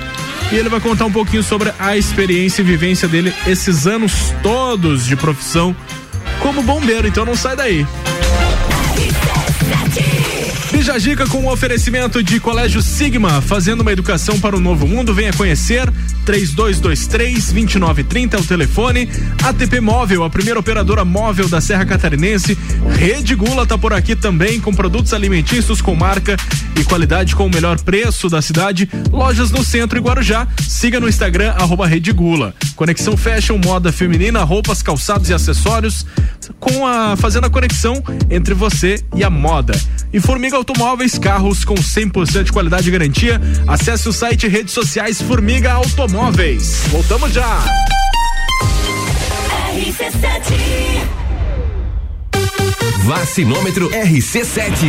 E 0.51 0.55
ele 0.55 0.69
vai 0.69 0.79
contar 0.79 1.05
um 1.05 1.11
pouquinho 1.11 1.43
sobre 1.43 1.71
a 1.79 1.97
experiência 1.97 2.61
e 2.61 2.65
vivência 2.65 3.07
dele 3.07 3.33
esses 3.47 3.87
anos 3.87 4.33
todos 4.41 5.05
de 5.05 5.15
profissão 5.15 5.75
como 6.39 6.63
bombeiro. 6.63 7.07
Então 7.07 7.25
não 7.25 7.35
sai 7.35 7.55
daí. 7.55 7.85
Bija 10.81 10.97
Gica 10.97 11.27
com 11.27 11.45
o 11.45 11.51
oferecimento 11.51 12.23
de 12.23 12.39
Colégio 12.39 12.81
Sigma, 12.81 13.39
fazendo 13.39 13.81
uma 13.81 13.91
educação 13.91 14.39
para 14.39 14.55
o 14.55 14.59
novo 14.59 14.87
mundo. 14.87 15.13
Venha 15.13 15.31
conhecer. 15.31 15.87
3223-2930 16.25 18.33
é 18.33 18.37
o 18.37 18.43
telefone. 18.43 19.07
ATP 19.43 19.79
Móvel, 19.79 20.23
a 20.23 20.29
primeira 20.29 20.59
operadora 20.59 21.05
móvel 21.05 21.47
da 21.47 21.61
Serra 21.61 21.85
Catarinense. 21.85 22.57
Rede 22.97 23.35
Gula 23.35 23.67
tá 23.67 23.77
por 23.77 23.93
aqui 23.93 24.15
também, 24.15 24.59
com 24.59 24.73
produtos 24.73 25.13
alimentícios 25.13 25.83
com 25.83 25.93
marca 25.93 26.35
e 26.75 26.83
qualidade 26.83 27.35
com 27.35 27.45
o 27.45 27.49
melhor 27.49 27.79
preço 27.81 28.27
da 28.27 28.41
cidade. 28.41 28.89
Lojas 29.11 29.51
no 29.51 29.63
centro 29.63 29.99
e 29.99 30.01
Guarujá. 30.01 30.47
Siga 30.67 30.99
no 30.99 31.07
Instagram, 31.07 31.51
arroba 31.51 31.85
Rede 31.85 32.11
Gula. 32.11 32.55
Conexão 32.75 33.15
Fashion, 33.15 33.59
moda 33.63 33.91
feminina, 33.91 34.43
roupas, 34.43 34.81
calçados 34.81 35.29
e 35.29 35.33
acessórios. 35.33 36.07
Com 36.59 36.87
a 36.87 37.15
fazendo 37.15 37.45
a 37.45 37.51
conexão 37.51 38.03
entre 38.31 38.55
você 38.55 38.99
e 39.15 39.23
a 39.23 39.29
moda. 39.29 39.79
E 40.13 40.19
Formiga 40.19 40.57
Automóveis, 40.71 41.19
carros 41.19 41.65
com 41.65 41.75
100% 41.75 42.43
de 42.43 42.51
qualidade 42.51 42.87
e 42.87 42.91
garantia. 42.91 43.41
Acesse 43.67 44.07
o 44.07 44.13
site 44.13 44.45
e 44.45 44.49
redes 44.49 44.73
sociais 44.73 45.21
Formiga 45.21 45.73
Automóveis. 45.73 46.83
Voltamos 46.87 47.33
já. 47.33 47.61
Vacinômetro 53.03 53.89
RC7. 53.89 54.85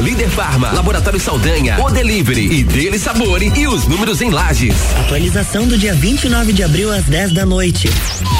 Líder 0.00 0.30
Farma, 0.30 0.70
Laboratório 0.70 1.18
Saldanha, 1.18 1.76
O 1.80 1.90
Delivery 1.90 2.60
e 2.60 2.62
Dele 2.62 2.96
Sabore 2.96 3.52
e 3.56 3.66
os 3.66 3.88
números 3.88 4.22
em 4.22 4.30
lajes. 4.30 4.76
Atualização 5.00 5.66
do 5.66 5.76
dia 5.76 5.92
29 5.92 6.52
de 6.52 6.62
abril 6.62 6.92
às 6.92 7.06
10 7.06 7.32
da 7.32 7.44
noite. 7.44 7.90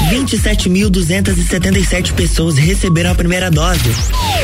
27.277 0.09 2.13
pessoas 2.13 2.57
receberam 2.57 3.11
a 3.11 3.15
primeira 3.15 3.51
dose. 3.51 3.91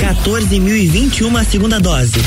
14.021 0.01 1.39
a 1.39 1.45
segunda 1.45 1.79
dose. 1.79 2.19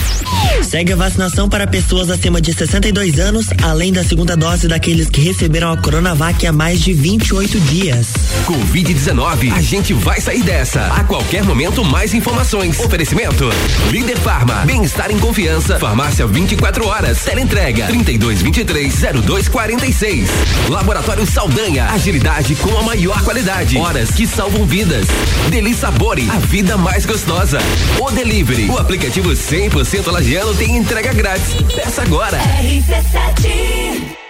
Segue 0.62 0.94
a 0.94 0.96
vacinação 0.96 1.50
para 1.50 1.66
pessoas 1.66 2.08
acima 2.08 2.40
de 2.40 2.54
62 2.54 3.18
anos, 3.18 3.48
além 3.62 3.92
da 3.92 4.02
segunda 4.02 4.34
dose 4.34 4.66
daqueles 4.66 5.10
que 5.10 5.20
receberam 5.20 5.70
a 5.70 5.76
Coronavac 5.76 6.46
há 6.46 6.52
mais 6.52 6.80
de 6.80 6.94
28 6.94 7.60
dias. 7.60 8.14
Covid-19, 8.46 9.52
a 9.52 9.60
gente 9.60 9.92
vai 9.92 10.18
sair 10.20 10.42
dessa. 10.42 10.86
A 10.86 11.04
qualquer 11.04 11.44
momento, 11.44 11.84
mais 11.84 12.14
informações. 12.14 12.45
Oferecimento: 12.54 13.50
Líder 13.90 14.16
Farma, 14.18 14.64
bem-estar 14.64 15.10
em 15.10 15.18
confiança. 15.18 15.80
Farmácia 15.80 16.24
24 16.28 16.86
horas. 16.86 17.24
Teleentrega 17.24 17.88
3223-0246. 17.88 20.28
Laboratório 20.68 21.26
Saldanha, 21.26 21.90
agilidade 21.90 22.54
com 22.54 22.78
a 22.78 22.84
maior 22.84 23.20
qualidade. 23.24 23.76
Horas 23.76 24.12
que 24.12 24.28
salvam 24.28 24.64
vidas. 24.64 25.08
Deli 25.50 25.74
Sabore, 25.74 26.30
a 26.30 26.38
vida 26.38 26.76
mais 26.76 27.04
gostosa. 27.04 27.58
O 28.00 28.12
Delivery, 28.12 28.70
o 28.70 28.78
aplicativo 28.78 29.30
100% 29.30 30.12
lagiano 30.12 30.54
tem 30.54 30.76
entrega 30.76 31.12
grátis. 31.12 31.54
Peça 31.74 32.02
agora. 32.02 32.38
RC7 32.38 34.25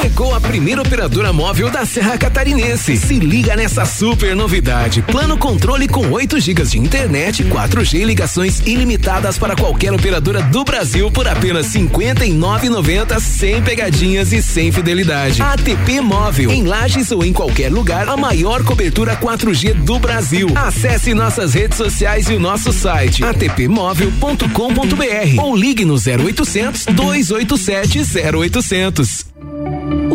Chegou 0.00 0.34
a 0.34 0.40
primeira 0.40 0.80
operadora 0.80 1.32
móvel 1.32 1.70
da 1.70 1.84
Serra 1.84 2.16
Catarinense. 2.16 2.96
Se 2.96 3.18
liga 3.18 3.54
nessa 3.54 3.84
super 3.84 4.34
novidade. 4.34 5.02
Plano 5.02 5.36
controle 5.36 5.86
com 5.86 6.10
8 6.10 6.40
GB 6.40 6.62
de 6.62 6.78
internet, 6.78 7.44
4G 7.44 8.00
e 8.00 8.04
ligações 8.04 8.60
ilimitadas 8.60 9.38
para 9.38 9.54
qualquer 9.54 9.92
operadora 9.92 10.42
do 10.42 10.64
Brasil 10.64 11.10
por 11.10 11.28
apenas 11.28 11.74
R$ 11.74 11.82
59,90 11.82 13.20
sem 13.20 13.62
pegadinhas 13.62 14.32
e 14.32 14.42
sem 14.42 14.72
fidelidade. 14.72 15.42
ATP 15.42 16.00
Móvel. 16.00 16.50
Em 16.50 16.64
Lages 16.64 17.10
ou 17.10 17.24
em 17.24 17.32
qualquer 17.32 17.70
lugar, 17.70 18.08
a 18.08 18.16
maior 18.16 18.64
cobertura 18.64 19.16
4G 19.16 19.74
do 19.74 19.98
Brasil. 19.98 20.48
Acesse 20.54 21.14
nossas 21.14 21.54
redes 21.54 21.76
sociais 21.76 22.28
e 22.28 22.34
o 22.34 22.40
nosso 22.40 22.72
site 22.72 23.24
atpmóvel.com.br 23.24 25.42
ou 25.42 25.56
ligue 25.56 25.84
no 25.84 25.94
0800 25.94 26.86
287 26.86 28.00
0800. 28.34 29.31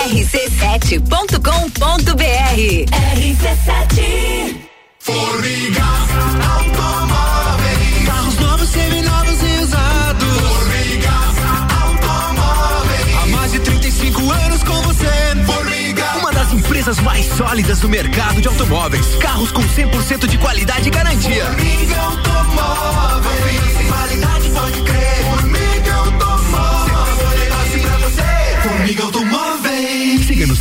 rc7.com.br 0.00 1.40
RC7 3.20 4.56
Formiga 4.98 5.84
Automóveis. 6.56 8.06
Carros 8.06 8.38
novos, 8.38 8.68
seminovos 8.70 9.42
e 9.42 9.62
usados. 9.62 10.40
Formiga 10.40 11.10
Automóveis. 11.84 13.14
Há 13.22 13.26
mais 13.26 13.52
de 13.52 13.60
35 13.60 14.30
anos 14.30 14.62
com 14.62 14.80
você. 14.82 15.06
Formiga. 15.44 16.04
Uma 16.18 16.32
das 16.32 16.52
empresas 16.54 16.98
mais 17.00 17.26
sólidas 17.26 17.80
do 17.80 17.88
mercado 17.90 18.40
de 18.40 18.48
automóveis. 18.48 19.16
Carros 19.16 19.52
com 19.52 19.60
100% 19.62 20.26
de 20.26 20.38
qualidade 20.38 20.88
e 20.88 20.90
garantia. 20.90 21.44
Formiga 21.44 22.00
Automóveis 22.00 23.39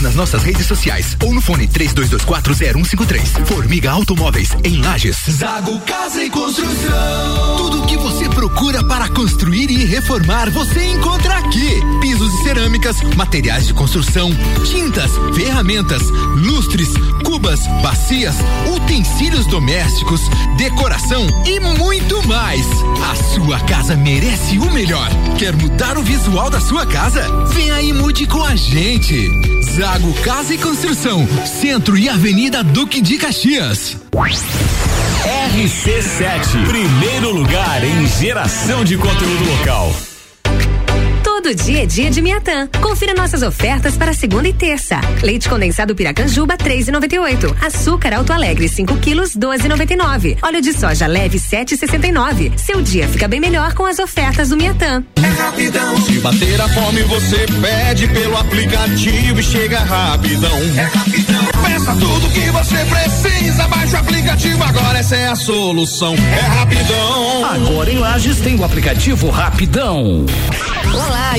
Nas 0.02 0.16
nossas 0.16 0.44
redes 0.44 0.66
sociais 0.66 1.18
ou 1.22 1.34
no 1.34 1.42
fone 1.42 1.68
32240153. 1.68 3.46
Formiga 3.46 3.92
Automóveis 3.92 4.50
em 4.64 4.78
Lages. 4.78 5.18
Zago 5.30 5.78
Casa 5.82 6.24
e 6.24 6.30
Construção. 6.30 7.58
Tudo 7.58 7.84
o 7.84 7.86
que 7.86 7.98
você 7.98 8.30
procura 8.30 8.82
para 8.86 9.10
construir 9.10 9.70
e 9.70 9.84
reformar, 9.84 10.50
você 10.52 10.86
encontra 10.94 11.38
aqui. 11.40 11.82
Pisos 12.00 12.34
e 12.34 12.44
cerâmicas, 12.44 13.02
materiais 13.18 13.68
de 13.68 13.74
construção, 13.74 14.32
tintas, 14.64 15.12
ferramentas, 15.36 16.02
lustres, 16.36 16.88
cubas, 17.26 17.60
bacias, 17.82 18.36
utensílios 18.74 19.46
domésticos, 19.48 20.22
decoração 20.56 21.28
e 21.46 21.60
muito 21.60 22.26
mais. 22.26 22.66
A 23.12 23.16
sua 23.34 23.60
casa 23.62 23.98
merece 23.98 24.58
o 24.60 24.72
melhor. 24.72 25.10
Quer 25.38 25.56
mudar 25.58 25.98
o 25.98 26.04
visual 26.04 26.50
da 26.50 26.62
sua 26.62 26.86
casa? 26.86 27.22
Vem 27.48 27.72
aí 27.72 27.90
e 27.90 27.94
mude 27.94 28.26
com 28.28 28.44
a 28.44 28.56
gente. 28.56 29.28
Zago 29.76 29.89
Casa 30.24 30.54
e 30.54 30.58
Construção, 30.60 31.28
Centro 31.48 31.98
e 31.98 32.08
Avenida 32.08 32.64
Duque 32.64 33.02
de 33.02 33.18
Caxias. 33.18 33.98
RC7, 35.52 36.68
primeiro 36.68 37.34
lugar 37.34 37.84
em 37.84 38.08
geração 38.08 38.84
de 38.84 38.96
conteúdo 38.98 39.50
local. 39.50 39.92
Todo 41.50 41.64
dia 41.64 41.82
é 41.82 41.86
dia 41.88 42.12
de 42.12 42.22
Miatã. 42.22 42.68
Confira 42.80 43.16
nossas 43.16 43.42
ofertas 43.42 43.98
para 43.98 44.14
segunda 44.14 44.48
e 44.48 44.54
terça. 44.54 45.02
Leite 45.24 45.50
condensado 45.50 45.96
Piracanjuba 45.96 46.56
3,98. 46.56 47.56
Açúcar 47.60 48.14
Alto 48.14 48.32
Alegre 48.32 48.70
5 48.70 48.96
quilos 48.98 49.36
12,99. 49.36 50.38
Óleo 50.44 50.62
de 50.62 50.72
soja 50.74 51.08
leve 51.08 51.40
7,69. 51.40 52.56
Seu 52.56 52.84
dia 52.84 53.08
fica 53.08 53.28
bem 53.28 53.40
melhor 53.40 53.74
com 53.74 53.88
as 53.88 53.98
ofertas 53.98 54.50
do 54.50 54.58
Miatã. 54.58 55.04
É 55.16 55.42
rapidão. 55.42 56.00
Se 56.04 56.20
bater 56.20 56.62
a 56.62 56.70
fome 56.70 57.02
você 57.02 57.44
pede 57.60 58.08
pelo 58.10 58.38
aplicativo 58.38 59.40
e 59.40 59.44
chega 59.44 59.80
rapidão. 59.80 60.60
É 60.78 60.84
rapidão. 60.84 61.48
Peça 61.66 61.96
tudo 61.96 62.30
que 62.30 62.52
você 62.52 62.78
precisa, 62.86 63.68
baixa 63.68 63.98
o 63.98 64.00
aplicativo 64.02 64.64
agora 64.64 65.00
essa 65.00 65.16
é 65.16 65.28
a 65.30 65.36
solução. 65.36 66.14
É 66.14 66.42
rapidão. 66.60 67.46
Agora 67.46 67.92
em 67.92 67.98
Lages 67.98 68.38
tem 68.40 68.56
o 68.56 68.64
aplicativo 68.64 69.32
Rapidão. 69.32 70.28
Olá, 70.94 71.39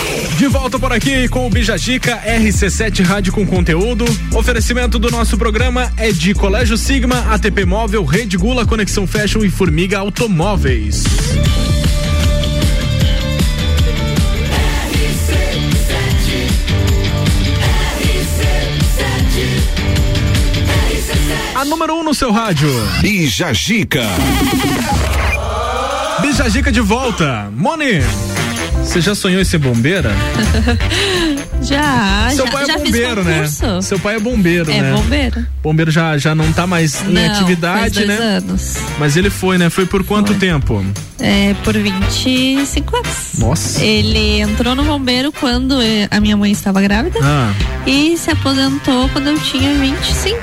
De 0.41 0.47
volta 0.47 0.79
por 0.79 0.91
aqui 0.91 1.27
com 1.27 1.45
o 1.45 1.51
Bijagica 1.51 2.19
RC7 2.25 3.05
Rádio 3.05 3.31
com 3.31 3.45
conteúdo. 3.45 4.05
Oferecimento 4.33 4.97
do 4.97 5.11
nosso 5.11 5.37
programa 5.37 5.93
é 5.95 6.11
de 6.11 6.33
Colégio 6.33 6.75
Sigma, 6.79 7.31
ATP 7.31 7.63
Móvel, 7.63 8.03
Rede 8.03 8.37
Gula, 8.37 8.65
Conexão 8.65 9.05
Fashion 9.05 9.43
e 9.43 9.51
Formiga 9.51 9.99
Automóveis. 9.99 11.03
A 21.53 21.63
número 21.65 21.93
1 21.93 21.99
um 21.99 22.03
no 22.03 22.15
seu 22.15 22.31
rádio. 22.31 22.67
Bijagica. 22.99 24.01
Bijagica 26.19 26.71
de 26.71 26.81
volta. 26.81 27.51
Moni, 27.55 28.01
você 28.83 28.99
já 29.01 29.15
sonhou 29.15 29.41
em 29.41 29.45
ser 29.45 29.57
bombeira? 29.57 30.11
já, 31.61 32.29
Seu 32.35 32.45
já, 32.45 32.51
pai 32.51 32.63
é 32.63 32.77
bombeiro, 32.77 33.23
né? 33.23 33.47
Seu 33.81 33.99
pai 33.99 34.15
é 34.15 34.19
bombeiro, 34.19 34.71
É 34.71 34.81
né? 34.81 34.93
bombeiro. 34.93 35.45
Bombeiro 35.63 35.91
já, 35.91 36.17
já 36.17 36.33
não 36.35 36.51
tá 36.51 36.65
mais 36.67 37.01
em 37.03 37.13
Não, 37.13 37.25
atividade, 37.31 37.79
faz 37.79 37.93
dois 37.93 38.07
né? 38.07 38.15
anos. 38.15 38.75
Mas 38.99 39.15
ele 39.15 39.29
foi, 39.29 39.57
né? 39.57 39.69
Foi 39.69 39.85
por 39.85 40.03
quanto 40.03 40.33
tempo? 40.35 40.83
É, 41.19 41.53
por 41.63 41.73
25 41.77 42.95
anos. 42.97 43.07
Nossa. 43.37 43.83
Ele 43.83 44.41
entrou 44.41 44.75
no 44.75 44.83
bombeiro 44.83 45.31
quando 45.31 45.81
eh, 45.81 46.07
a 46.11 46.19
minha 46.19 46.35
mãe 46.35 46.51
estava 46.51 46.81
grávida 46.81 47.19
Ah, 47.21 47.53
e 47.85 48.17
se 48.17 48.31
aposentou 48.31 49.07
quando 49.09 49.27
eu 49.27 49.39
tinha 49.39 49.73
25. 49.75 50.37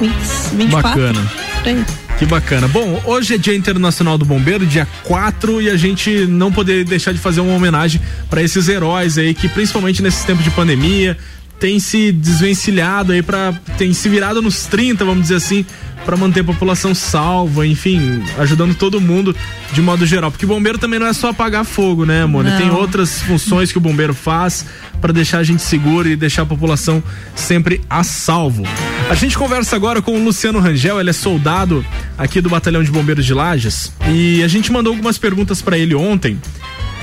20, 0.00 0.12
24. 0.54 0.70
bacana. 0.82 1.32
por 1.62 1.68
aí. 1.68 1.84
Que 2.18 2.24
bacana. 2.24 2.68
Bom, 2.68 3.02
hoje 3.04 3.34
é 3.34 3.38
Dia 3.38 3.56
Internacional 3.56 4.16
do 4.16 4.24
Bombeiro, 4.24 4.64
dia 4.64 4.86
4, 5.02 5.60
e 5.60 5.68
a 5.68 5.76
gente 5.76 6.26
não 6.26 6.52
poderia 6.52 6.84
deixar 6.84 7.12
de 7.12 7.18
fazer 7.18 7.40
uma 7.40 7.54
homenagem 7.54 8.00
para 8.30 8.40
esses 8.40 8.68
heróis 8.68 9.18
aí 9.18 9.34
que, 9.34 9.48
principalmente 9.48 10.00
nesses 10.00 10.22
tempos 10.22 10.44
de 10.44 10.50
pandemia, 10.52 11.18
tem 11.58 11.80
se 11.80 12.12
desvencilhado 12.12 13.12
aí 13.12 13.20
para 13.20 13.52
tem 13.76 13.92
se 13.92 14.08
virado 14.08 14.40
nos 14.40 14.66
30, 14.66 15.04
vamos 15.04 15.22
dizer 15.22 15.36
assim, 15.36 15.66
para 16.04 16.16
manter 16.16 16.40
a 16.40 16.44
população 16.44 16.94
salva, 16.94 17.66
enfim, 17.66 18.22
ajudando 18.38 18.74
todo 18.74 19.00
mundo 19.00 19.34
de 19.72 19.80
modo 19.80 20.06
geral, 20.06 20.30
porque 20.30 20.46
bombeiro 20.46 20.78
também 20.78 20.98
não 20.98 21.06
é 21.06 21.12
só 21.12 21.30
apagar 21.30 21.64
fogo, 21.64 22.04
né? 22.04 22.26
Não. 22.26 22.58
Tem 22.58 22.70
outras 22.70 23.22
funções 23.22 23.72
que 23.72 23.78
o 23.78 23.80
bombeiro 23.80 24.14
faz 24.14 24.66
para 25.00 25.12
deixar 25.12 25.38
a 25.38 25.42
gente 25.42 25.62
seguro 25.62 26.08
e 26.08 26.16
deixar 26.16 26.42
a 26.42 26.46
população 26.46 27.02
sempre 27.34 27.80
a 27.88 28.04
salvo. 28.04 28.64
A 29.10 29.14
gente 29.14 29.36
conversa 29.36 29.76
agora 29.76 30.00
com 30.00 30.16
o 30.16 30.24
Luciano 30.24 30.60
Rangel, 30.60 31.00
ele 31.00 31.10
é 31.10 31.12
soldado 31.12 31.84
aqui 32.16 32.40
do 32.40 32.48
Batalhão 32.48 32.82
de 32.82 32.90
Bombeiros 32.90 33.24
de 33.24 33.34
Lages 33.34 33.92
e 34.08 34.42
a 34.42 34.48
gente 34.48 34.70
mandou 34.70 34.92
algumas 34.92 35.18
perguntas 35.18 35.60
para 35.60 35.76
ele 35.76 35.94
ontem 35.94 36.38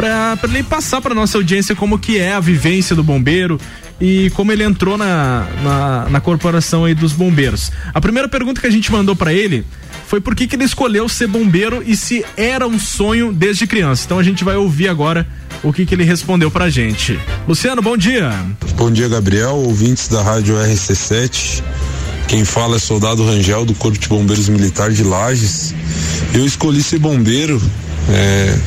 para 0.01 0.49
ele 0.49 0.63
passar 0.63 0.99
para 0.99 1.13
nossa 1.13 1.37
audiência 1.37 1.75
como 1.75 1.99
que 1.99 2.17
é 2.17 2.33
a 2.33 2.39
vivência 2.39 2.95
do 2.95 3.03
bombeiro 3.03 3.59
e 3.99 4.31
como 4.31 4.51
ele 4.51 4.63
entrou 4.63 4.97
na, 4.97 5.45
na, 5.63 6.09
na 6.09 6.19
corporação 6.19 6.85
aí 6.85 6.95
dos 6.95 7.13
bombeiros. 7.13 7.71
A 7.93 8.01
primeira 8.01 8.27
pergunta 8.27 8.59
que 8.59 8.65
a 8.65 8.71
gente 8.71 8.91
mandou 8.91 9.15
para 9.15 9.31
ele 9.31 9.63
foi 10.07 10.19
por 10.19 10.35
que, 10.35 10.47
que 10.47 10.55
ele 10.55 10.63
escolheu 10.63 11.07
ser 11.07 11.27
bombeiro 11.27 11.83
e 11.85 11.95
se 11.95 12.25
era 12.35 12.67
um 12.67 12.79
sonho 12.79 13.31
desde 13.31 13.67
criança. 13.67 14.03
Então 14.05 14.17
a 14.17 14.23
gente 14.23 14.43
vai 14.43 14.55
ouvir 14.55 14.87
agora 14.87 15.27
o 15.61 15.71
que, 15.71 15.85
que 15.85 15.93
ele 15.93 16.03
respondeu 16.03 16.49
pra 16.49 16.67
gente. 16.67 17.19
Luciano, 17.47 17.81
bom 17.81 17.95
dia. 17.95 18.33
Bom 18.75 18.89
dia, 18.89 19.07
Gabriel, 19.07 19.55
ouvintes 19.55 20.07
da 20.07 20.23
Rádio 20.23 20.55
RC7. 20.55 21.61
Quem 22.27 22.43
fala 22.43 22.77
é 22.77 22.79
soldado 22.79 23.23
Rangel 23.23 23.65
do 23.65 23.75
Corpo 23.75 23.99
de 23.99 24.07
Bombeiros 24.07 24.49
Militar 24.49 24.89
de 24.89 25.03
Lages. 25.03 25.75
Eu 26.33 26.43
escolhi 26.43 26.81
ser 26.81 26.97
bombeiro 26.97 27.61
é, 28.09 28.57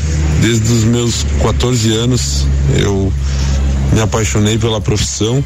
desde 0.44 0.70
os 0.74 0.84
meus 0.84 1.24
14 1.40 1.90
anos 1.94 2.44
eu 2.78 3.10
me 3.94 4.00
apaixonei 4.02 4.58
pela 4.58 4.78
profissão. 4.78 5.42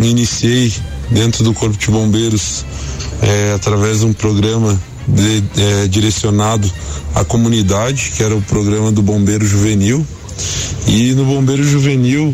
Iniciei 0.00 0.72
dentro 1.10 1.42
do 1.42 1.52
Corpo 1.52 1.76
de 1.76 1.90
Bombeiros 1.90 2.64
é, 3.20 3.52
através 3.54 4.00
de 4.00 4.06
um 4.06 4.12
programa 4.12 4.80
de, 5.08 5.42
é, 5.60 5.88
direcionado 5.88 6.70
à 7.16 7.24
comunidade, 7.24 8.12
que 8.16 8.22
era 8.22 8.36
o 8.36 8.42
programa 8.42 8.92
do 8.92 9.02
Bombeiro 9.02 9.44
Juvenil. 9.44 10.06
E 10.86 11.12
no 11.12 11.24
Bombeiro 11.24 11.64
Juvenil, 11.64 12.32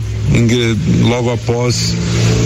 logo 1.08 1.32
após, 1.32 1.94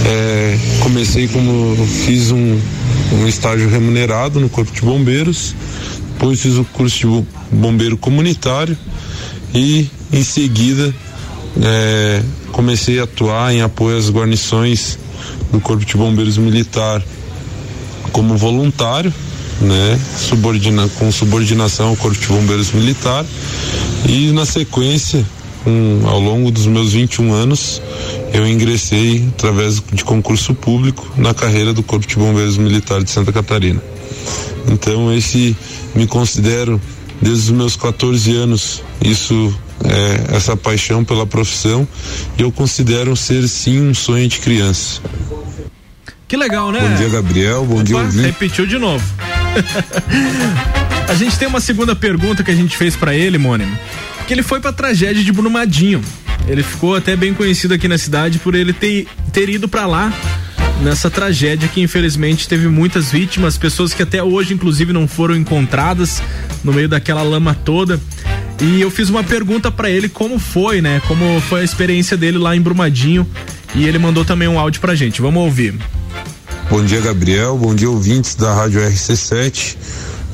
é, 0.06 0.58
comecei 0.80 1.26
como 1.26 1.84
fiz 2.04 2.30
um, 2.30 2.60
um 3.12 3.26
estágio 3.26 3.68
remunerado 3.68 4.38
no 4.38 4.48
Corpo 4.48 4.72
de 4.72 4.82
Bombeiros, 4.82 5.52
depois 6.12 6.40
fiz 6.40 6.54
o 6.54 6.64
curso 6.64 7.24
de 7.50 7.56
bombeiro 7.56 7.96
comunitário 7.96 8.76
e 9.56 9.90
em 10.12 10.22
seguida 10.22 10.94
é, 11.62 12.22
comecei 12.52 13.00
a 13.00 13.04
atuar 13.04 13.54
em 13.54 13.62
apoio 13.62 13.96
às 13.96 14.10
guarnições 14.10 14.98
do 15.50 15.58
Corpo 15.60 15.84
de 15.84 15.96
Bombeiros 15.96 16.36
Militar 16.36 17.02
como 18.12 18.36
voluntário, 18.36 19.12
né, 19.60 19.98
subordina, 20.18 20.86
com 20.98 21.10
subordinação 21.10 21.88
ao 21.88 21.96
Corpo 21.96 22.20
de 22.20 22.26
Bombeiros 22.26 22.70
Militar 22.72 23.24
e 24.06 24.30
na 24.32 24.44
sequência, 24.44 25.24
um, 25.66 26.06
ao 26.06 26.20
longo 26.20 26.50
dos 26.50 26.66
meus 26.66 26.92
21 26.92 27.32
anos, 27.32 27.80
eu 28.34 28.46
ingressei 28.46 29.24
através 29.34 29.82
de 29.92 30.04
concurso 30.04 30.54
público 30.54 31.10
na 31.16 31.32
carreira 31.32 31.72
do 31.72 31.82
Corpo 31.82 32.06
de 32.06 32.16
Bombeiros 32.16 32.58
Militar 32.58 33.02
de 33.02 33.10
Santa 33.10 33.32
Catarina. 33.32 33.82
Então 34.68 35.12
esse 35.12 35.56
me 35.94 36.06
considero 36.06 36.80
desde 37.20 37.44
os 37.44 37.50
meus 37.50 37.76
14 37.76 38.34
anos 38.36 38.82
isso 39.02 39.54
é, 39.84 40.36
essa 40.36 40.56
paixão 40.56 41.04
pela 41.04 41.26
profissão 41.26 41.86
e 42.38 42.42
eu 42.42 42.50
considero 42.50 43.14
ser 43.16 43.46
sim 43.48 43.80
um 43.80 43.94
sonho 43.94 44.28
de 44.28 44.38
criança. 44.38 45.00
Que 46.28 46.36
legal, 46.36 46.72
né? 46.72 46.80
Bom 46.80 46.96
dia, 46.96 47.08
Gabriel. 47.08 47.64
Bom 47.64 47.74
Opa, 47.74 47.84
dia, 47.84 47.96
ouvinte. 47.98 48.26
Repetiu 48.26 48.66
de 48.66 48.78
novo. 48.78 49.04
a 51.08 51.14
gente 51.14 51.38
tem 51.38 51.46
uma 51.46 51.60
segunda 51.60 51.94
pergunta 51.94 52.42
que 52.42 52.50
a 52.50 52.54
gente 52.54 52.76
fez 52.76 52.96
para 52.96 53.14
ele, 53.14 53.38
Mônimo. 53.38 53.78
Que 54.26 54.34
ele 54.34 54.42
foi 54.42 54.58
pra 54.58 54.72
tragédia 54.72 55.22
de 55.22 55.32
Brumadinho. 55.32 56.02
Ele 56.48 56.62
ficou 56.62 56.96
até 56.96 57.14
bem 57.14 57.32
conhecido 57.32 57.74
aqui 57.74 57.86
na 57.86 57.96
cidade 57.96 58.40
por 58.40 58.54
ele 58.56 58.72
ter, 58.72 59.06
ter 59.32 59.48
ido 59.48 59.68
para 59.68 59.86
lá 59.86 60.12
nessa 60.82 61.10
tragédia 61.10 61.68
que 61.68 61.80
infelizmente 61.80 62.48
teve 62.48 62.68
muitas 62.68 63.10
vítimas, 63.10 63.56
pessoas 63.56 63.94
que 63.94 64.02
até 64.02 64.22
hoje 64.22 64.54
inclusive 64.54 64.92
não 64.92 65.08
foram 65.08 65.34
encontradas 65.34 66.22
no 66.62 66.72
meio 66.72 66.88
daquela 66.88 67.22
lama 67.22 67.54
toda. 67.54 68.00
E 68.60 68.80
eu 68.80 68.90
fiz 68.90 69.10
uma 69.10 69.22
pergunta 69.22 69.70
para 69.70 69.90
ele 69.90 70.08
como 70.08 70.38
foi, 70.38 70.80
né? 70.80 71.00
Como 71.06 71.40
foi 71.42 71.60
a 71.60 71.64
experiência 71.64 72.16
dele 72.16 72.38
lá 72.38 72.56
em 72.56 72.60
Brumadinho. 72.60 73.26
E 73.74 73.84
ele 73.86 73.98
mandou 73.98 74.24
também 74.24 74.48
um 74.48 74.58
áudio 74.58 74.80
pra 74.80 74.94
gente. 74.94 75.20
Vamos 75.20 75.42
ouvir. 75.42 75.74
Bom 76.70 76.82
dia, 76.82 77.00
Gabriel. 77.00 77.58
Bom 77.58 77.74
dia, 77.74 77.90
ouvintes 77.90 78.34
da 78.34 78.54
Rádio 78.54 78.80
RC7. 78.80 79.76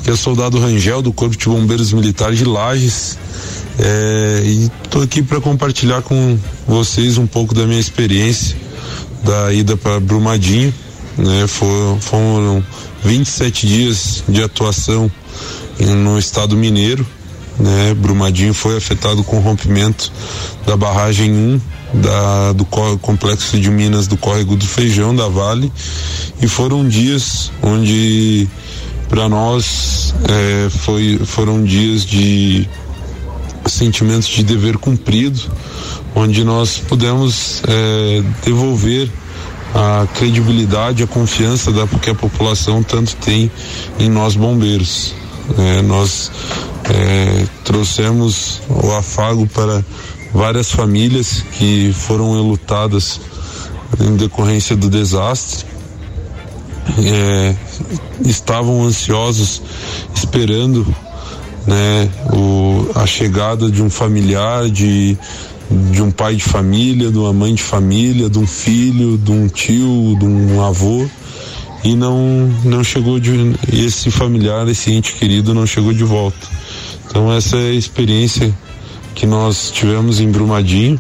Que 0.04 0.10
é 0.10 0.12
o 0.12 0.16
soldado 0.16 0.60
Rangel 0.60 1.02
do 1.02 1.12
Corpo 1.12 1.36
de 1.36 1.46
Bombeiros 1.46 1.92
Militares 1.92 2.38
de 2.38 2.44
Lages. 2.44 3.18
É, 3.80 4.42
e 4.44 4.70
estou 4.84 5.02
aqui 5.02 5.20
para 5.20 5.40
compartilhar 5.40 6.02
com 6.02 6.38
vocês 6.66 7.18
um 7.18 7.26
pouco 7.26 7.54
da 7.54 7.66
minha 7.66 7.80
experiência 7.80 8.61
da 9.22 9.52
ida 9.52 9.76
para 9.76 10.00
Brumadinho. 10.00 10.72
Né? 11.16 11.46
For, 11.46 11.98
foram 12.00 12.64
27 13.04 13.66
dias 13.66 14.24
de 14.28 14.42
atuação 14.42 15.10
no 15.78 16.18
estado 16.18 16.56
mineiro 16.56 17.06
né? 17.58 17.94
Brumadinho 17.94 18.54
foi 18.54 18.76
afetado 18.76 19.22
com 19.24 19.36
o 19.36 19.40
rompimento 19.40 20.12
da 20.66 20.76
barragem 20.76 21.32
1 21.32 21.60
da, 21.94 22.52
do 22.52 22.64
complexo 22.64 23.58
de 23.58 23.70
Minas 23.70 24.06
do 24.06 24.16
Córrego 24.16 24.56
do 24.56 24.66
Feijão, 24.66 25.14
da 25.14 25.28
Vale, 25.28 25.70
e 26.40 26.48
foram 26.48 26.88
dias 26.88 27.52
onde 27.62 28.48
para 29.08 29.28
nós 29.28 30.14
é, 30.26 30.70
foi, 30.70 31.20
foram 31.24 31.62
dias 31.62 32.06
de 32.06 32.66
sentimentos 33.66 34.28
de 34.28 34.42
dever 34.42 34.76
cumprido, 34.78 35.40
onde 36.14 36.44
nós 36.44 36.78
pudemos 36.78 37.62
é, 37.66 38.22
devolver 38.44 39.10
a 39.74 40.06
credibilidade, 40.14 41.02
a 41.02 41.06
confiança 41.06 41.72
da, 41.72 41.86
que 41.86 42.10
a 42.10 42.14
população 42.14 42.82
tanto 42.82 43.16
tem 43.16 43.50
em 43.98 44.08
nós 44.08 44.36
bombeiros. 44.36 45.14
É, 45.58 45.82
nós 45.82 46.30
é, 46.84 47.46
trouxemos 47.64 48.60
o 48.68 48.92
afago 48.92 49.46
para 49.46 49.84
várias 50.32 50.70
famílias 50.70 51.42
que 51.52 51.92
foram 51.92 52.38
enlutadas 52.38 53.20
em 54.00 54.16
decorrência 54.16 54.76
do 54.76 54.88
desastre. 54.88 55.66
É, 56.98 57.54
estavam 58.24 58.84
ansiosos 58.84 59.62
esperando 60.14 60.84
né, 61.66 62.08
o, 62.32 62.90
a 62.94 63.06
chegada 63.06 63.70
de 63.70 63.82
um 63.82 63.90
familiar, 63.90 64.68
de, 64.68 65.16
de 65.90 66.02
um 66.02 66.10
pai 66.10 66.36
de 66.36 66.44
família, 66.44 67.10
de 67.10 67.18
uma 67.18 67.32
mãe 67.32 67.54
de 67.54 67.62
família, 67.62 68.28
de 68.28 68.38
um 68.38 68.46
filho, 68.46 69.16
de 69.18 69.30
um 69.30 69.48
tio, 69.48 70.16
de 70.18 70.24
um 70.24 70.62
avô 70.62 71.08
e 71.84 71.96
não 71.96 72.48
não 72.64 72.84
chegou 72.84 73.18
de 73.18 73.54
esse 73.72 74.10
familiar, 74.10 74.68
esse 74.68 74.92
ente 74.92 75.14
querido 75.14 75.52
não 75.52 75.66
chegou 75.66 75.92
de 75.92 76.04
volta. 76.04 76.46
Então 77.08 77.32
essa 77.32 77.56
é 77.56 77.70
a 77.70 77.74
experiência 77.74 78.54
que 79.14 79.26
nós 79.26 79.70
tivemos 79.70 80.20
em 80.20 80.30
Brumadinho 80.30 80.98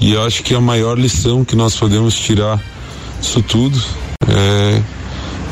e 0.00 0.16
acho 0.16 0.42
que 0.42 0.54
a 0.54 0.60
maior 0.60 0.98
lição 0.98 1.44
que 1.44 1.56
nós 1.56 1.74
podemos 1.76 2.14
tirar 2.14 2.62
disso 3.20 3.42
tudo 3.42 3.78
é 4.28 4.80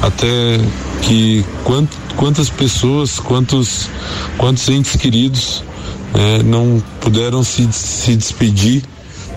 até 0.02 0.58
que 1.02 1.44
quant, 1.64 1.88
quantas 2.16 2.48
pessoas, 2.48 3.18
quantos 3.18 3.88
quantos 4.36 4.68
entes 4.68 4.96
queridos 4.96 5.62
é, 6.14 6.42
não 6.42 6.82
puderam 7.00 7.42
se, 7.42 7.68
se 7.72 8.16
despedir 8.16 8.82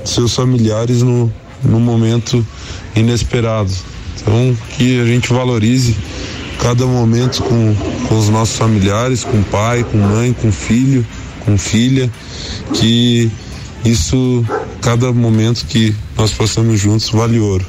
de 0.04 0.10
seus 0.10 0.34
familiares 0.34 1.02
no, 1.02 1.32
no 1.64 1.80
momento 1.80 2.46
inesperado. 2.96 3.72
Então, 4.22 4.58
que 4.78 5.00
a 5.00 5.06
gente 5.06 5.32
valorize 5.32 5.96
cada 6.60 6.86
momento 6.86 7.42
com, 7.44 7.76
com 8.08 8.18
os 8.18 8.30
nossos 8.30 8.58
familiares, 8.58 9.24
com 9.24 9.42
pai, 9.44 9.84
com 9.84 9.98
mãe, 9.98 10.34
com 10.34 10.52
filho, 10.52 11.06
com 11.46 11.58
filha, 11.58 12.12
que 12.74 13.32
isso, 13.86 14.46
cada 14.82 15.12
momento 15.12 15.66
que 15.66 15.96
nós 16.18 16.32
passamos 16.32 16.80
juntos 16.80 17.10
vale 17.10 17.40
ouro. 17.40 17.66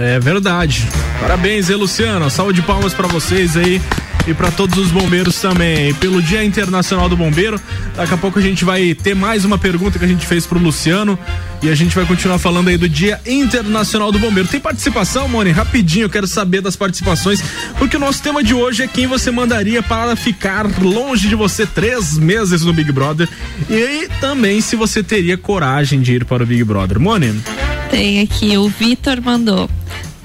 É 0.00 0.18
verdade. 0.18 0.88
Parabéns, 1.20 1.68
hein, 1.68 1.76
Luciano. 1.76 2.30
Saúde 2.30 2.60
de 2.60 2.66
palmas 2.66 2.94
para 2.94 3.06
vocês 3.06 3.56
aí 3.56 3.80
e 4.26 4.32
para 4.32 4.50
todos 4.50 4.78
os 4.78 4.90
bombeiros 4.90 5.40
também. 5.40 5.92
Pelo 5.94 6.22
Dia 6.22 6.42
Internacional 6.42 7.08
do 7.08 7.16
Bombeiro, 7.16 7.60
daqui 7.94 8.14
a 8.14 8.16
pouco 8.16 8.38
a 8.38 8.42
gente 8.42 8.64
vai 8.64 8.94
ter 8.94 9.14
mais 9.14 9.44
uma 9.44 9.58
pergunta 9.58 9.98
que 9.98 10.04
a 10.04 10.08
gente 10.08 10.26
fez 10.26 10.46
pro 10.46 10.58
Luciano 10.58 11.18
e 11.62 11.68
a 11.68 11.74
gente 11.74 11.94
vai 11.94 12.06
continuar 12.06 12.38
falando 12.38 12.68
aí 12.68 12.78
do 12.78 12.88
Dia 12.88 13.20
Internacional 13.26 14.10
do 14.10 14.18
Bombeiro. 14.18 14.48
Tem 14.48 14.58
participação, 14.58 15.28
Moni? 15.28 15.50
Rapidinho, 15.50 16.04
eu 16.04 16.10
quero 16.10 16.26
saber 16.26 16.62
das 16.62 16.76
participações, 16.76 17.42
porque 17.78 17.96
o 17.96 18.00
nosso 18.00 18.22
tema 18.22 18.42
de 18.42 18.54
hoje 18.54 18.82
é 18.82 18.86
quem 18.86 19.06
você 19.06 19.30
mandaria 19.30 19.82
para 19.82 20.16
ficar 20.16 20.66
longe 20.80 21.28
de 21.28 21.34
você 21.34 21.66
três 21.66 22.16
meses 22.16 22.62
no 22.62 22.72
Big 22.72 22.90
Brother 22.90 23.28
e 23.68 24.08
também 24.20 24.60
se 24.62 24.76
você 24.76 25.02
teria 25.02 25.36
coragem 25.36 26.00
de 26.00 26.14
ir 26.14 26.24
para 26.24 26.42
o 26.42 26.46
Big 26.46 26.64
Brother. 26.64 26.98
Moni? 26.98 27.38
Tem 27.90 28.20
aqui, 28.20 28.56
o 28.56 28.68
Vitor 28.68 29.20
mandou. 29.20 29.68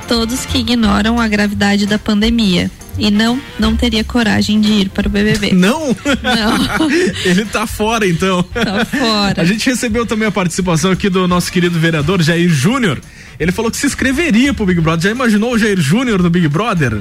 Todos 0.07 0.45
que 0.45 0.59
ignoram 0.59 1.19
a 1.19 1.27
gravidade 1.27 1.85
da 1.87 1.97
pandemia 1.97 2.69
e 2.97 3.11
não 3.11 3.41
não 3.59 3.75
teria 3.75 4.03
coragem 4.03 4.61
de 4.61 4.71
ir 4.71 4.89
para 4.89 5.07
o 5.07 5.09
BBB. 5.09 5.51
Não? 5.53 5.87
Não. 5.89 6.89
Ele 7.25 7.45
tá 7.45 7.65
fora 7.67 8.07
então. 8.07 8.43
Tá 8.43 8.85
fora. 8.85 9.41
A 9.41 9.45
gente 9.45 9.69
recebeu 9.69 10.05
também 10.05 10.27
a 10.27 10.31
participação 10.31 10.91
aqui 10.91 11.09
do 11.09 11.27
nosso 11.27 11.51
querido 11.51 11.79
vereador 11.79 12.21
Jair 12.21 12.49
Júnior. 12.49 12.99
Ele 13.39 13.51
falou 13.51 13.69
que 13.69 13.77
se 13.77 13.85
inscreveria 13.85 14.53
pro 14.53 14.65
Big 14.65 14.79
Brother. 14.79 15.03
Já 15.03 15.11
imaginou 15.11 15.53
o 15.53 15.57
Jair 15.57 15.79
Júnior 15.79 16.21
no 16.21 16.29
Big 16.29 16.47
Brother? 16.47 16.99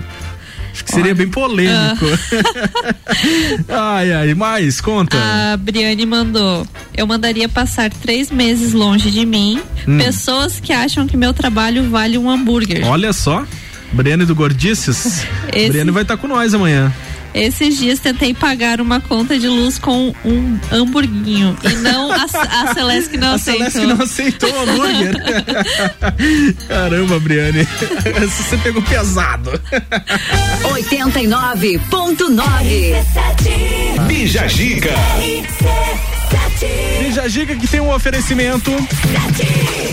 Acho 0.74 0.84
que 0.84 0.90
seria 0.90 1.12
Olha. 1.12 1.14
bem 1.14 1.28
polêmico. 1.28 2.04
Ah. 3.68 3.94
ai, 3.96 4.12
ai, 4.12 4.34
mais, 4.34 4.80
conta. 4.80 5.16
A 5.16 5.56
Briane 5.56 6.04
mandou. 6.04 6.66
Eu 6.96 7.06
mandaria 7.06 7.48
passar 7.48 7.90
três 7.90 8.28
meses 8.28 8.72
longe 8.72 9.08
de 9.08 9.24
mim. 9.24 9.62
Hum. 9.86 9.98
Pessoas 9.98 10.58
que 10.58 10.72
acham 10.72 11.06
que 11.06 11.16
meu 11.16 11.32
trabalho 11.32 11.88
vale 11.88 12.18
um 12.18 12.28
hambúrguer. 12.28 12.84
Olha 12.88 13.12
só. 13.12 13.46
Briane 13.92 14.24
do 14.24 14.34
Gordices. 14.34 15.24
Esse... 15.52 15.68
Briane 15.68 15.92
vai 15.92 16.02
estar 16.02 16.16
tá 16.16 16.20
com 16.20 16.26
nós 16.26 16.52
amanhã. 16.52 16.92
Esses 17.34 17.78
dias 17.78 17.98
tentei 17.98 18.32
pagar 18.32 18.80
uma 18.80 19.00
conta 19.00 19.36
de 19.36 19.48
luz 19.48 19.76
com 19.78 20.14
um 20.24 20.58
hamburguinho 20.70 21.56
e 21.64 21.68
não 21.76 22.12
a, 22.12 22.24
a 22.24 22.72
Celeste 22.72 23.10
que 23.10 23.16
não 23.16 23.32
a 23.32 23.34
aceitou. 23.34 23.70
Celeste 23.70 23.80
que 23.80 23.86
não 23.86 24.04
aceitou 24.04 24.50
o 24.50 24.60
hambúrguer. 24.62 25.14
Caramba, 26.68 27.18
Briane. 27.18 27.66
Você 28.20 28.56
pegou 28.58 28.80
pesado. 28.82 29.50
89.9 30.62 31.80
Bija 34.06 34.48
Giga. 36.30 36.98
Bija 37.00 37.28
Giga 37.28 37.56
que 37.56 37.66
tem 37.66 37.80
um 37.80 37.92
oferecimento 37.92 38.70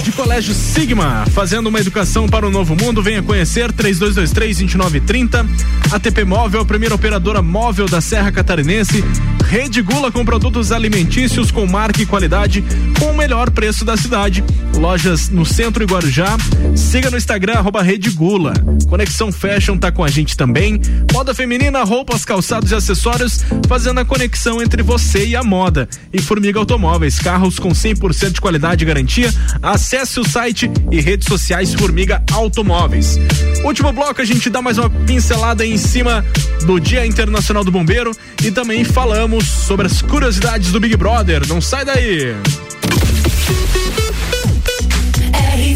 de 0.03 0.11
Colégio 0.11 0.53
Sigma, 0.53 1.25
fazendo 1.32 1.67
uma 1.67 1.79
educação 1.79 2.27
para 2.27 2.47
o 2.47 2.51
novo 2.51 2.75
mundo. 2.75 3.01
Venha 3.01 3.21
conhecer 3.21 3.71
3223-2930. 3.71 5.45
ATP 5.91 6.23
Móvel, 6.23 6.61
a 6.61 6.65
primeira 6.65 6.95
operadora 6.95 7.41
móvel 7.41 7.88
da 7.88 8.01
Serra 8.01 8.32
Catarinense. 8.32 9.03
Rede 9.47 9.82
Gula 9.82 10.11
com 10.11 10.23
produtos 10.23 10.71
alimentícios 10.71 11.51
com 11.51 11.65
marca 11.65 12.01
e 12.01 12.05
qualidade 12.05 12.63
com 12.99 13.11
o 13.11 13.17
melhor 13.17 13.51
preço 13.51 13.84
da 13.84 13.97
cidade. 13.97 14.43
Lojas 14.78 15.30
no 15.30 15.45
centro 15.45 15.84
e 15.84 15.86
Guarujá. 15.86 16.38
Siga 16.76 17.09
no 17.09 17.17
Instagram, 17.17 17.53
arroba 17.53 17.82
Rede 17.82 18.09
Gula. 18.11 18.53
Conexão 18.89 19.32
Fashion 19.32 19.78
tá 19.78 19.91
com 19.91 20.03
a 20.03 20.07
gente 20.07 20.36
também. 20.36 20.82
Moda 21.13 21.34
feminina, 21.34 21.84
roupas, 21.84 22.26
calçados 22.26 22.72
e 22.72 22.76
acessórios, 22.76 23.43
fazendo 23.67 23.99
a 23.99 24.05
conexão 24.05 24.61
entre 24.61 24.82
você 24.82 25.26
e 25.26 25.36
a 25.36 25.43
moda. 25.43 25.88
E 26.11 26.22
Formiga 26.22 26.59
Automóveis, 26.59 27.19
carros 27.19 27.59
com 27.59 27.69
100% 27.69 28.32
de 28.32 28.41
qualidade 28.41 28.84
e 28.84 28.88
garantia. 28.88 29.34
Acesse 29.61 30.19
o 30.19 30.28
site 30.28 30.69
e 30.91 30.99
redes 30.99 31.28
sociais 31.28 31.74
Formiga 31.74 32.24
Automóveis. 32.32 33.19
Último 33.63 33.93
bloco, 33.93 34.22
a 34.22 34.26
gente 34.26 34.49
dá 34.49 34.61
mais 34.61 34.78
uma 34.78 34.89
pincelada 34.89 35.65
em 35.65 35.78
cima 35.78 36.26
do 36.65 36.80
Dia 36.80 37.05
Internacional 37.05 37.63
do 37.63 37.72
Bombeiro 37.72 38.11
e 38.43 38.51
também 38.51 38.84
falamos 38.84 39.47
sobre 39.47 39.86
as 39.86 40.01
curiosidades 40.01 40.72
do 40.72 40.80
Big 40.80 40.97
Brother. 40.97 41.47
Não 41.47 41.61
sai 41.61 41.86
daí! 41.86 42.36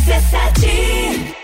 RC7 0.06 1.36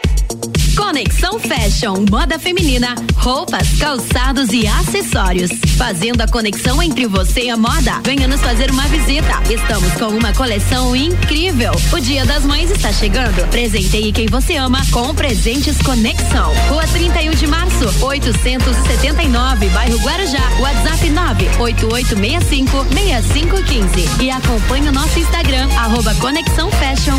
Conexão 0.75 1.39
Fashion, 1.39 2.05
moda 2.11 2.37
feminina, 2.37 2.93
roupas, 3.15 3.67
calçados 3.79 4.49
e 4.51 4.67
acessórios. 4.67 5.49
Fazendo 5.77 6.21
a 6.21 6.27
conexão 6.27 6.81
entre 6.81 7.07
você 7.07 7.45
e 7.45 7.49
a 7.49 7.57
moda. 7.57 7.99
Venha 8.03 8.27
nos 8.27 8.39
fazer 8.39 8.69
uma 8.69 8.83
visita. 8.83 9.41
Estamos 9.49 9.91
com 9.93 10.09
uma 10.09 10.31
coleção 10.33 10.95
incrível. 10.95 11.71
O 11.91 11.99
Dia 11.99 12.23
das 12.25 12.45
Mães 12.45 12.69
está 12.69 12.93
chegando. 12.93 13.47
Presenteie 13.49 14.11
quem 14.11 14.27
você 14.27 14.57
ama 14.57 14.81
com 14.91 15.13
presentes 15.15 15.77
Conexão. 15.81 16.53
Rua 16.69 16.85
31 16.87 17.31
de 17.31 17.47
Março, 17.47 18.05
879, 18.05 19.69
bairro 19.69 19.97
Guarujá. 19.99 20.49
WhatsApp 20.59 21.09
98865 21.09 22.85
6515. 22.93 24.23
E 24.23 24.29
acompanhe 24.29 24.87
o 24.87 24.91
nosso 24.91 25.17
Instagram, 25.17 25.67
arroba 25.77 26.13
Conexão 26.15 26.69
Fashion 26.71 27.17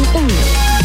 1. 0.78 0.81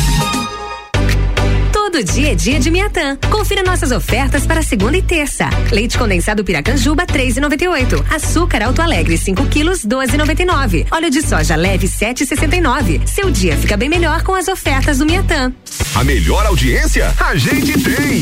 Todo 1.97 2.13
dia 2.13 2.33
é 2.33 2.35
dia 2.35 2.59
de 2.59 2.69
Miatã. 2.69 3.17
Confira 3.31 3.63
nossas 3.63 3.91
ofertas 3.91 4.45
para 4.45 4.61
segunda 4.61 4.95
e 4.95 5.01
terça. 5.01 5.49
Leite 5.71 5.97
condensado 5.97 6.43
Piracanjuba 6.43 7.07
3,98. 7.07 8.05
Açúcar 8.13 8.61
Alto 8.61 8.83
Alegre 8.83 9.17
5 9.17 9.47
quilos 9.47 9.83
12,99. 9.83 10.85
Óleo 10.91 11.09
de 11.09 11.23
soja 11.23 11.55
leve 11.55 11.87
7,69. 11.87 13.01
Seu 13.07 13.31
dia 13.31 13.57
fica 13.57 13.75
bem 13.75 13.89
melhor 13.89 14.21
com 14.21 14.35
as 14.35 14.47
ofertas 14.47 14.99
do 14.99 15.07
Miatã. 15.07 15.51
A 15.95 16.03
melhor 16.03 16.45
audiência 16.45 17.11
a 17.19 17.35
gente 17.35 17.73
tem. 17.81 18.21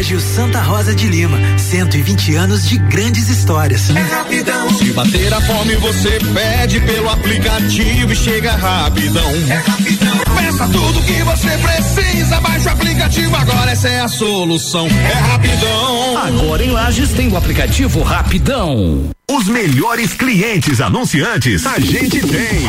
Colégio 0.00 0.18
Santa 0.18 0.62
Rosa 0.62 0.94
de 0.94 1.06
Lima, 1.06 1.36
120 1.58 2.34
anos 2.34 2.66
de 2.66 2.78
grandes 2.78 3.28
histórias. 3.28 3.90
É 3.90 4.00
rapidão. 4.00 4.70
Se 4.70 4.92
bater 4.94 5.30
a 5.34 5.38
fome, 5.42 5.74
você 5.76 6.18
pede 6.32 6.80
pelo 6.80 7.10
aplicativo 7.10 8.10
e 8.10 8.16
chega 8.16 8.52
rapidão. 8.52 9.30
É 9.50 9.56
rapidão. 9.56 10.18
Peça 10.38 10.68
tudo 10.68 11.02
que 11.02 11.22
você 11.22 11.50
precisa, 11.58 12.40
baixa 12.40 12.70
o 12.70 12.72
aplicativo 12.72 13.36
agora, 13.36 13.72
essa 13.72 13.88
é 13.90 14.00
a 14.00 14.08
solução. 14.08 14.86
É 14.88 15.12
rapidão. 15.12 16.16
Agora 16.16 16.64
em 16.64 16.70
Lages 16.70 17.10
tem 17.10 17.28
o 17.28 17.36
aplicativo 17.36 18.02
Rapidão. 18.02 19.10
Os 19.30 19.48
melhores 19.48 20.14
clientes 20.14 20.80
anunciantes 20.80 21.66
a 21.66 21.78
gente 21.78 22.20
tem. 22.22 22.66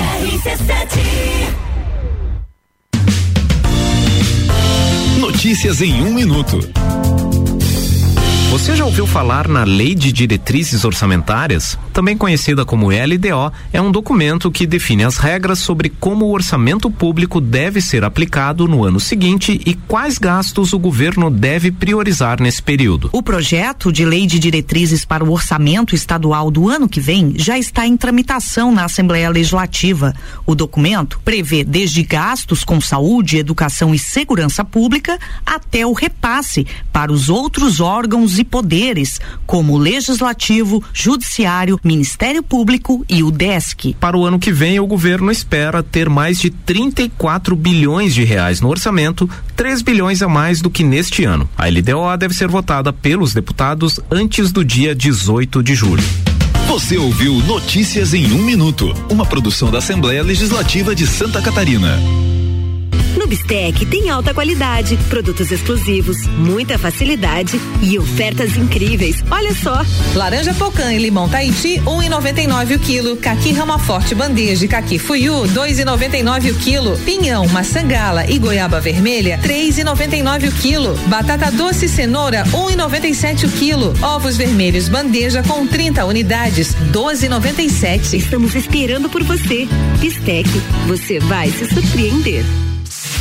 Notícias 5.17 5.81
em 5.81 6.01
um 6.01 6.13
minuto. 6.13 6.59
Você 8.51 8.75
já 8.75 8.83
ouviu 8.83 9.07
falar 9.07 9.47
na 9.47 9.63
Lei 9.63 9.95
de 9.95 10.11
Diretrizes 10.11 10.83
Orçamentárias? 10.83 11.79
Também 11.93 12.17
conhecida 12.17 12.65
como 12.65 12.89
LDO, 12.89 13.49
é 13.71 13.81
um 13.81 13.89
documento 13.89 14.51
que 14.51 14.67
define 14.67 15.05
as 15.05 15.15
regras 15.15 15.59
sobre 15.59 15.87
como 15.87 16.25
o 16.25 16.33
orçamento 16.33 16.91
público 16.91 17.39
deve 17.39 17.79
ser 17.79 18.03
aplicado 18.03 18.67
no 18.67 18.83
ano 18.83 18.99
seguinte 18.99 19.57
e 19.65 19.73
quais 19.73 20.17
gastos 20.17 20.73
o 20.73 20.79
governo 20.79 21.31
deve 21.31 21.71
priorizar 21.71 22.41
nesse 22.41 22.61
período. 22.61 23.09
O 23.13 23.23
projeto 23.23 23.89
de 23.89 24.03
Lei 24.03 24.27
de 24.27 24.37
Diretrizes 24.37 25.05
para 25.05 25.23
o 25.23 25.31
Orçamento 25.31 25.95
Estadual 25.95 26.51
do 26.51 26.67
ano 26.67 26.89
que 26.89 26.99
vem 26.99 27.33
já 27.37 27.57
está 27.57 27.87
em 27.87 27.95
tramitação 27.95 28.69
na 28.69 28.83
Assembleia 28.83 29.29
Legislativa. 29.29 30.13
O 30.45 30.55
documento 30.55 31.21
prevê 31.23 31.63
desde 31.63 32.03
gastos 32.03 32.65
com 32.65 32.81
saúde, 32.81 33.37
educação 33.37 33.95
e 33.95 33.97
segurança 33.97 34.65
pública 34.65 35.17
até 35.45 35.85
o 35.85 35.93
repasse 35.93 36.67
para 36.91 37.13
os 37.13 37.29
outros 37.29 37.79
órgãos 37.79 38.40
e 38.41 38.43
poderes, 38.43 39.21
como 39.45 39.73
o 39.73 39.77
Legislativo, 39.77 40.83
Judiciário, 40.93 41.79
Ministério 41.83 42.43
Público 42.43 43.05
e 43.07 43.23
o 43.23 43.31
DESC. 43.31 43.95
Para 43.99 44.17
o 44.17 44.25
ano 44.25 44.39
que 44.39 44.51
vem, 44.51 44.79
o 44.79 44.87
governo 44.87 45.31
espera 45.31 45.83
ter 45.83 46.09
mais 46.09 46.39
de 46.39 46.49
34 46.49 47.55
bilhões 47.55 48.13
de 48.13 48.23
reais 48.23 48.59
no 48.59 48.69
orçamento, 48.69 49.29
3 49.55 49.81
bilhões 49.81 50.21
a 50.21 50.27
mais 50.27 50.61
do 50.61 50.69
que 50.69 50.83
neste 50.83 51.23
ano. 51.23 51.49
A 51.57 51.67
LDO 51.67 52.17
deve 52.17 52.33
ser 52.33 52.47
votada 52.47 52.91
pelos 52.91 53.33
deputados 53.33 53.99
antes 54.09 54.51
do 54.51 54.65
dia 54.65 54.93
18 54.93 55.63
de 55.63 55.75
julho. 55.75 56.03
Você 56.67 56.97
ouviu 56.97 57.35
Notícias 57.43 58.13
em 58.13 58.31
um 58.31 58.41
minuto, 58.43 58.93
uma 59.09 59.25
produção 59.25 59.69
da 59.69 59.79
Assembleia 59.79 60.23
Legislativa 60.23 60.95
de 60.95 61.05
Santa 61.05 61.41
Catarina. 61.41 61.99
Bistec 63.31 63.85
tem 63.85 64.09
alta 64.09 64.33
qualidade, 64.33 64.97
produtos 65.07 65.53
exclusivos, 65.53 66.27
muita 66.27 66.77
facilidade 66.77 67.61
e 67.81 67.97
ofertas 67.97 68.57
incríveis. 68.57 69.23
Olha 69.31 69.55
só. 69.55 69.85
Laranja 70.13 70.53
Pocã 70.53 70.91
e 70.91 70.97
limão 70.97 71.29
Tahiti, 71.29 71.81
1,99 71.85 72.71
um 72.71 72.75
o 72.75 72.79
quilo. 72.79 73.15
Caqui 73.15 73.53
Rama 73.53 73.79
Forte 73.79 74.13
Bandeja 74.13 74.65
e 74.65 74.67
Caqui 74.67 74.99
Fuyu, 74.99 75.43
2,99 75.43 76.51
o 76.51 76.55
quilo. 76.55 76.97
Pinhão, 77.05 77.47
maçangala 77.47 78.29
e 78.29 78.37
goiaba 78.37 78.81
vermelha, 78.81 79.39
3,99 79.41 80.49
o 80.49 80.51
quilo. 80.51 80.93
Batata 81.07 81.49
doce 81.51 81.85
e 81.85 81.87
cenoura, 81.87 82.43
1,97 82.47 83.45
o 83.45 83.51
quilo. 83.51 83.93
Ovos 84.01 84.35
vermelhos 84.35 84.89
bandeja 84.89 85.41
com 85.41 85.65
30 85.65 86.03
unidades, 86.03 86.75
12,97. 86.91 88.13
Estamos 88.13 88.55
esperando 88.55 89.09
por 89.09 89.23
você. 89.23 89.69
Bistec, 90.01 90.49
você 90.85 91.17
vai 91.19 91.49
se 91.49 91.65
surpreender. 91.73 92.43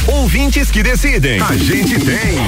Ouvintes 0.09 0.71
que 0.71 0.83
decidem. 0.83 1.41
A 1.41 1.57
gente 1.57 1.99
tem. 2.01 2.39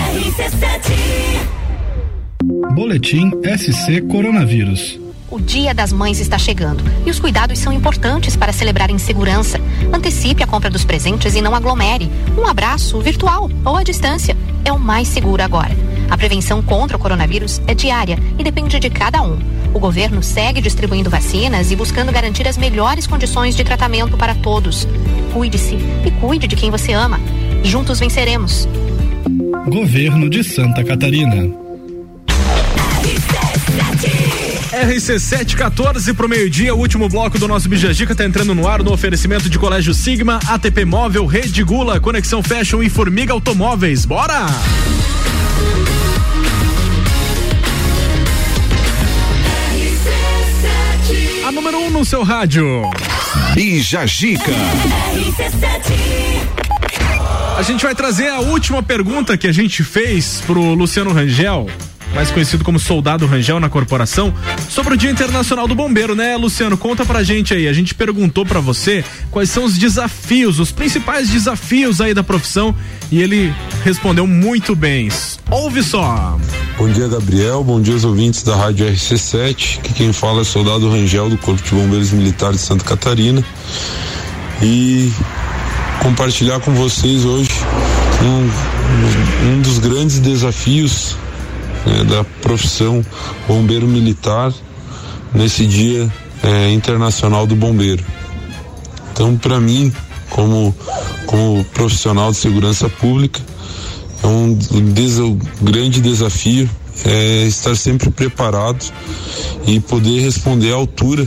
Boletim 2.74 3.30
SC 3.56 4.00
Coronavírus. 4.02 4.98
O 5.30 5.40
Dia 5.40 5.72
das 5.74 5.92
Mães 5.92 6.18
está 6.18 6.38
chegando 6.38 6.82
e 7.06 7.10
os 7.10 7.20
cuidados 7.20 7.58
são 7.58 7.72
importantes 7.72 8.36
para 8.36 8.52
celebrar 8.52 8.90
em 8.90 8.98
segurança. 8.98 9.60
Antecipe 9.92 10.42
a 10.42 10.46
compra 10.46 10.70
dos 10.70 10.84
presentes 10.84 11.34
e 11.34 11.40
não 11.40 11.54
aglomere. 11.54 12.10
Um 12.36 12.46
abraço 12.46 13.00
virtual 13.00 13.50
ou 13.64 13.76
à 13.76 13.82
distância 13.82 14.36
é 14.64 14.72
o 14.72 14.78
mais 14.78 15.08
seguro 15.08 15.42
agora. 15.42 15.74
A 16.10 16.16
prevenção 16.16 16.62
contra 16.62 16.96
o 16.96 17.00
coronavírus 17.00 17.60
é 17.66 17.74
diária 17.74 18.18
e 18.38 18.44
depende 18.44 18.78
de 18.78 18.90
cada 18.90 19.22
um. 19.22 19.38
O 19.72 19.78
governo 19.78 20.22
segue 20.22 20.60
distribuindo 20.60 21.08
vacinas 21.08 21.70
e 21.70 21.76
buscando 21.76 22.12
garantir 22.12 22.46
as 22.46 22.58
melhores 22.58 23.06
condições 23.06 23.56
de 23.56 23.64
tratamento 23.64 24.16
para 24.16 24.34
todos. 24.34 24.86
Cuide-se 25.32 25.76
e 26.04 26.10
cuide 26.20 26.46
de 26.46 26.56
quem 26.56 26.70
você 26.70 26.92
ama. 26.92 27.18
Juntos 27.64 28.00
venceremos. 28.00 28.68
Governo 29.66 30.28
de 30.28 30.42
Santa 30.42 30.84
Catarina. 30.84 31.62
RC714 34.72 36.14
pro 36.14 36.28
meio-dia, 36.28 36.74
o 36.74 36.78
último 36.78 37.08
bloco 37.08 37.38
do 37.38 37.46
nosso 37.46 37.68
Bijagica 37.68 38.14
tá 38.14 38.24
entrando 38.24 38.54
no 38.54 38.66
ar 38.66 38.82
no 38.82 38.92
oferecimento 38.92 39.48
de 39.48 39.58
Colégio 39.58 39.94
Sigma, 39.94 40.40
ATP 40.48 40.84
Móvel, 40.84 41.26
Rede 41.26 41.62
Gula, 41.62 42.00
Conexão 42.00 42.42
Fashion 42.42 42.82
e 42.82 42.88
Formiga 42.88 43.32
Automóveis. 43.32 44.04
Bora! 44.04 44.46
A 51.46 51.52
número 51.52 51.78
1 51.78 51.86
um 51.86 51.90
no 51.90 52.04
seu 52.04 52.22
rádio. 52.22 52.82
Bijagica. 53.54 54.52
A 57.56 57.62
gente 57.62 57.84
vai 57.84 57.94
trazer 57.94 58.28
a 58.28 58.40
última 58.40 58.82
pergunta 58.82 59.36
que 59.36 59.46
a 59.46 59.52
gente 59.52 59.84
fez 59.84 60.42
pro 60.46 60.74
Luciano 60.74 61.12
Rangel, 61.12 61.68
mais 62.14 62.30
conhecido 62.30 62.64
como 62.64 62.78
Soldado 62.78 63.26
Rangel 63.26 63.60
na 63.60 63.68
corporação, 63.68 64.34
sobre 64.68 64.94
o 64.94 64.96
Dia 64.96 65.10
Internacional 65.10 65.68
do 65.68 65.74
Bombeiro, 65.74 66.14
né, 66.14 66.36
Luciano? 66.36 66.76
Conta 66.76 67.04
pra 67.04 67.22
gente 67.22 67.54
aí. 67.54 67.68
A 67.68 67.72
gente 67.72 67.94
perguntou 67.94 68.44
pra 68.44 68.58
você 68.58 69.04
quais 69.30 69.50
são 69.50 69.64
os 69.64 69.76
desafios, 69.78 70.58
os 70.58 70.72
principais 70.72 71.28
desafios 71.28 72.00
aí 72.00 72.14
da 72.14 72.24
profissão 72.24 72.74
e 73.12 73.20
ele 73.20 73.54
respondeu 73.84 74.26
muito 74.26 74.74
bem. 74.74 75.08
Ouve 75.50 75.82
só. 75.82 76.38
Bom 76.78 76.88
dia, 76.88 77.06
Gabriel. 77.06 77.62
Bom 77.62 77.80
dia 77.80 77.94
aos 77.94 78.04
ouvintes 78.04 78.42
da 78.42 78.56
Rádio 78.56 78.86
RC7. 78.86 79.80
Que 79.82 79.92
quem 79.92 80.12
fala 80.12 80.40
é 80.40 80.44
Soldado 80.44 80.90
Rangel 80.90 81.28
do 81.28 81.38
Corpo 81.38 81.62
de 81.62 81.70
Bombeiros 81.70 82.10
Militares 82.12 82.60
de 82.60 82.66
Santa 82.66 82.84
Catarina. 82.84 83.44
E 84.62 85.12
compartilhar 86.02 86.58
com 86.60 86.72
vocês 86.74 87.24
hoje 87.24 87.50
um, 88.22 89.52
um 89.52 89.62
dos 89.62 89.78
grandes 89.78 90.18
desafios 90.18 91.16
né, 91.86 92.04
da 92.04 92.24
profissão 92.42 93.04
bombeiro 93.46 93.86
militar 93.86 94.52
nesse 95.32 95.64
dia 95.64 96.12
é, 96.42 96.70
internacional 96.70 97.46
do 97.46 97.54
bombeiro. 97.54 98.04
Então, 99.12 99.36
para 99.36 99.60
mim, 99.60 99.92
como, 100.28 100.74
como 101.26 101.64
profissional 101.66 102.32
de 102.32 102.38
segurança 102.38 102.88
pública, 102.88 103.40
é 104.24 104.26
um, 104.26 104.54
des, 104.54 105.18
um 105.18 105.38
grande 105.60 106.00
desafio 106.00 106.68
é 107.04 107.44
estar 107.44 107.76
sempre 107.76 108.10
preparado 108.10 108.84
e 109.66 109.80
poder 109.80 110.20
responder 110.20 110.72
à 110.72 110.76
altura 110.76 111.26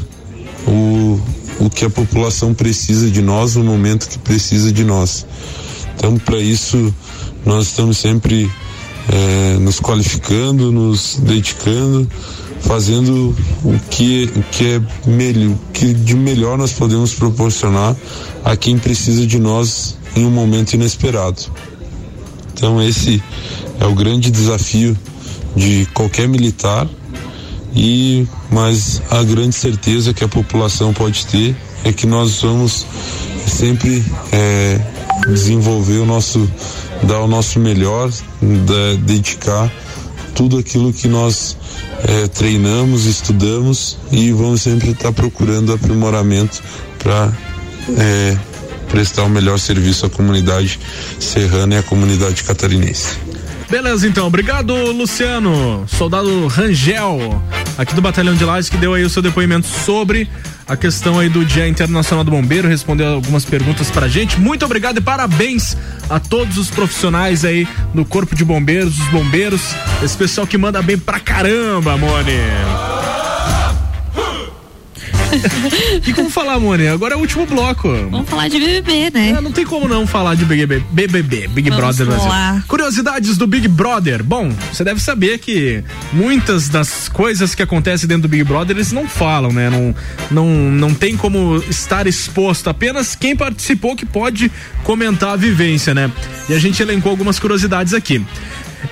o, 0.67 1.19
o 1.59 1.69
que 1.69 1.85
a 1.85 1.89
população 1.89 2.53
precisa 2.53 3.09
de 3.09 3.21
nós 3.21 3.55
no 3.55 3.63
momento 3.63 4.07
que 4.07 4.17
precisa 4.17 4.71
de 4.71 4.83
nós. 4.83 5.25
Então, 5.95 6.17
para 6.17 6.39
isso, 6.39 6.93
nós 7.45 7.67
estamos 7.67 7.97
sempre 7.97 8.51
é, 9.09 9.57
nos 9.59 9.79
qualificando, 9.79 10.71
nos 10.71 11.17
dedicando, 11.21 12.09
fazendo 12.61 13.35
o 13.63 13.79
que, 13.89 14.29
o 14.35 14.43
que 14.51 14.65
é 14.65 15.09
melhor, 15.09 15.55
que 15.71 15.93
de 15.93 16.15
melhor 16.15 16.57
nós 16.57 16.71
podemos 16.71 17.13
proporcionar 17.13 17.95
a 18.43 18.55
quem 18.55 18.77
precisa 18.77 19.25
de 19.25 19.39
nós 19.39 19.97
em 20.15 20.25
um 20.25 20.31
momento 20.31 20.73
inesperado. 20.73 21.41
Então, 22.53 22.81
esse 22.81 23.21
é 23.79 23.85
o 23.85 23.93
grande 23.93 24.31
desafio 24.31 24.97
de 25.55 25.87
qualquer 25.93 26.27
militar 26.27 26.87
e 27.75 28.25
mas 28.49 29.01
a 29.09 29.21
grande 29.23 29.55
certeza 29.55 30.13
que 30.13 30.23
a 30.23 30.27
população 30.27 30.93
pode 30.93 31.25
ter 31.25 31.55
é 31.83 31.91
que 31.91 32.07
nós 32.07 32.41
vamos 32.41 32.85
sempre 33.45 34.03
é, 34.31 34.79
desenvolver 35.27 35.97
o 35.97 36.05
nosso 36.05 36.49
dar 37.03 37.19
o 37.19 37.27
nosso 37.27 37.59
melhor 37.59 38.09
da, 38.41 38.95
dedicar 39.01 39.71
tudo 40.33 40.57
aquilo 40.57 40.93
que 40.93 41.07
nós 41.07 41.57
é, 42.03 42.27
treinamos 42.27 43.05
estudamos 43.05 43.97
e 44.11 44.31
vamos 44.31 44.61
sempre 44.61 44.91
estar 44.91 45.11
procurando 45.11 45.73
aprimoramento 45.73 46.63
para 46.99 47.31
é, 47.97 48.37
prestar 48.89 49.23
o 49.23 49.29
melhor 49.29 49.59
serviço 49.59 50.05
à 50.05 50.09
comunidade 50.09 50.79
serrana 51.19 51.75
e 51.75 51.77
à 51.77 51.83
comunidade 51.83 52.43
catarinense 52.43 53.24
Beleza, 53.69 54.07
então. 54.07 54.27
Obrigado, 54.27 54.73
Luciano, 54.91 55.85
soldado 55.87 56.47
Rangel, 56.47 57.41
aqui 57.77 57.93
do 57.93 58.01
Batalhão 58.01 58.35
de 58.35 58.43
Lages, 58.43 58.69
que 58.69 58.77
deu 58.77 58.93
aí 58.93 59.03
o 59.03 59.09
seu 59.09 59.21
depoimento 59.21 59.67
sobre 59.67 60.29
a 60.67 60.75
questão 60.75 61.19
aí 61.19 61.29
do 61.29 61.45
Dia 61.45 61.67
Internacional 61.67 62.23
do 62.23 62.31
Bombeiro, 62.31 62.67
respondeu 62.67 63.07
algumas 63.07 63.45
perguntas 63.45 63.91
pra 63.91 64.07
gente. 64.07 64.39
Muito 64.39 64.65
obrigado 64.65 64.97
e 64.97 65.01
parabéns 65.01 65.77
a 66.09 66.19
todos 66.19 66.57
os 66.57 66.69
profissionais 66.69 67.45
aí 67.45 67.67
no 67.93 68.03
Corpo 68.05 68.35
de 68.35 68.43
Bombeiros, 68.43 68.99
os 68.99 69.07
bombeiros, 69.09 69.61
esse 70.03 70.17
pessoal 70.17 70.47
que 70.47 70.57
manda 70.57 70.81
bem 70.81 70.97
pra 70.97 71.19
caramba, 71.19 71.97
Mone. 71.97 72.94
e 76.05 76.13
como 76.13 76.29
falar, 76.29 76.59
Mone? 76.59 76.87
Agora 76.87 77.13
é 77.13 77.17
o 77.17 77.19
último 77.19 77.45
bloco. 77.45 77.89
Vamos 78.09 78.29
falar 78.29 78.47
de 78.47 78.59
BBB, 78.59 79.11
né? 79.11 79.29
É, 79.29 79.41
não 79.41 79.51
tem 79.51 79.65
como 79.65 79.87
não 79.87 80.05
falar 80.07 80.35
de 80.35 80.45
BBB, 80.45 80.83
BBB, 80.91 81.47
Big 81.47 81.69
Vamos 81.69 81.83
Brother 81.83 82.05
Brasil. 82.05 82.63
Curiosidades 82.67 83.37
do 83.37 83.47
Big 83.47 83.67
Brother. 83.67 84.23
Bom, 84.23 84.51
você 84.71 84.83
deve 84.83 85.01
saber 85.01 85.39
que 85.39 85.83
muitas 86.13 86.69
das 86.69 87.09
coisas 87.09 87.55
que 87.55 87.61
acontecem 87.61 88.07
dentro 88.07 88.23
do 88.23 88.27
Big 88.27 88.43
Brother 88.43 88.75
eles 88.75 88.91
não 88.91 89.07
falam, 89.07 89.51
né? 89.51 89.69
Não, 89.69 89.95
não, 90.31 90.47
não 90.71 90.93
tem 90.93 91.15
como 91.17 91.57
estar 91.69 92.07
exposto. 92.07 92.69
Apenas 92.69 93.15
quem 93.15 93.35
participou 93.35 93.95
que 93.95 94.05
pode 94.05 94.51
comentar 94.83 95.33
a 95.33 95.35
vivência, 95.35 95.93
né? 95.93 96.11
E 96.49 96.53
a 96.53 96.59
gente 96.59 96.81
elencou 96.81 97.09
algumas 97.09 97.39
curiosidades 97.39 97.93
aqui. 97.93 98.23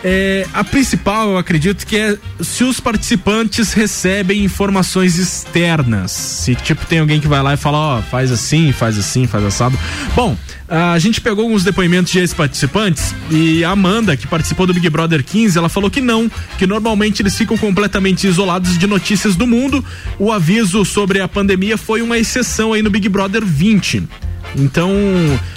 É, 0.04 0.48
a 0.54 0.64
principal, 0.64 1.32
eu 1.32 1.38
acredito 1.38 1.86
que 1.86 1.98
é 1.98 2.18
se 2.42 2.64
os 2.64 2.80
participantes 2.80 3.74
recebem 3.74 4.44
informações 4.44 5.18
externas. 5.18 6.12
Se, 6.12 6.56
tipo, 6.56 6.86
tem 6.86 7.00
alguém 7.00 7.20
que 7.20 7.28
vai 7.28 7.42
lá 7.42 7.54
e 7.54 7.58
fala, 7.58 7.78
ó, 7.78 8.02
faz 8.02 8.32
assim, 8.32 8.72
faz 8.72 8.98
assim, 8.98 9.28
faz 9.28 9.44
assado. 9.44 9.78
Bom, 10.16 10.38
a 10.68 10.98
gente 10.98 11.22
pegou 11.22 11.44
alguns 11.44 11.64
depoimentos 11.64 12.12
de 12.12 12.20
ex-participantes 12.20 13.14
e 13.30 13.64
a 13.64 13.72
Amanda, 13.72 14.16
que 14.18 14.26
participou 14.26 14.66
do 14.66 14.74
Big 14.74 14.90
Brother 14.90 15.24
15, 15.24 15.58
ela 15.58 15.70
falou 15.70 15.90
que 15.90 16.02
não, 16.02 16.32
que 16.58 16.66
normalmente 16.66 17.22
eles 17.22 17.38
ficam 17.38 17.58
completamente 17.58 18.26
isolados 18.26 18.78
de 18.78 18.88
notícias 18.88 19.36
do 19.36 19.46
mundo. 19.46 19.84
O 20.18 20.32
aviso 20.32 20.84
sobre 20.86 21.22
a 21.22 21.28
pandemia 21.28 21.78
foi 21.78 22.02
uma 22.02 22.18
exceção 22.18 22.74
aí 22.74 22.82
no 22.82 22.90
Big 22.90 23.08
Brother 23.10 23.46
20. 23.46 24.04
Então, 24.56 24.92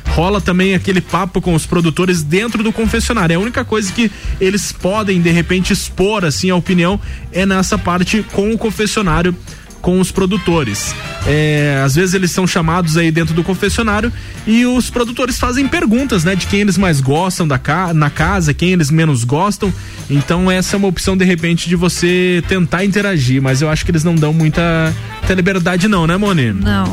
rola 0.09 0.41
também 0.41 0.75
aquele 0.75 1.01
papo 1.01 1.41
com 1.41 1.55
os 1.55 1.67
produtores 1.67 2.23
dentro 2.23 2.63
do 2.63 2.73
confessionário. 2.73 3.35
É 3.35 3.37
a 3.37 3.41
única 3.41 3.65
coisa 3.65 3.93
que 3.93 4.11
eles 4.41 4.73
podem, 4.73 5.21
de 5.21 5.31
repente, 5.31 5.73
expor, 5.73 6.25
assim, 6.25 6.51
a 6.51 6.57
opinião 6.57 7.01
é 7.33 7.45
nessa 7.45 7.77
parte 7.77 8.25
com 8.33 8.53
o 8.53 8.59
confessionário 8.59 9.37
com 9.87 10.01
os 10.01 10.11
produtores. 10.11 10.93
É, 11.29 11.81
às 11.85 11.95
vezes 11.95 12.13
eles 12.13 12.33
são 12.33 12.45
chamados 12.45 12.97
aí 12.97 13.13
dentro 13.13 13.33
do 13.33 13.45
confessionário 13.45 14.13
e 14.45 14.67
os 14.67 14.91
produtores 14.91 15.39
fazem 15.39 15.69
perguntas, 15.69 16.25
né, 16.25 16.35
de 16.35 16.49
quem 16.49 16.61
eles 16.61 16.77
mais 16.77 17.01
gostam 17.01 17.47
da 17.47 17.57
ca 17.57 17.95
na 17.95 18.11
casa, 18.11 18.53
quem 18.53 18.73
eles 18.73 18.91
menos 18.91 19.23
gostam. 19.23 19.73
Então 20.11 20.51
essa 20.51 20.75
é 20.75 20.77
uma 20.77 20.89
opção 20.89 21.17
de 21.17 21.25
repente 21.25 21.69
de 21.69 21.77
você 21.77 22.43
tentar 22.49 22.85
interagir, 22.85 23.41
mas 23.41 23.63
eu 23.63 23.71
acho 23.71 23.85
que 23.85 23.93
eles 23.93 24.03
não 24.03 24.17
dão 24.17 24.33
muita, 24.33 24.93
liberdade 25.37 25.87
não, 25.87 26.05
né, 26.05 26.17
Moni? 26.17 26.53
Não. 26.53 26.93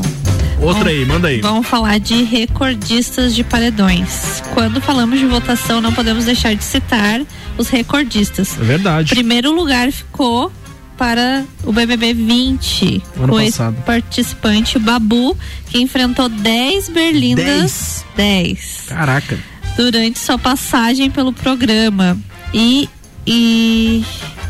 Outra 0.64 0.90
aí, 0.90 1.06
manda 1.06 1.28
aí. 1.28 1.42
Vamos 1.42 1.68
falar 1.68 2.00
de 2.00 2.24
recordistas 2.24 3.36
de 3.36 3.44
paredões. 3.44 4.42
Quando 4.54 4.80
falamos 4.80 5.20
de 5.20 5.26
votação, 5.26 5.82
não 5.82 5.92
podemos 5.92 6.24
deixar 6.24 6.56
de 6.56 6.64
citar 6.64 7.22
os 7.58 7.68
recordistas. 7.68 8.58
É 8.58 8.64
verdade. 8.64 9.10
Primeiro 9.10 9.52
lugar 9.52 9.92
ficou 9.92 10.52
para 10.98 11.44
o 11.66 11.74
BBB 11.74 12.14
20, 12.14 13.04
Ano 13.18 13.34
o 13.34 13.44
passado. 13.44 13.76
participante 13.86 14.80
Babu, 14.80 15.38
que 15.70 15.80
enfrentou 15.80 16.30
10 16.30 16.90
berlindas. 16.90 18.06
10. 18.16 18.86
Caraca. 18.88 19.38
Durante 19.76 20.18
sua 20.18 20.38
passagem 20.38 21.12
pelo 21.12 21.34
programa. 21.34 22.18
E, 22.54 22.88
e 23.28 24.02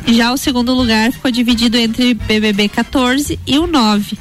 já 0.09 0.32
o 0.32 0.38
segundo 0.38 0.76
lugar 0.76 1.11
ficou 1.11 1.32
dividido 1.32 1.76
entre 1.78 2.14
BBB 2.14 2.68
14 2.68 3.39
e 3.47 3.57
o 3.57 3.66
9 3.66 4.16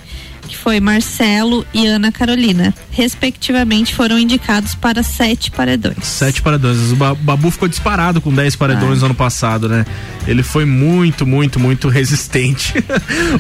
que 0.53 0.59
foi 0.59 0.81
Marcelo 0.81 1.67
e 1.73 1.87
Ana 1.87 2.13
Carolina. 2.13 2.75
Respectivamente, 2.91 3.95
foram 3.95 4.19
indicados 4.19 4.75
para 4.75 5.03
sete 5.03 5.51
paredões. 5.51 6.05
Sete 6.05 6.43
paredões. 6.43 6.93
O 6.93 6.97
Ba- 6.97 7.15
Babu 7.15 7.51
ficou 7.51 7.67
disparado 7.69 8.21
com 8.21 8.31
10 8.33 8.55
paredões 8.57 9.01
no 9.01 9.07
ano 9.07 9.15
passado, 9.15 9.67
né? 9.67 9.87
Ele 10.27 10.43
foi 10.43 10.67
muito, 10.67 11.27
muito, 11.27 11.59
muito 11.59 11.89
resistente. 11.93 12.75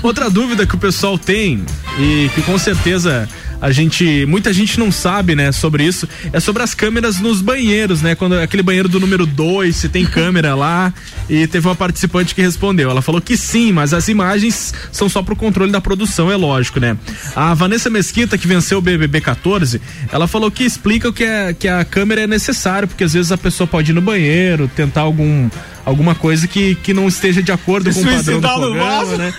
Outra 0.03 0.31
dúvida 0.31 0.67
que 0.67 0.75
o 0.75 0.79
pessoal 0.79 1.19
tem 1.19 1.63
e 1.99 2.31
que 2.35 2.41
com 2.43 2.57
certeza 2.59 3.29
a 3.63 3.71
gente, 3.71 4.27
muita 4.27 4.53
gente 4.53 4.77
não 4.77 4.91
sabe, 4.91 5.37
né, 5.37 5.53
sobre 5.53 5.85
isso, 5.85 6.09
é 6.33 6.41
sobre 6.41 6.65
as 6.65 6.75
câmeras 6.75 7.21
nos 7.21 7.41
banheiros, 7.41 8.03
né? 8.03 8.17
Quando 8.17 8.35
aquele 8.35 8.61
banheiro 8.61 8.89
do 8.89 8.99
número 8.99 9.25
2, 9.25 9.77
se 9.77 9.89
tem 9.89 10.05
câmera 10.05 10.57
lá, 10.57 10.93
e 11.31 11.47
teve 11.47 11.69
uma 11.69 11.77
participante 11.77 12.35
que 12.35 12.43
respondeu. 12.43 12.91
Ela 12.91 13.01
falou 13.01 13.21
que 13.21 13.37
sim, 13.37 13.71
mas 13.71 13.95
as 13.95 14.09
imagens 14.09 14.75
são 14.91 15.09
só 15.09 15.23
pro 15.23 15.37
controle 15.37 15.71
da 15.71 15.81
produção, 15.81 16.29
é 16.29 16.35
lógico, 16.35 16.81
né? 16.81 16.97
A 17.37 17.55
Vanessa 17.55 17.89
Mesquita, 17.89 18.37
que 18.37 18.49
venceu 18.49 18.79
o 18.79 18.83
BBB 18.83 19.21
14, 19.21 19.81
ela 20.11 20.27
falou 20.27 20.51
que 20.51 20.65
explica 20.65 21.09
o 21.09 21.13
que, 21.13 21.23
é, 21.23 21.55
que 21.55 21.69
a 21.69 21.85
câmera 21.85 22.23
é 22.23 22.27
necessário, 22.27 22.89
porque 22.89 23.05
às 23.05 23.13
vezes 23.13 23.31
a 23.31 23.39
pessoa 23.39 23.69
pode 23.69 23.93
ir 23.93 23.95
no 23.95 24.01
banheiro, 24.01 24.69
tentar 24.75 25.03
algum 25.03 25.49
alguma 25.85 26.15
coisa 26.15 26.47
que, 26.47 26.75
que 26.77 26.93
não 26.95 27.09
esteja 27.09 27.43
de 27.43 27.51
acordo 27.53 27.93
Se 27.93 28.03
com 28.03 28.09
o 28.09 28.13
padrão 28.15 28.41
do 28.41 28.49
programa, 28.49 29.17
né? 29.17 29.35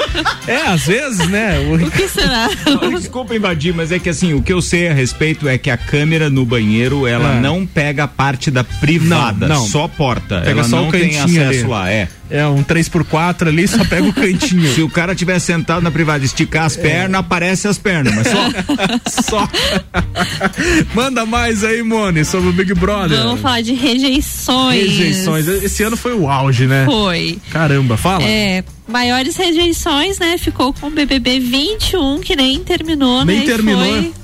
É, 0.48 0.58
às 0.68 0.86
vezes, 0.86 1.28
né? 1.30 1.54
O, 1.74 1.90
que 1.92 2.08
será? 2.08 2.50
Desculpa 3.00 3.36
invadir, 3.36 3.74
mas 3.74 3.92
é 3.92 4.00
que 4.00 4.10
assim, 4.10 4.34
o 4.34 4.42
que 4.42 4.52
eu 4.54 4.62
sei 4.62 4.88
a 4.90 4.94
respeito 4.94 5.48
é 5.48 5.58
que 5.58 5.70
a 5.70 5.78
câmera 5.78 6.30
no 6.30 6.46
banheiro, 6.46 7.08
ela 7.08 7.36
É. 7.38 7.40
não 7.40 7.66
pega 7.66 8.04
a 8.04 8.08
parte 8.08 8.52
da 8.52 8.64
privada, 8.64 9.48
Não, 9.48 9.56
não. 9.62 9.66
só 9.68 9.88
porta. 9.88 10.40
Pega 10.42 10.52
ela 10.52 10.64
só 10.64 10.78
não 10.82 10.90
o 10.90 10.92
tem 10.92 11.20
acesso 11.20 11.40
ali. 11.42 11.64
lá, 11.64 11.90
é. 11.90 12.08
É, 12.34 12.48
um 12.48 12.64
3x4 12.64 13.48
ali, 13.48 13.68
só 13.68 13.86
pega 13.86 14.08
o 14.08 14.12
cantinho. 14.12 14.74
Se 14.74 14.82
o 14.82 14.90
cara 14.90 15.14
tiver 15.14 15.38
sentado 15.38 15.84
na 15.84 15.92
privada 15.92 16.26
esticar 16.26 16.66
as 16.66 16.76
pernas, 16.76 17.20
aparece 17.20 17.68
as 17.68 17.78
pernas, 17.78 18.12
mas 18.16 18.28
só. 18.28 19.30
só. 19.38 19.50
Manda 20.96 21.28
mais 21.28 21.64
aí, 21.64 21.84
Mone, 21.84 22.26
sobre 22.26 22.50
o 22.50 22.52
Big 22.52 22.74
Brother. 22.74 23.22
Vamos 23.22 23.40
falar 23.40 23.62
de 23.62 23.74
rejeições. 23.74 24.82
Rejeições. 24.82 25.48
Esse 25.48 25.84
ano 25.84 25.96
foi 25.96 26.16
o 26.16 26.28
auge, 26.28 26.66
né? 26.66 26.86
Foi. 26.88 27.38
Caramba, 27.52 27.98
fala. 27.98 28.24
É, 28.24 28.64
maiores 28.88 29.36
rejeições, 29.36 30.18
né? 30.18 30.36
Ficou 30.40 30.74
com 30.74 30.88
o 30.88 30.90
BBB 30.90 31.40
21, 31.40 32.20
que 32.20 32.36
nem 32.36 32.64
terminou, 32.64 33.24
nem 33.24 33.42
né? 33.42 33.46
terminou. 33.46 33.86
Foi 33.86 34.23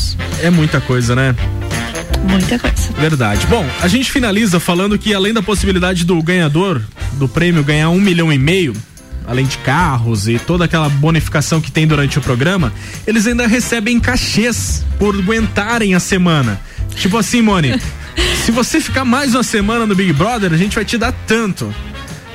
é 0.41 0.49
muita 0.49 0.81
coisa, 0.81 1.15
né? 1.15 1.33
Muita 2.29 2.59
coisa. 2.59 2.91
Verdade. 2.99 3.47
Bom, 3.47 3.65
a 3.81 3.87
gente 3.87 4.11
finaliza 4.11 4.59
falando 4.59 4.99
que 4.99 5.13
além 5.13 5.33
da 5.33 5.41
possibilidade 5.41 6.03
do 6.05 6.21
ganhador 6.21 6.81
do 7.13 7.27
prêmio 7.27 7.63
ganhar 7.63 7.89
um 7.89 7.99
milhão 7.99 8.31
e 8.33 8.37
meio, 8.37 8.73
além 9.27 9.45
de 9.45 9.57
carros 9.59 10.27
e 10.27 10.39
toda 10.39 10.65
aquela 10.65 10.89
bonificação 10.89 11.61
que 11.61 11.71
tem 11.71 11.87
durante 11.87 12.17
o 12.17 12.21
programa, 12.21 12.73
eles 13.05 13.27
ainda 13.27 13.47
recebem 13.47 13.99
cachês 13.99 14.83
por 14.97 15.15
aguentarem 15.15 15.93
a 15.95 15.99
semana. 15.99 16.59
Tipo 16.95 17.17
assim, 17.17 17.41
Mone, 17.41 17.79
se 18.43 18.51
você 18.51 18.79
ficar 18.79 19.05
mais 19.05 19.33
uma 19.33 19.43
semana 19.43 19.85
no 19.85 19.95
Big 19.95 20.13
Brother, 20.13 20.53
a 20.53 20.57
gente 20.57 20.75
vai 20.75 20.85
te 20.85 20.97
dar 20.97 21.13
tanto. 21.27 21.73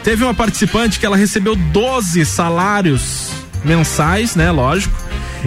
Teve 0.03 0.25
uma 0.25 0.35
participante 0.35 0.99
que 0.99 1.07
ela 1.07 1.17
recebeu 1.17 1.55
12 1.55 2.25
salários 2.25 3.31
mensais, 3.65 4.35
né? 4.35 4.51
Lógico. 4.51 4.97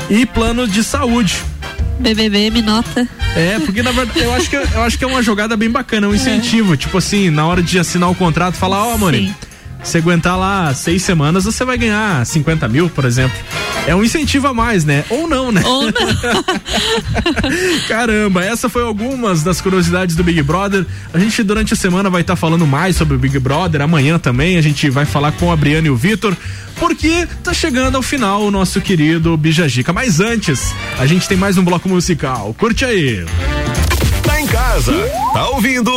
E 0.10 0.26
plano 0.26 0.68
de 0.68 0.84
saúde. 0.84 1.36
BBB 2.00 2.50
me 2.50 2.62
nota. 2.62 3.08
É, 3.36 3.60
porque 3.60 3.82
na 3.82 3.92
verdade 3.92 4.20
eu 4.20 4.34
acho 4.34 4.50
que, 4.50 4.56
eu 4.56 4.84
acho 4.84 4.98
que 4.98 5.04
é 5.04 5.08
uma 5.08 5.24
jogada 5.24 5.56
bem 5.56 5.70
bacana, 5.70 6.08
um 6.08 6.14
incentivo. 6.16 6.74
É. 6.74 6.78
Tipo 6.78 6.98
assim, 6.98 7.30
na 7.30 7.46
hora 7.46 7.62
de 7.62 7.80
assinar 7.80 8.10
o 8.10 8.16
contrato, 8.16 8.56
falar, 8.56 8.84
ó, 8.84 8.94
oh, 8.94 8.98
Mone, 8.98 9.34
você 9.84 9.98
aguentar 9.98 10.38
lá 10.38 10.74
seis 10.74 11.04
semanas, 11.04 11.44
você 11.44 11.66
vai 11.66 11.78
ganhar 11.78 12.26
50 12.26 12.68
mil, 12.70 12.90
por 12.90 13.06
exemplo. 13.06 13.38
É 13.86 13.94
um 13.94 14.04
incentivo 14.04 14.48
a 14.48 14.54
mais, 14.54 14.86
né? 14.86 15.04
Ou 15.10 15.28
não, 15.28 15.52
né? 15.52 15.62
Ou 15.66 15.84
não. 15.84 15.94
Caramba, 17.88 18.44
essa 18.44 18.70
foi 18.70 18.82
algumas 18.84 19.44
das 19.44 19.60
curiosidades 19.60 20.16
do 20.16 20.24
Big 20.24 20.42
Brother. 20.42 20.86
A 21.14 21.20
gente 21.20 21.44
durante 21.44 21.74
a 21.74 21.76
semana 21.76 22.10
vai 22.10 22.22
estar 22.22 22.34
tá 22.34 22.38
falando 22.38 22.66
mais 22.66 22.96
sobre 22.96 23.16
o 23.16 23.20
Big 23.20 23.38
Brother. 23.40 23.82
Amanhã 23.82 24.18
também 24.18 24.58
a 24.58 24.62
gente 24.62 24.90
vai 24.90 25.06
falar 25.06 25.34
com 25.34 25.52
a 25.52 25.56
Briana 25.56 25.88
e 25.88 25.92
o 25.92 25.98
Vitor, 25.98 26.36
porque 26.78 27.28
tá 27.44 27.54
chegando 27.54 27.96
ao 27.96 28.02
final 28.02 28.44
o 28.44 28.52
nosso 28.52 28.80
querido 28.80 29.36
Bijagica. 29.36 29.92
Mas 29.92 30.22
antes, 30.22 30.74
a 30.98 31.06
gente 31.06 31.28
tem 31.28 31.38
mais 31.38 31.58
um 31.58 31.64
bloco 31.64 31.90
musical. 31.90 32.56
Curte 32.58 32.86
aí 32.86 33.26
casa. 34.54 34.94
Tá 35.34 35.50
ouvindo? 35.50 35.92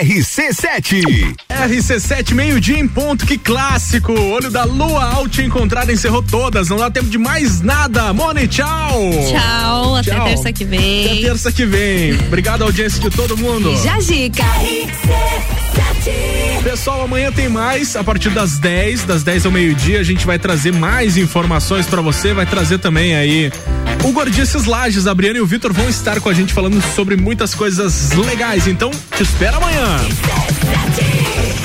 RC7. 0.00 1.02
RC7, 1.50 2.32
meio-dia 2.32 2.78
em 2.78 2.88
ponto, 2.88 3.26
que 3.26 3.36
clássico. 3.36 4.18
Olho 4.18 4.50
da 4.50 4.64
lua 4.64 5.04
ao 5.12 5.28
te 5.28 5.42
encontrar 5.42 5.88
encerrou 5.90 6.22
todas. 6.22 6.70
Não 6.70 6.78
dá 6.78 6.90
tempo 6.90 7.10
de 7.10 7.18
mais 7.18 7.60
nada. 7.60 8.10
Mone, 8.14 8.48
tchau. 8.48 8.98
Tchau, 9.28 9.96
até 9.96 10.10
tchau. 10.10 10.24
terça 10.24 10.52
que 10.52 10.64
vem. 10.64 11.04
Até 11.04 11.20
terça 11.20 11.52
que 11.52 11.66
vem. 11.66 12.14
Obrigado, 12.14 12.64
audiência 12.64 12.98
de 12.98 13.10
todo 13.10 13.36
mundo. 13.36 13.76
Jajica. 13.76 14.44
Pessoal, 16.64 17.02
amanhã 17.02 17.30
tem 17.30 17.48
mais. 17.48 17.94
A 17.94 18.02
partir 18.02 18.30
das 18.30 18.58
10, 18.58 19.04
das 19.04 19.22
10 19.22 19.46
ao 19.46 19.52
meio-dia, 19.52 20.00
a 20.00 20.02
gente 20.02 20.24
vai 20.24 20.38
trazer 20.38 20.72
mais 20.72 21.16
informações 21.16 21.86
para 21.86 22.00
você. 22.00 22.32
Vai 22.32 22.46
trazer 22.46 22.78
também 22.78 23.14
aí 23.14 23.52
o 24.04 24.12
Gordices 24.12 24.64
Lages. 24.64 25.06
A 25.06 25.14
Briana 25.14 25.38
e 25.38 25.40
o 25.40 25.46
Vitor 25.46 25.72
vão 25.72 25.88
estar 25.88 26.20
com 26.20 26.28
a 26.28 26.34
gente 26.34 26.52
falando 26.52 26.80
sobre 26.94 27.16
muitas 27.16 27.54
coisas 27.82 28.12
legais. 28.12 28.68
Então, 28.68 28.90
te 28.90 29.22
espero 29.22 29.56
amanhã. 29.56 29.98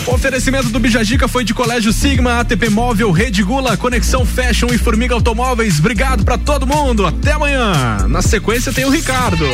O 0.08 0.14
oferecimento 0.14 0.70
do 0.70 0.80
Bijagica 0.80 1.28
foi 1.28 1.44
de 1.44 1.54
Colégio 1.54 1.94
Sigma, 1.94 2.40
ATP 2.40 2.70
Móvel, 2.70 3.12
Rede 3.12 3.44
Gula, 3.44 3.78
Conexão 3.78 4.26
Fashion 4.26 4.68
e 4.72 4.78
Formiga 4.78 5.14
Automóveis. 5.14 5.78
Obrigado 5.78 6.24
para 6.24 6.38
todo 6.38 6.66
mundo. 6.66 7.06
Até 7.06 7.34
amanhã. 7.34 8.08
Na 8.08 8.22
sequência 8.22 8.74
tem 8.74 8.86
o 8.86 8.90
Ricardo. 8.90 9.46